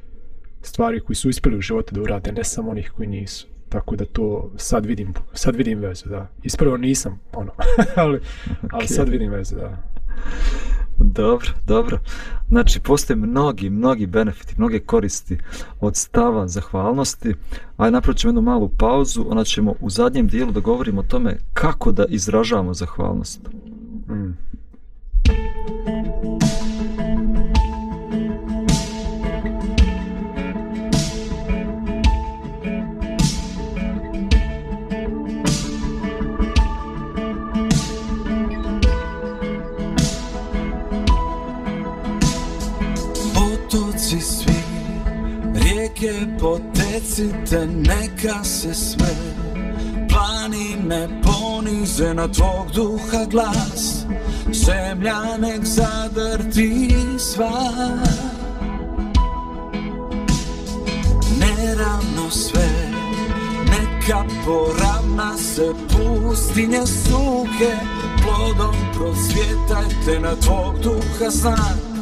stvari 0.62 1.00
koji 1.00 1.16
su 1.16 1.28
uspjeli 1.28 1.58
u 1.58 1.60
životu 1.60 1.94
da 1.94 2.02
urade, 2.02 2.32
ne 2.32 2.44
samo 2.44 2.70
onih 2.70 2.92
koji 2.96 3.08
nisu 3.08 3.46
tako 3.68 3.96
da 3.96 4.04
to 4.04 4.50
sad 4.56 4.86
vidim 4.86 5.14
sad 5.32 5.56
vidim 5.56 5.78
vezu 5.78 6.08
da 6.08 6.28
ispravo 6.42 6.76
nisam 6.76 7.20
ono 7.32 7.52
ali 7.96 8.18
okay. 8.62 8.68
ali 8.70 8.86
sad 8.86 9.08
vidim 9.08 9.30
vezu 9.30 9.56
da 9.56 9.82
Dobro, 10.98 11.50
dobro. 11.66 11.98
Znači, 12.48 12.80
postoje 12.80 13.16
mnogi, 13.16 13.70
mnogi 13.70 14.06
benefiti, 14.06 14.54
mnoge 14.58 14.78
koristi 14.78 15.38
od 15.80 15.96
stava 15.96 16.48
zahvalnosti. 16.48 17.34
Ajde, 17.76 17.90
napravit 17.90 18.18
ćemo 18.18 18.28
jednu 18.28 18.40
malu 18.40 18.68
pauzu, 18.68 19.26
onda 19.28 19.44
ćemo 19.44 19.74
u 19.80 19.90
zadnjem 19.90 20.28
dijelu 20.28 20.52
da 20.52 20.60
govorimo 20.60 21.00
o 21.00 21.04
tome 21.04 21.36
kako 21.54 21.92
da 21.92 22.04
izražavamo 22.08 22.74
zahvalnost. 22.74 23.40
Mm 24.08 24.30
rijeke 45.96 46.26
potecite, 46.40 47.66
neka 47.66 48.44
se 48.44 48.74
sve. 48.74 49.14
Planine 50.08 51.08
ponize 51.22 52.14
na 52.14 52.28
tvog 52.28 52.72
duha 52.74 53.24
glas, 53.30 54.05
zemlja 54.66 55.36
nek 55.38 55.64
zadrti 55.64 56.94
sva. 57.18 57.60
Neravno 61.40 62.30
sve, 62.30 62.68
neka 63.64 64.24
poravna 64.44 65.36
se 65.38 65.72
pustinje 65.88 66.86
suhe, 66.86 67.76
plodom 68.22 68.74
prosvjetajte 68.94 70.20
na 70.20 70.36
tvog 70.36 70.78
duha 70.82 71.30
znak 71.30 71.96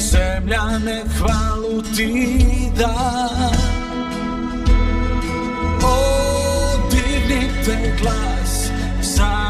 zemlja 0.00 0.78
nek 0.84 1.06
hvalu 1.18 1.82
ti 1.96 2.70
da. 2.78 2.94
O, 5.82 5.96
dignite 6.90 7.96
glas, 8.02 8.39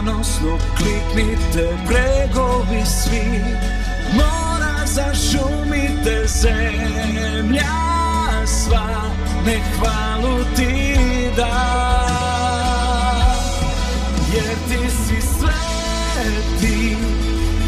zanosno 0.00 0.58
kliknite 0.76 1.68
bregovi 1.86 2.84
svi. 2.86 3.40
Mora 4.14 4.86
zašumite 4.86 6.26
zemlja 6.26 7.76
sva, 8.46 9.02
ne 9.46 9.60
hvalu 9.76 10.44
ti 10.56 10.96
da. 11.36 12.06
Jer 14.34 14.54
ti 14.68 14.90
si 14.90 15.20
sveti, 15.22 16.96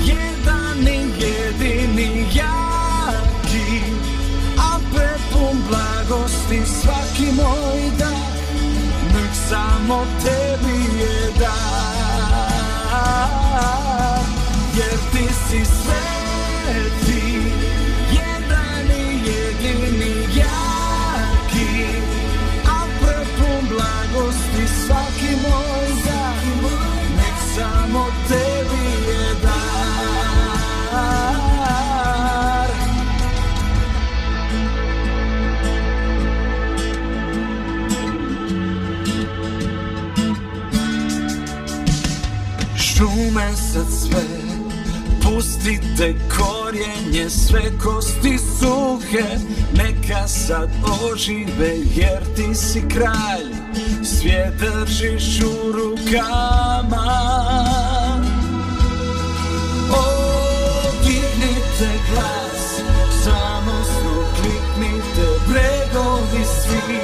jedan 0.04 0.88
i 0.88 1.24
jedini 1.24 2.26
ja 2.34 2.62
blagosti 5.68 6.62
svaki 6.66 7.32
moj 7.32 7.90
dan 7.98 8.32
Nek 9.14 9.34
samo 9.48 10.06
tebi 10.24 10.81
ti 15.52 15.81
Pustite 45.62 46.14
korjenje, 46.36 47.30
sve 47.30 47.62
kosti 47.82 48.38
suhe 48.38 49.38
Neka 49.72 50.28
sad 50.28 50.70
ožive 51.12 51.74
jer 51.94 52.22
ti 52.36 52.54
si 52.54 52.82
kralj. 52.88 53.54
Svijet 54.04 54.54
držiš 54.58 55.40
u 55.40 55.72
rukama. 55.72 57.06
O, 59.90 60.04
dignite 61.04 61.90
glas 62.10 62.80
Samosno 63.24 64.24
kliknite 64.36 65.28
bregovi 65.48 66.44
svi. 66.44 67.00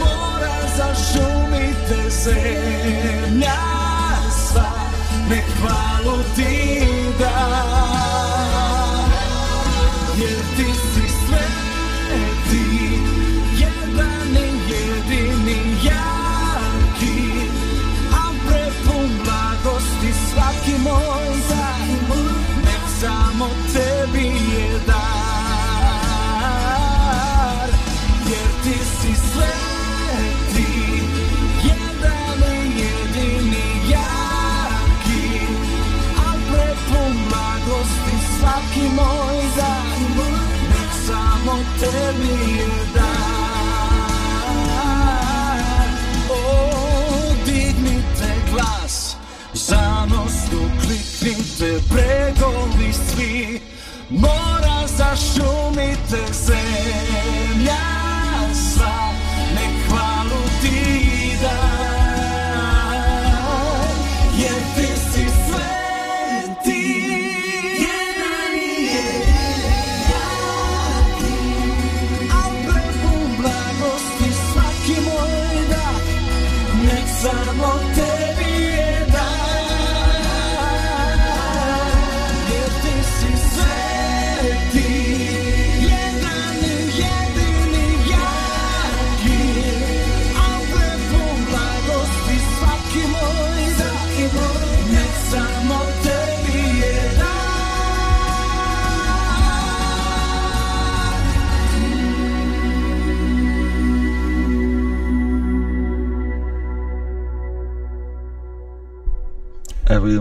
Mora 0.00 0.56
zašumite 0.76 2.10
zemlja 2.10 3.74
nek 5.28 5.44
hvalu 5.60 6.22
ti 6.36 6.63
kliknite 51.88 52.92
svi 52.92 53.60
Mora 54.10 54.86
zašumite 54.86 56.32
zemlja. 56.32 57.73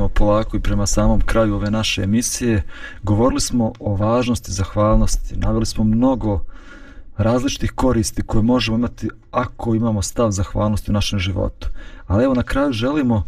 Krećemo 0.04 0.10
polako 0.10 0.58
i 0.58 0.60
prema 0.60 0.86
samom 0.86 1.22
kraju 1.22 1.56
ove 1.56 1.72
naše 1.72 2.04
emisije. 2.04 2.64
Govorili 3.04 3.42
smo 3.42 3.74
o 3.80 3.96
važnosti 3.96 4.52
zahvalnosti, 4.52 5.36
naveli 5.36 5.66
smo 5.66 5.84
mnogo 5.84 6.44
različitih 7.18 7.72
koristi 7.72 8.22
koje 8.22 8.44
možemo 8.44 8.78
imati 8.78 9.10
ako 9.32 9.76
imamo 9.76 10.02
stav 10.02 10.32
zahvalnosti 10.32 10.92
u 10.92 10.94
našem 10.94 11.20
životu. 11.20 11.68
Ali 12.08 12.24
evo 12.24 12.34
na 12.34 12.44
kraju 12.44 12.72
želimo 12.72 13.24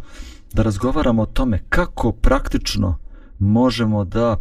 da 0.52 0.62
razgovaramo 0.62 1.22
o 1.22 1.26
tome 1.26 1.58
kako 1.68 2.12
praktično 2.12 2.98
možemo 3.38 4.04
da 4.04 4.36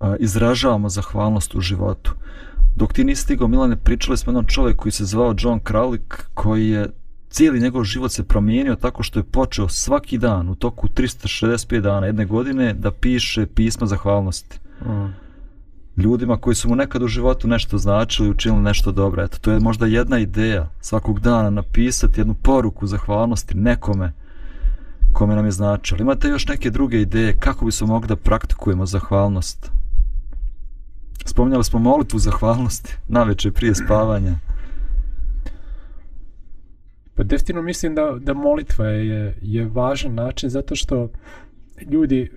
a, 0.00 0.16
izražavamo 0.18 0.88
zahvalnost 0.88 1.54
u 1.54 1.60
životu. 1.60 2.14
Dok 2.76 2.92
ti 2.92 3.04
nisi 3.04 3.22
stigao, 3.22 3.48
Milane, 3.48 3.76
pričali 3.76 4.16
smo 4.16 4.30
jednom 4.30 4.46
čovjeku 4.46 4.82
koji 4.82 4.92
se 4.92 5.04
zvao 5.04 5.34
John 5.38 5.60
Kralik, 5.60 6.26
koji 6.34 6.70
je 6.70 6.90
cijeli 7.30 7.60
njegov 7.60 7.84
život 7.84 8.12
se 8.12 8.24
promijenio 8.24 8.76
tako 8.76 9.02
što 9.02 9.18
je 9.18 9.24
počeo 9.24 9.68
svaki 9.68 10.18
dan 10.18 10.48
u 10.48 10.54
toku 10.54 10.88
365 10.88 11.80
dana 11.80 12.06
jedne 12.06 12.24
godine 12.24 12.74
da 12.74 12.90
piše 12.90 13.46
pisma 13.46 13.86
zahvalnosti. 13.86 14.58
Mm. 14.86 15.12
ljudima 15.96 16.36
koji 16.36 16.54
su 16.54 16.68
mu 16.68 16.76
nekad 16.76 17.02
u 17.02 17.08
životu 17.08 17.48
nešto 17.48 17.78
značili, 17.78 18.30
učinili 18.30 18.62
nešto 18.62 18.92
dobro. 18.92 19.22
Eto, 19.22 19.38
to 19.40 19.52
je 19.52 19.60
možda 19.60 19.86
jedna 19.86 20.18
ideja 20.18 20.68
svakog 20.80 21.20
dana 21.20 21.50
napisati 21.50 22.20
jednu 22.20 22.34
poruku 22.34 22.86
zahvalnosti 22.86 23.56
nekome 23.56 24.12
kome 25.12 25.34
nam 25.34 25.44
je 25.44 25.50
značilo. 25.50 26.00
Imate 26.00 26.28
još 26.28 26.46
neke 26.46 26.70
druge 26.70 27.00
ideje 27.00 27.36
kako 27.36 27.64
bi 27.64 27.72
se 27.72 27.84
mogli 27.84 28.08
da 28.08 28.16
praktikujemo 28.16 28.86
zahvalnost? 28.86 29.70
Spominjali 31.24 31.64
smo 31.64 31.78
molitvu 31.78 32.18
zahvalnosti 32.18 32.96
na 33.08 33.22
večer 33.22 33.52
prije 33.52 33.74
spavanja. 33.74 34.34
Pa 37.20 37.24
definitivno 37.24 37.62
mislim 37.62 37.94
da, 37.94 38.16
da 38.20 38.34
molitva 38.34 38.86
je, 38.86 39.34
je 39.42 39.64
važan 39.64 40.14
način 40.14 40.50
zato 40.50 40.76
što 40.76 41.08
ljudi, 41.90 42.30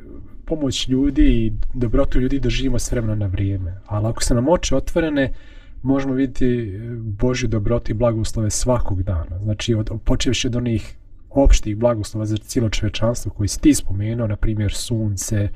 pomoć 0.46 0.88
ljudi 0.88 1.24
i 1.24 1.54
dobrotu 1.74 2.20
ljudi 2.20 2.40
doživimo 2.40 2.80
s 2.80 2.92
vremena 2.92 3.16
na 3.16 3.26
vrijeme. 3.26 3.82
Ali 3.86 4.08
ako 4.08 4.24
se 4.24 4.34
nam 4.34 4.50
oči 4.50 4.76
otvorene, 4.76 5.34
možemo 5.82 6.14
vidjeti 6.14 6.46
e, 6.48 6.80
Božju 6.96 7.50
dobrotu 7.50 7.92
i 7.92 7.96
blagoslove 7.96 8.50
svakog 8.50 9.04
dana. 9.04 9.40
Znači, 9.44 9.74
od, 9.74 9.90
počevši 10.04 10.48
od 10.48 10.56
onih 10.56 10.96
opštih 11.30 11.78
blagoslova 11.78 12.26
za 12.26 12.38
cijelo 12.38 12.70
čovečanstvo 12.70 13.32
koji 13.32 13.48
si 13.48 13.62
ti 13.62 13.74
spomenuo, 13.74 14.28
na 14.28 14.36
primjer 14.36 14.74
sunce, 14.74 15.50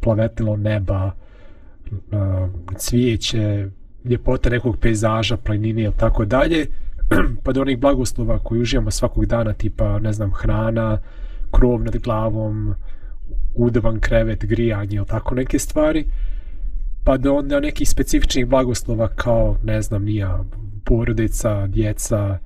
plavetilo 0.00 0.56
neba, 0.56 1.12
e, 1.92 1.96
cvijeće, 2.78 3.68
ljepota 4.04 4.50
nekog 4.50 4.76
pejzaža, 4.76 5.36
planine 5.36 5.82
ili 5.82 5.94
tako 5.96 6.24
dalje, 6.24 6.66
pa 7.44 7.52
do 7.52 7.60
onih 7.60 7.78
blagoslova 7.78 8.38
koji 8.38 8.60
uživamo 8.60 8.90
svakog 8.90 9.26
dana, 9.26 9.52
tipa, 9.52 9.98
ne 9.98 10.12
znam, 10.12 10.32
hrana, 10.32 10.98
krov 11.50 11.84
nad 11.84 11.96
glavom, 11.96 12.74
udovan 13.54 14.00
krevet, 14.00 14.44
grijanje 14.44 14.96
ili 14.96 15.06
tako 15.06 15.34
neke 15.34 15.58
stvari, 15.58 16.04
pa 17.04 17.16
do 17.16 17.34
onda 17.34 17.60
nekih 17.60 17.88
specifičnih 17.88 18.46
blagoslova 18.46 19.08
kao, 19.08 19.56
ne 19.64 19.82
znam, 19.82 20.04
nija, 20.04 20.44
porodica, 20.84 21.66
djeca, 21.66 22.38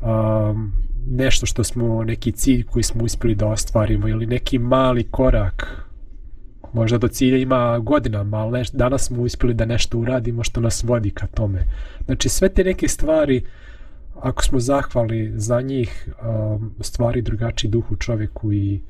um, 0.00 0.72
nešto 1.06 1.46
što 1.46 1.64
smo, 1.64 2.04
neki 2.04 2.32
cilj 2.32 2.64
koji 2.64 2.82
smo 2.82 3.04
uspjeli 3.04 3.34
da 3.34 3.46
ostvarimo 3.46 4.08
ili 4.08 4.26
neki 4.26 4.58
mali 4.58 5.04
korak 5.10 5.82
možda 6.72 6.98
do 6.98 7.08
cilja 7.08 7.38
ima 7.38 7.78
godinama, 7.78 8.36
ali 8.36 8.52
neš, 8.52 8.70
danas 8.70 9.06
smo 9.06 9.22
uspjeli 9.22 9.54
da 9.54 9.64
nešto 9.64 9.98
uradimo 9.98 10.44
što 10.44 10.60
nas 10.60 10.82
vodi 10.82 11.10
ka 11.10 11.26
tome. 11.26 11.66
Znači 12.04 12.28
sve 12.28 12.48
te 12.48 12.64
neke 12.64 12.88
stvari, 12.88 13.44
ako 14.14 14.44
smo 14.44 14.60
zahvali 14.60 15.32
za 15.36 15.60
njih, 15.60 16.08
um, 16.22 16.74
stvari 16.80 17.22
drugačiji 17.22 17.70
duh 17.70 17.90
u 17.90 17.96
čovjeku 17.96 18.52
i, 18.52 18.80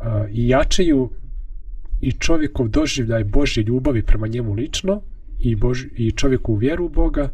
uh, 0.00 0.30
i 0.30 0.48
jačaju 0.48 1.10
i 2.00 2.12
čovjekov 2.12 2.68
doživljaj 2.68 3.24
Božje 3.24 3.64
ljubavi 3.64 4.02
prema 4.02 4.26
njemu 4.26 4.52
lično 4.52 5.02
i, 5.40 5.54
Bož, 5.54 5.84
i 5.96 6.12
čovjeku 6.12 6.52
u 6.52 6.56
vjeru 6.56 6.84
u 6.84 6.88
Boga, 6.88 7.28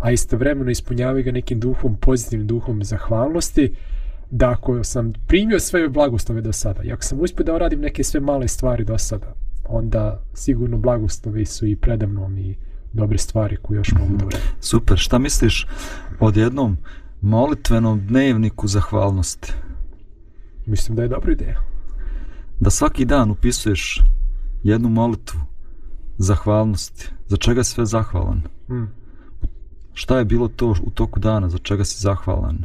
a 0.00 0.10
istovremeno 0.10 0.70
ispunjavaju 0.70 1.24
ga 1.24 1.32
nekim 1.32 1.60
duhom, 1.60 1.96
pozitivnim 1.96 2.46
duhom 2.46 2.84
zahvalnosti, 2.84 3.74
da 4.30 4.50
ako 4.50 4.84
sam 4.84 5.12
primio 5.26 5.60
sve 5.60 5.88
blagoslove 5.88 6.40
do 6.40 6.52
sada, 6.52 6.82
i 6.82 6.92
ako 6.92 7.02
sam 7.02 7.20
uspio 7.20 7.44
da 7.44 7.54
uradim 7.54 7.80
neke 7.80 8.04
sve 8.04 8.20
male 8.20 8.48
stvari 8.48 8.84
do 8.84 8.98
sada, 8.98 9.34
onda 9.68 10.22
sigurno 10.34 10.78
blagoslovi 10.78 11.44
su 11.44 11.66
i 11.66 11.76
predamnom 11.76 12.38
i 12.38 12.56
dobre 12.92 13.18
stvari 13.18 13.56
koje 13.62 13.76
još 13.76 13.92
mogu 13.92 14.16
da 14.16 14.26
uradim. 14.26 14.46
Super, 14.60 14.98
šta 14.98 15.18
misliš 15.18 15.66
od 16.20 16.36
jednom 16.36 16.76
molitvenom 17.20 18.06
dnevniku 18.06 18.68
zahvalnosti? 18.68 19.52
Mislim 20.66 20.96
da 20.96 21.02
je 21.02 21.08
dobra 21.08 21.32
ideja. 21.32 21.60
Da 22.60 22.70
svaki 22.70 23.04
dan 23.04 23.30
upisuješ 23.30 24.02
jednu 24.62 24.88
molitvu 24.88 25.40
zahvalnosti, 26.18 27.08
za 27.26 27.36
čega 27.36 27.64
si 27.64 27.70
sve 27.70 27.86
zahvalan? 27.86 28.42
Hmm. 28.66 28.90
Šta 29.92 30.18
je 30.18 30.24
bilo 30.24 30.48
to 30.48 30.74
u 30.82 30.90
toku 30.90 31.20
dana, 31.20 31.48
za 31.48 31.58
čega 31.58 31.84
si 31.84 32.00
zahvalan? 32.00 32.58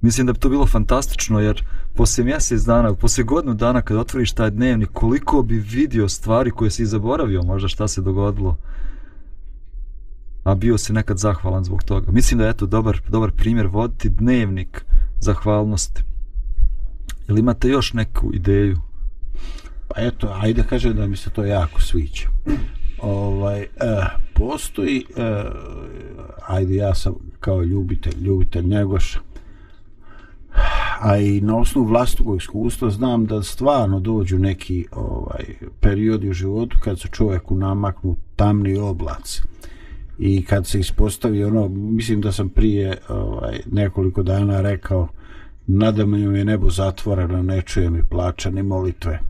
Mislim 0.00 0.26
da 0.26 0.32
bi 0.32 0.38
to 0.38 0.48
bilo 0.48 0.66
fantastično, 0.66 1.40
jer 1.40 1.64
poslije 1.94 2.24
mjesec 2.24 2.62
dana, 2.62 2.94
poslije 2.94 3.24
godinu 3.24 3.54
dana 3.54 3.82
kad 3.82 3.96
otvoriš 3.96 4.32
taj 4.32 4.50
dnevnik, 4.50 4.88
koliko 4.92 5.42
bi 5.42 5.58
vidio 5.58 6.08
stvari 6.08 6.50
koje 6.50 6.70
si 6.70 6.86
zaboravio, 6.86 7.42
možda 7.42 7.68
šta 7.68 7.88
se 7.88 8.02
dogodilo, 8.02 8.56
a 10.44 10.54
bio 10.54 10.78
se 10.78 10.92
nekad 10.92 11.18
zahvalan 11.18 11.64
zbog 11.64 11.82
toga. 11.82 12.12
Mislim 12.12 12.38
da 12.38 12.46
je 12.46 12.56
to 12.56 12.66
dobar, 12.66 13.00
dobar 13.08 13.30
primjer 13.30 13.66
voditi 13.66 14.08
dnevnik 14.08 14.84
zahvalnosti. 15.20 16.02
Ili 17.28 17.40
imate 17.40 17.68
još 17.68 17.92
neku 17.92 18.30
ideju? 18.34 18.76
Pa 19.88 20.00
eto, 20.00 20.36
ajde 20.40 20.62
kažem 20.62 20.96
da 20.96 21.06
mi 21.06 21.16
se 21.16 21.30
to 21.30 21.44
jako 21.44 21.80
sviđa. 21.80 22.28
Ovaj, 23.02 23.60
eh, 23.60 23.68
postoji, 24.34 25.04
eh, 25.16 25.44
ajde 26.46 26.74
ja 26.74 26.94
sam 26.94 27.14
kao 27.40 27.62
ljubitelj, 27.62 28.20
ljubitelj 28.20 28.66
Njegoša, 28.66 29.20
a 31.00 31.16
i 31.16 31.40
na 31.40 31.56
osnovu 31.56 31.86
vlastnog 31.86 32.36
iskustva 32.36 32.90
znam 32.90 33.26
da 33.26 33.42
stvarno 33.42 34.00
dođu 34.00 34.38
neki 34.38 34.86
ovaj 34.92 35.44
periodi 35.80 36.30
u 36.30 36.32
životu 36.32 36.76
kad 36.80 37.00
se 37.00 37.08
čovjeku 37.08 37.56
namaknu 37.56 38.16
tamni 38.36 38.78
oblaci 38.78 39.42
i 40.22 40.44
kad 40.44 40.66
se 40.66 40.80
ispostavi 40.80 41.44
ono, 41.44 41.68
mislim 41.68 42.20
da 42.20 42.32
sam 42.32 42.48
prije 42.48 42.96
ovaj, 43.08 43.60
nekoliko 43.72 44.22
dana 44.22 44.60
rekao 44.60 45.08
nada 45.66 46.02
je 46.02 46.44
nebo 46.44 46.70
zatvoreno, 46.70 47.42
ne 47.42 47.62
čuje 47.62 47.90
mi 47.90 48.02
plaća 48.10 48.50
ni 48.50 48.62
molitve. 48.62 49.20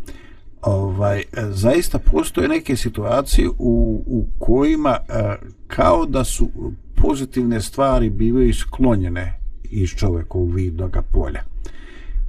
Ovaj, 0.62 1.22
zaista 1.50 1.98
postoje 1.98 2.48
neke 2.48 2.76
situacije 2.76 3.48
u, 3.58 4.02
u 4.06 4.26
kojima 4.38 4.90
e, 4.90 5.36
kao 5.66 6.06
da 6.06 6.24
su 6.24 6.48
pozitivne 6.94 7.60
stvari 7.60 8.10
bivaju 8.10 8.54
sklonjene 8.54 9.38
iz 9.64 9.90
čovjekovog 9.90 10.54
vidnog 10.54 10.96
polja. 11.12 11.42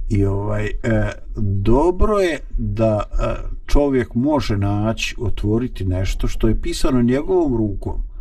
I 0.08 0.24
ovaj 0.24 0.66
e, 0.66 0.72
dobro 1.36 2.18
je 2.18 2.38
da 2.58 3.02
e, 3.02 3.34
čovjek 3.66 4.14
može 4.14 4.56
naći, 4.56 5.16
otvoriti 5.18 5.84
nešto 5.84 6.28
što 6.28 6.48
je 6.48 6.60
pisano 6.60 7.02
njegovom 7.02 7.56
rukom, 7.56 8.11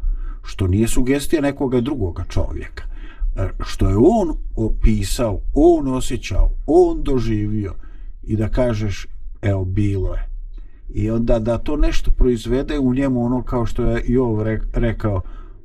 što 0.43 0.67
nije 0.67 0.87
sugestija 0.87 1.41
nekoga 1.41 1.81
drugoga 1.81 2.23
čovjeka, 2.29 2.83
e, 3.35 3.49
što 3.59 3.89
je 3.89 3.95
on 3.97 4.35
opisao, 4.55 5.39
on 5.53 5.87
osjećao, 5.87 6.49
on 6.65 7.03
doživio 7.03 7.73
i 8.23 8.35
da 8.35 8.49
kažeš, 8.49 9.07
evo, 9.41 9.65
bilo 9.65 10.13
je. 10.13 10.27
I 10.93 11.11
onda 11.11 11.39
da 11.39 11.57
to 11.57 11.77
nešto 11.77 12.11
proizvede 12.11 12.79
u 12.79 12.93
njemu 12.93 13.25
ono 13.25 13.43
kao 13.43 13.65
što 13.65 13.83
je 13.83 14.01
i 14.01 14.17
rekao, 14.73 15.21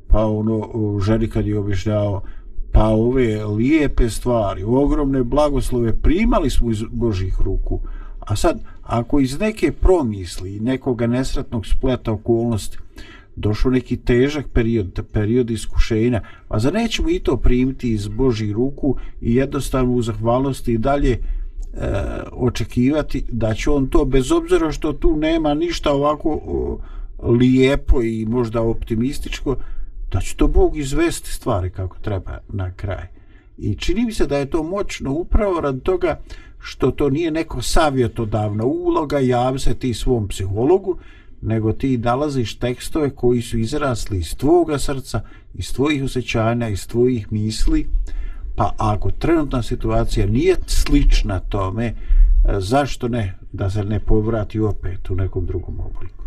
pa 0.09 0.27
ono, 0.27 0.71
ženi 1.01 1.29
kad 1.29 1.47
je 1.47 1.59
objašnjavao, 1.59 2.23
pa 2.73 2.89
ove 2.89 3.45
lijepe 3.45 4.11
stvari, 4.11 4.65
ogromne 4.65 5.23
blagoslove 5.23 5.93
primali 5.93 6.51
smo 6.51 6.71
iz 6.71 6.83
Božih 6.91 7.37
ruku. 7.41 7.81
A 8.21 8.37
sad, 8.37 8.61
ako 8.83 9.21
iz 9.21 9.41
neke 9.41 9.73
promisli 9.73 10.57
i 10.57 10.61
nekoga 10.61 11.07
nesretnog 11.07 11.67
spleta 11.67 12.13
okolnosti 12.13 12.79
došao 13.37 13.71
neki 13.71 13.97
težak 13.97 14.47
period, 14.53 15.01
period 15.13 15.51
iskušenja, 15.51 16.23
a 16.49 16.59
za 16.59 16.71
nećemo 16.71 17.11
i 17.11 17.19
to 17.19 17.37
primiti 17.37 17.93
iz 17.93 18.09
Božih 18.09 18.53
ruku 18.53 18.97
i 19.21 19.35
jednostavno 19.35 19.93
u 19.93 20.03
zahvalnosti 20.03 20.73
i 20.73 20.79
dalje 20.79 21.11
e, 21.11 21.19
očekivati 22.33 23.25
da 23.33 23.55
će 23.55 23.71
on 23.71 23.87
to, 23.87 24.05
bez 24.05 24.33
obzira 24.33 24.73
što 24.73 24.93
tu 24.93 25.17
nema 25.17 25.55
ništa 25.55 25.93
ovako 25.93 26.41
o, 26.47 26.79
lijepo 27.23 28.03
i 28.03 28.27
možda 28.29 28.63
optimističko, 28.63 29.57
da 30.13 30.21
će 30.21 30.37
to 30.37 30.49
Bog 30.49 30.77
izvesti 30.77 31.31
stvari 31.31 31.71
kako 31.71 31.99
treba 31.99 32.39
na 32.49 32.73
kraj. 32.75 33.07
I 33.59 33.75
čini 33.75 34.05
mi 34.05 34.13
se 34.13 34.27
da 34.27 34.39
je 34.39 34.51
to 34.51 34.63
moćno 34.63 35.13
upravo 35.13 35.61
rad 35.61 35.83
toga 35.83 36.21
što 36.59 36.91
to 36.91 37.11
nije 37.11 37.31
neko 37.31 37.63
savjetodavna 37.63 38.65
uloga, 38.65 39.19
javi 39.19 39.59
se 39.59 39.75
ti 39.75 39.95
svom 39.95 40.29
psihologu, 40.29 40.99
nego 41.47 41.73
ti 41.73 41.99
nalaziš 41.99 42.59
tekstove 42.59 43.11
koji 43.11 43.43
su 43.43 43.59
izrasli 43.59 44.19
iz 44.19 44.37
tvoga 44.37 44.79
srca, 44.79 45.21
iz 45.55 45.73
tvojih 45.75 46.05
osjećanja, 46.05 46.69
iz 46.69 46.87
tvojih 46.89 47.33
misli, 47.33 47.87
pa 48.57 48.75
ako 48.79 49.11
trenutna 49.11 49.63
situacija 49.63 50.27
nije 50.27 50.57
slična 50.67 51.41
tome, 51.41 51.95
zašto 52.59 53.09
ne 53.09 53.39
da 53.53 53.71
se 53.71 53.85
ne 53.85 54.01
povrati 54.01 54.61
opet 54.61 55.11
u 55.11 55.15
nekom 55.15 55.47
drugom 55.47 55.81
obliku? 55.81 56.25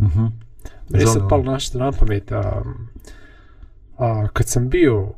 Mhm. 0.00 0.24
Uh 0.24 0.30
Meni 0.88 1.06
se 1.06 1.20
palo 1.28 1.42
nešto 1.42 1.78
na 1.78 1.92
pamet, 1.92 2.32
a, 2.32 2.62
a 3.98 4.28
kad 4.32 4.48
sam 4.48 4.68
bio, 4.68 5.08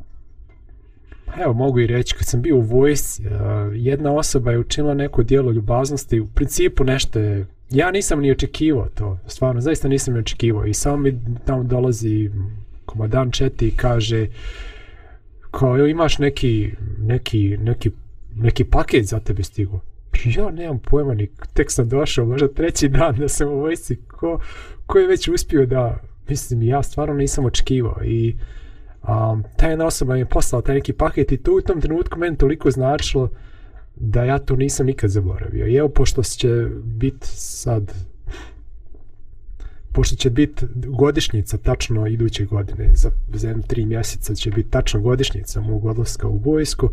evo 1.42 1.52
mogu 1.52 1.80
i 1.80 1.86
reći, 1.86 2.14
kad 2.14 2.26
sam 2.26 2.42
bio 2.42 2.56
u 2.56 2.60
vojsci, 2.60 3.28
a, 3.28 3.70
jedna 3.74 4.12
osoba 4.12 4.50
je 4.50 4.58
učinila 4.58 4.94
neko 4.94 5.22
dijelo 5.22 5.52
ljubaznosti, 5.52 6.20
u 6.20 6.26
principu 6.26 6.84
nešto 6.84 7.18
je, 7.18 7.46
ja 7.70 7.90
nisam 7.90 8.20
ni 8.20 8.30
očekivao 8.30 8.88
to, 8.94 9.18
stvarno, 9.26 9.60
zaista 9.60 9.88
nisam 9.88 10.14
ni 10.14 10.20
očekivao. 10.20 10.66
I 10.66 10.74
samo 10.74 10.96
mi 10.96 11.20
tamo 11.44 11.62
dolazi 11.62 12.30
komadan 12.84 13.30
Četi 13.30 13.68
i 13.68 13.76
kaže, 13.76 14.26
kao 15.50 15.86
imaš 15.86 16.18
neki, 16.18 16.72
neki, 16.98 17.56
neki, 17.56 17.90
neki 18.36 18.64
paket 18.64 19.06
za 19.06 19.20
tebe 19.20 19.42
stigo. 19.42 19.80
ja 20.36 20.50
nemam 20.50 20.78
pojma 20.78 21.14
ni, 21.14 21.28
tek 21.54 21.70
sam 21.70 21.88
došao, 21.88 22.26
možda 22.26 22.48
treći 22.48 22.88
dan 22.88 23.16
da 23.16 23.28
sam 23.28 23.48
u 23.48 23.60
vojsci, 23.60 23.96
ko, 23.96 24.40
ko 24.86 24.98
je 24.98 25.06
već 25.06 25.28
uspio 25.28 25.66
da, 25.66 26.00
mislim, 26.28 26.62
ja 26.62 26.82
stvarno 26.82 27.14
nisam 27.14 27.44
očekivao. 27.44 28.04
I 28.04 28.36
um, 29.08 29.44
ta 29.56 29.66
jedna 29.66 29.86
osoba 29.86 30.14
mi 30.14 30.20
je 30.20 30.26
poslala 30.26 30.62
taj 30.62 30.74
neki 30.74 30.92
paket 30.92 31.32
i 31.32 31.36
to 31.36 31.52
u 31.52 31.60
tom 31.60 31.80
trenutku 31.80 32.18
meni 32.18 32.36
toliko 32.36 32.70
značilo 32.70 33.28
da 33.96 34.24
ja 34.24 34.38
to 34.38 34.56
nisam 34.56 34.86
nikad 34.86 35.10
zaboravio. 35.10 35.66
I 35.66 35.74
evo, 35.74 35.88
pošto 35.88 36.22
će 36.22 36.66
biti 36.84 37.26
sad 37.28 37.92
pošto 39.92 40.16
će 40.16 40.30
biti 40.30 40.66
godišnjica 40.74 41.58
tačno 41.58 42.06
iduće 42.06 42.44
godine, 42.44 42.90
za, 42.94 43.10
za 43.34 43.48
jedno 43.48 43.62
tri 43.62 43.84
mjeseca 43.84 44.34
će 44.34 44.50
biti 44.50 44.70
tačno 44.70 45.00
godišnjica 45.00 45.60
mog 45.60 45.84
odlaska 45.84 46.28
u 46.28 46.36
vojsku, 46.36 46.90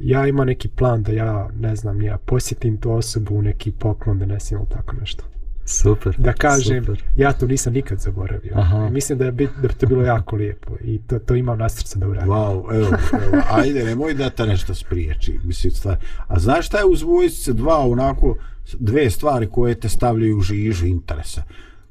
ja 0.00 0.26
imam 0.26 0.46
neki 0.46 0.68
plan 0.68 1.02
da 1.02 1.12
ja, 1.12 1.48
ne 1.60 1.76
znam, 1.76 2.02
ja 2.02 2.18
posjetim 2.18 2.76
tu 2.76 2.92
osobu 2.92 3.34
u 3.34 3.42
neki 3.42 3.72
poklon, 3.72 4.18
da 4.18 4.26
ne 4.26 4.38
ili 4.50 4.66
tako 4.68 4.96
nešto. 5.00 5.24
Super. 5.68 6.14
Da 6.18 6.32
kažem, 6.32 6.84
super. 6.84 7.04
ja 7.16 7.32
to 7.32 7.46
nisam 7.46 7.72
nikad 7.72 7.98
zaboravio. 7.98 8.52
Aha. 8.54 8.88
Mislim 8.88 9.18
da 9.18 9.24
je, 9.24 9.32
bit, 9.32 9.50
da 9.62 9.68
bi 9.68 9.74
to 9.74 9.86
bilo 9.86 10.02
jako 10.02 10.36
lijepo 10.36 10.72
i 10.80 10.98
to, 11.06 11.18
to 11.18 11.34
imam 11.34 11.58
na 11.58 11.68
srce 11.68 11.98
da 11.98 12.08
uradim. 12.08 12.28
Wow, 12.28 12.74
evo, 12.76 12.88
evo, 13.12 13.42
ajde, 13.50 13.84
nemoj 13.84 14.14
da 14.14 14.30
te 14.30 14.46
nešto 14.46 14.74
spriječi. 14.74 15.38
Mislim, 15.44 15.72
stvar. 15.72 15.96
A 16.26 16.38
znaš 16.38 16.66
šta 16.66 16.78
je 16.78 16.84
uz 16.84 17.02
vojsce 17.02 17.52
dva 17.52 17.78
onako, 17.78 18.36
dve 18.78 19.10
stvari 19.10 19.46
koje 19.46 19.80
te 19.80 19.88
stavljaju 19.88 20.38
u 20.38 20.40
žižu 20.40 20.86
interesa? 20.86 21.42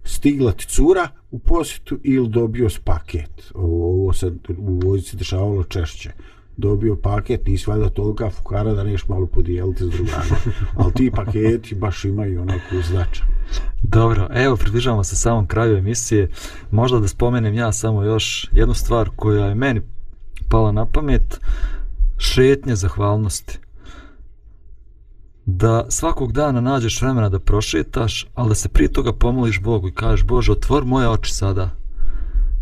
Stigla 0.04 0.52
ti 0.52 0.66
cura 0.66 1.08
u 1.32 1.40
posjetu 1.40 2.00
ili 2.04 2.30
dobio 2.30 2.70
s 2.70 2.80
paket. 2.80 3.52
Ovo, 3.54 4.04
ovo 4.04 4.14
se 4.14 4.28
u 4.58 4.80
vojsci 4.84 5.18
dešavalo 5.18 5.64
češće 5.64 6.12
dobio 6.58 6.96
paket, 6.96 7.48
nisi 7.48 7.70
valjda 7.70 7.90
tolika 7.90 8.30
fukara 8.30 8.74
da 8.74 8.84
neš 8.84 9.08
malo 9.08 9.26
podijeliti 9.26 9.84
s 9.84 9.90
drugama. 9.90 10.36
Ali 10.76 10.94
ti 10.94 11.12
paketi 11.16 11.76
baš 11.76 12.06
imaju 12.06 12.42
onako 12.42 12.82
značaj. 12.88 13.28
Dobro, 13.84 14.28
evo, 14.34 14.58
približavamo 14.58 15.04
se 15.04 15.16
samom 15.16 15.48
kraju 15.48 15.78
emisije. 15.78 16.30
Možda 16.72 17.00
da 17.00 17.08
spomenem 17.08 17.54
ja 17.54 17.72
samo 17.72 18.04
još 18.04 18.50
jednu 18.52 18.74
stvar 18.74 19.10
koja 19.16 19.46
je 19.46 19.56
meni 19.56 19.82
pala 20.50 20.72
na 20.72 20.86
pamet. 20.86 21.40
Šetnje 22.18 22.76
zahvalnosti. 22.76 23.60
Da 25.46 25.86
svakog 25.90 26.32
dana 26.32 26.62
nađeš 26.62 27.02
vremena 27.02 27.30
da 27.30 27.40
prošetaš, 27.40 28.28
ali 28.36 28.50
da 28.50 28.56
se 28.56 28.70
prije 28.70 28.92
toga 28.92 29.14
pomoliš 29.14 29.62
Bogu 29.62 29.88
i 29.88 29.94
kažeš 29.94 30.26
Bože, 30.26 30.52
otvor 30.52 30.86
moje 30.86 31.10
oči 31.10 31.34
sada. 31.34 31.70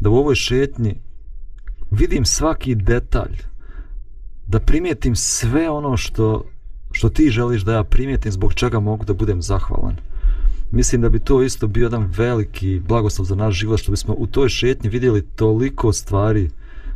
Da 0.01 0.09
u 0.09 0.15
ovoj 0.15 0.35
šetnji 0.35 1.01
vidim 1.91 2.25
svaki 2.25 2.75
detalj. 2.75 3.54
Da 4.47 4.59
primijetim 4.59 5.15
sve 5.15 5.69
ono 5.69 5.97
što, 5.97 6.45
što 6.91 7.09
ti 7.09 7.29
želiš 7.29 7.61
da 7.61 7.73
ja 7.73 7.83
primijetim, 7.83 8.31
zbog 8.31 8.53
čega 8.53 8.79
mogu 8.79 9.05
da 9.05 9.13
budem 9.13 9.41
zahvalan 9.41 9.95
mislim 10.75 11.01
da 11.01 11.09
bi 11.09 11.19
to 11.19 11.43
isto 11.43 11.67
bio 11.67 11.83
jedan 11.83 12.09
veliki 12.17 12.81
blagoslov 12.87 13.25
za 13.25 13.35
naš 13.35 13.55
život, 13.55 13.79
što 13.79 13.91
bismo 13.91 14.15
u 14.17 14.27
toj 14.27 14.49
šetnji 14.49 14.89
vidjeli 14.89 15.21
toliko 15.21 15.93
stvari 15.93 16.49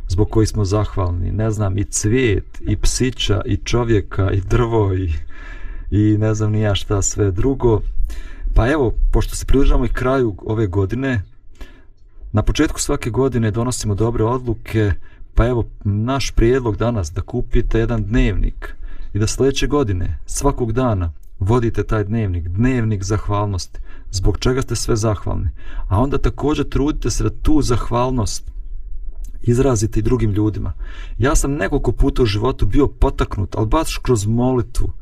zbog 0.08 0.30
koji 0.30 0.46
smo 0.46 0.64
zahvalni. 0.64 1.32
Ne 1.32 1.50
znam, 1.50 1.78
i 1.78 1.84
cvijet, 1.84 2.62
i 2.68 2.76
psića, 2.76 3.42
i 3.46 3.56
čovjeka, 3.56 4.30
i 4.30 4.40
drvo, 4.40 4.94
i, 4.94 5.12
i 5.90 6.18
ne 6.18 6.34
znam 6.34 6.52
ni 6.52 6.60
ja 6.60 6.74
šta 6.74 7.02
sve 7.02 7.30
drugo. 7.30 7.80
Pa 8.54 8.68
evo, 8.70 8.94
pošto 9.12 9.36
se 9.36 9.46
približamo 9.46 9.84
i 9.84 9.88
kraju 9.88 10.34
ove 10.46 10.66
godine, 10.66 11.22
na 12.32 12.42
početku 12.42 12.80
svake 12.80 13.10
godine 13.10 13.50
donosimo 13.50 13.94
dobre 13.94 14.24
odluke, 14.24 14.92
pa 15.34 15.46
evo, 15.46 15.68
naš 15.84 16.30
prijedlog 16.30 16.76
danas 16.76 17.12
da 17.12 17.20
kupite 17.20 17.78
jedan 17.78 18.02
dnevnik 18.02 18.76
i 19.12 19.18
da 19.18 19.26
sljedeće 19.26 19.66
godine, 19.66 20.18
svakog 20.26 20.72
dana, 20.72 21.12
vodite 21.38 21.82
taj 21.82 22.04
dnevnik, 22.04 22.48
dnevnik 22.48 23.02
zahvalnosti, 23.02 23.78
zbog 24.10 24.38
čega 24.38 24.62
ste 24.62 24.76
sve 24.76 24.96
zahvalni. 24.96 25.48
A 25.88 26.00
onda 26.00 26.18
također 26.18 26.68
trudite 26.68 27.10
se 27.10 27.24
da 27.24 27.30
tu 27.30 27.62
zahvalnost 27.62 28.50
izrazite 29.42 30.00
i 30.00 30.02
drugim 30.02 30.30
ljudima. 30.30 30.72
Ja 31.18 31.34
sam 31.34 31.52
nekoliko 31.52 31.92
puta 31.92 32.22
u 32.22 32.26
životu 32.26 32.66
bio 32.66 32.86
potaknut, 32.86 33.54
ali 33.54 33.66
baš 33.66 33.98
kroz 33.98 34.26
molitvu, 34.26 34.92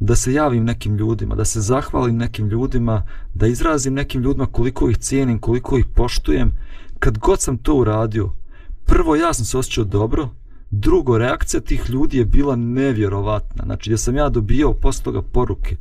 da 0.00 0.16
se 0.16 0.32
javim 0.32 0.64
nekim 0.64 0.96
ljudima, 0.96 1.34
da 1.34 1.44
se 1.44 1.60
zahvalim 1.60 2.16
nekim 2.16 2.48
ljudima, 2.48 3.02
da 3.34 3.46
izrazim 3.46 3.94
nekim 3.94 4.22
ljudima 4.22 4.46
koliko 4.46 4.90
ih 4.90 4.96
cijenim, 4.96 5.38
koliko 5.38 5.78
ih 5.78 5.86
poštujem. 5.94 6.52
Kad 6.98 7.18
god 7.18 7.40
sam 7.40 7.58
to 7.58 7.74
uradio, 7.74 8.30
prvo 8.84 9.16
ja 9.16 9.34
sam 9.34 9.44
se 9.44 9.58
osjećao 9.58 9.84
dobro, 9.84 10.28
Drugo, 10.76 11.18
reakcija 11.18 11.60
tih 11.60 11.90
ljudi 11.90 12.18
je 12.18 12.24
bila 12.24 12.56
nevjerovatna. 12.56 13.64
Znači, 13.64 13.90
gdje 13.90 13.98
sam 13.98 14.16
ja 14.16 14.28
dobio 14.28 14.72
posle 14.72 15.04
toga 15.04 15.22
poruke, 15.22 15.76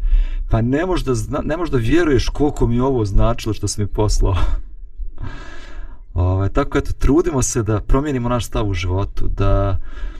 pa 0.50 0.62
ne 0.62 0.86
možda, 0.86 1.16
zna, 1.16 1.42
ne 1.46 1.58
možda 1.58 1.78
vjeruješ 1.78 2.30
koliko 2.30 2.68
mi 2.68 2.80
ovo 2.80 3.06
značilo 3.06 3.54
što 3.54 3.68
sam 3.68 3.84
mi 3.84 3.88
poslao. 3.88 4.36
Ove, 6.14 6.28
ovaj, 6.28 6.50
tako 6.50 6.78
eto, 6.78 6.94
trudimo 6.94 7.42
se 7.42 7.64
da 7.64 7.80
promijenimo 7.80 8.30
naš 8.30 8.46
stav 8.46 8.70
u 8.70 8.74
životu, 8.74 9.28
da, 9.28 9.80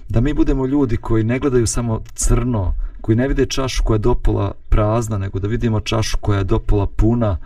da 0.10 0.22
mi 0.22 0.34
budemo 0.34 0.66
ljudi 0.66 0.98
koji 0.98 1.24
ne 1.24 1.40
gledaju 1.40 1.68
samo 1.68 2.02
crno, 2.14 2.74
koji 3.02 3.16
ne 3.16 3.28
vide 3.28 3.46
čašu 3.46 3.84
koja 3.84 3.96
je 3.96 4.00
dopola 4.00 4.52
prazna, 4.70 5.18
nego 5.18 5.40
da 5.40 5.48
vidimo 5.48 5.80
čašu 5.80 6.18
koja 6.22 6.38
je 6.38 6.44
dopola 6.44 6.88
puna, 6.88 7.38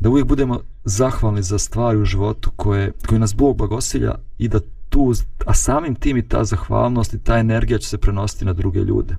da 0.00 0.08
uvijek 0.08 0.26
budemo 0.26 0.60
zahvalni 0.84 1.42
za 1.42 1.58
stvari 1.58 1.98
u 1.98 2.04
životu 2.04 2.50
koje, 2.56 2.92
koje 3.08 3.18
nas 3.18 3.34
Bog 3.34 3.56
blagosilja 3.56 4.14
i 4.38 4.48
da 4.48 4.60
tu, 4.90 5.12
a 5.46 5.54
samim 5.54 5.94
tim 5.94 6.16
i 6.16 6.28
ta 6.28 6.44
zahvalnost 6.44 7.14
i 7.14 7.18
ta 7.18 7.38
energija 7.38 7.78
će 7.78 7.88
se 7.88 7.98
prenositi 7.98 8.44
na 8.44 8.52
druge 8.52 8.80
ljude. 8.80 9.16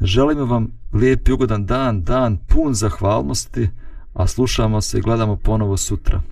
Želim 0.00 0.50
vam 0.50 0.72
lijep 0.92 1.28
i 1.28 1.32
ugodan 1.32 1.66
dan, 1.66 2.02
dan 2.02 2.36
pun 2.36 2.74
zahvalnosti, 2.74 3.70
a 4.14 4.26
slušamo 4.26 4.80
se 4.80 4.98
i 4.98 5.00
gledamo 5.00 5.36
ponovo 5.36 5.76
sutra. 5.76 6.22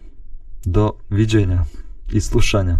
Do 0.64 0.92
viđenja 1.10 1.64
i 2.12 2.20
slušanja. 2.20 2.78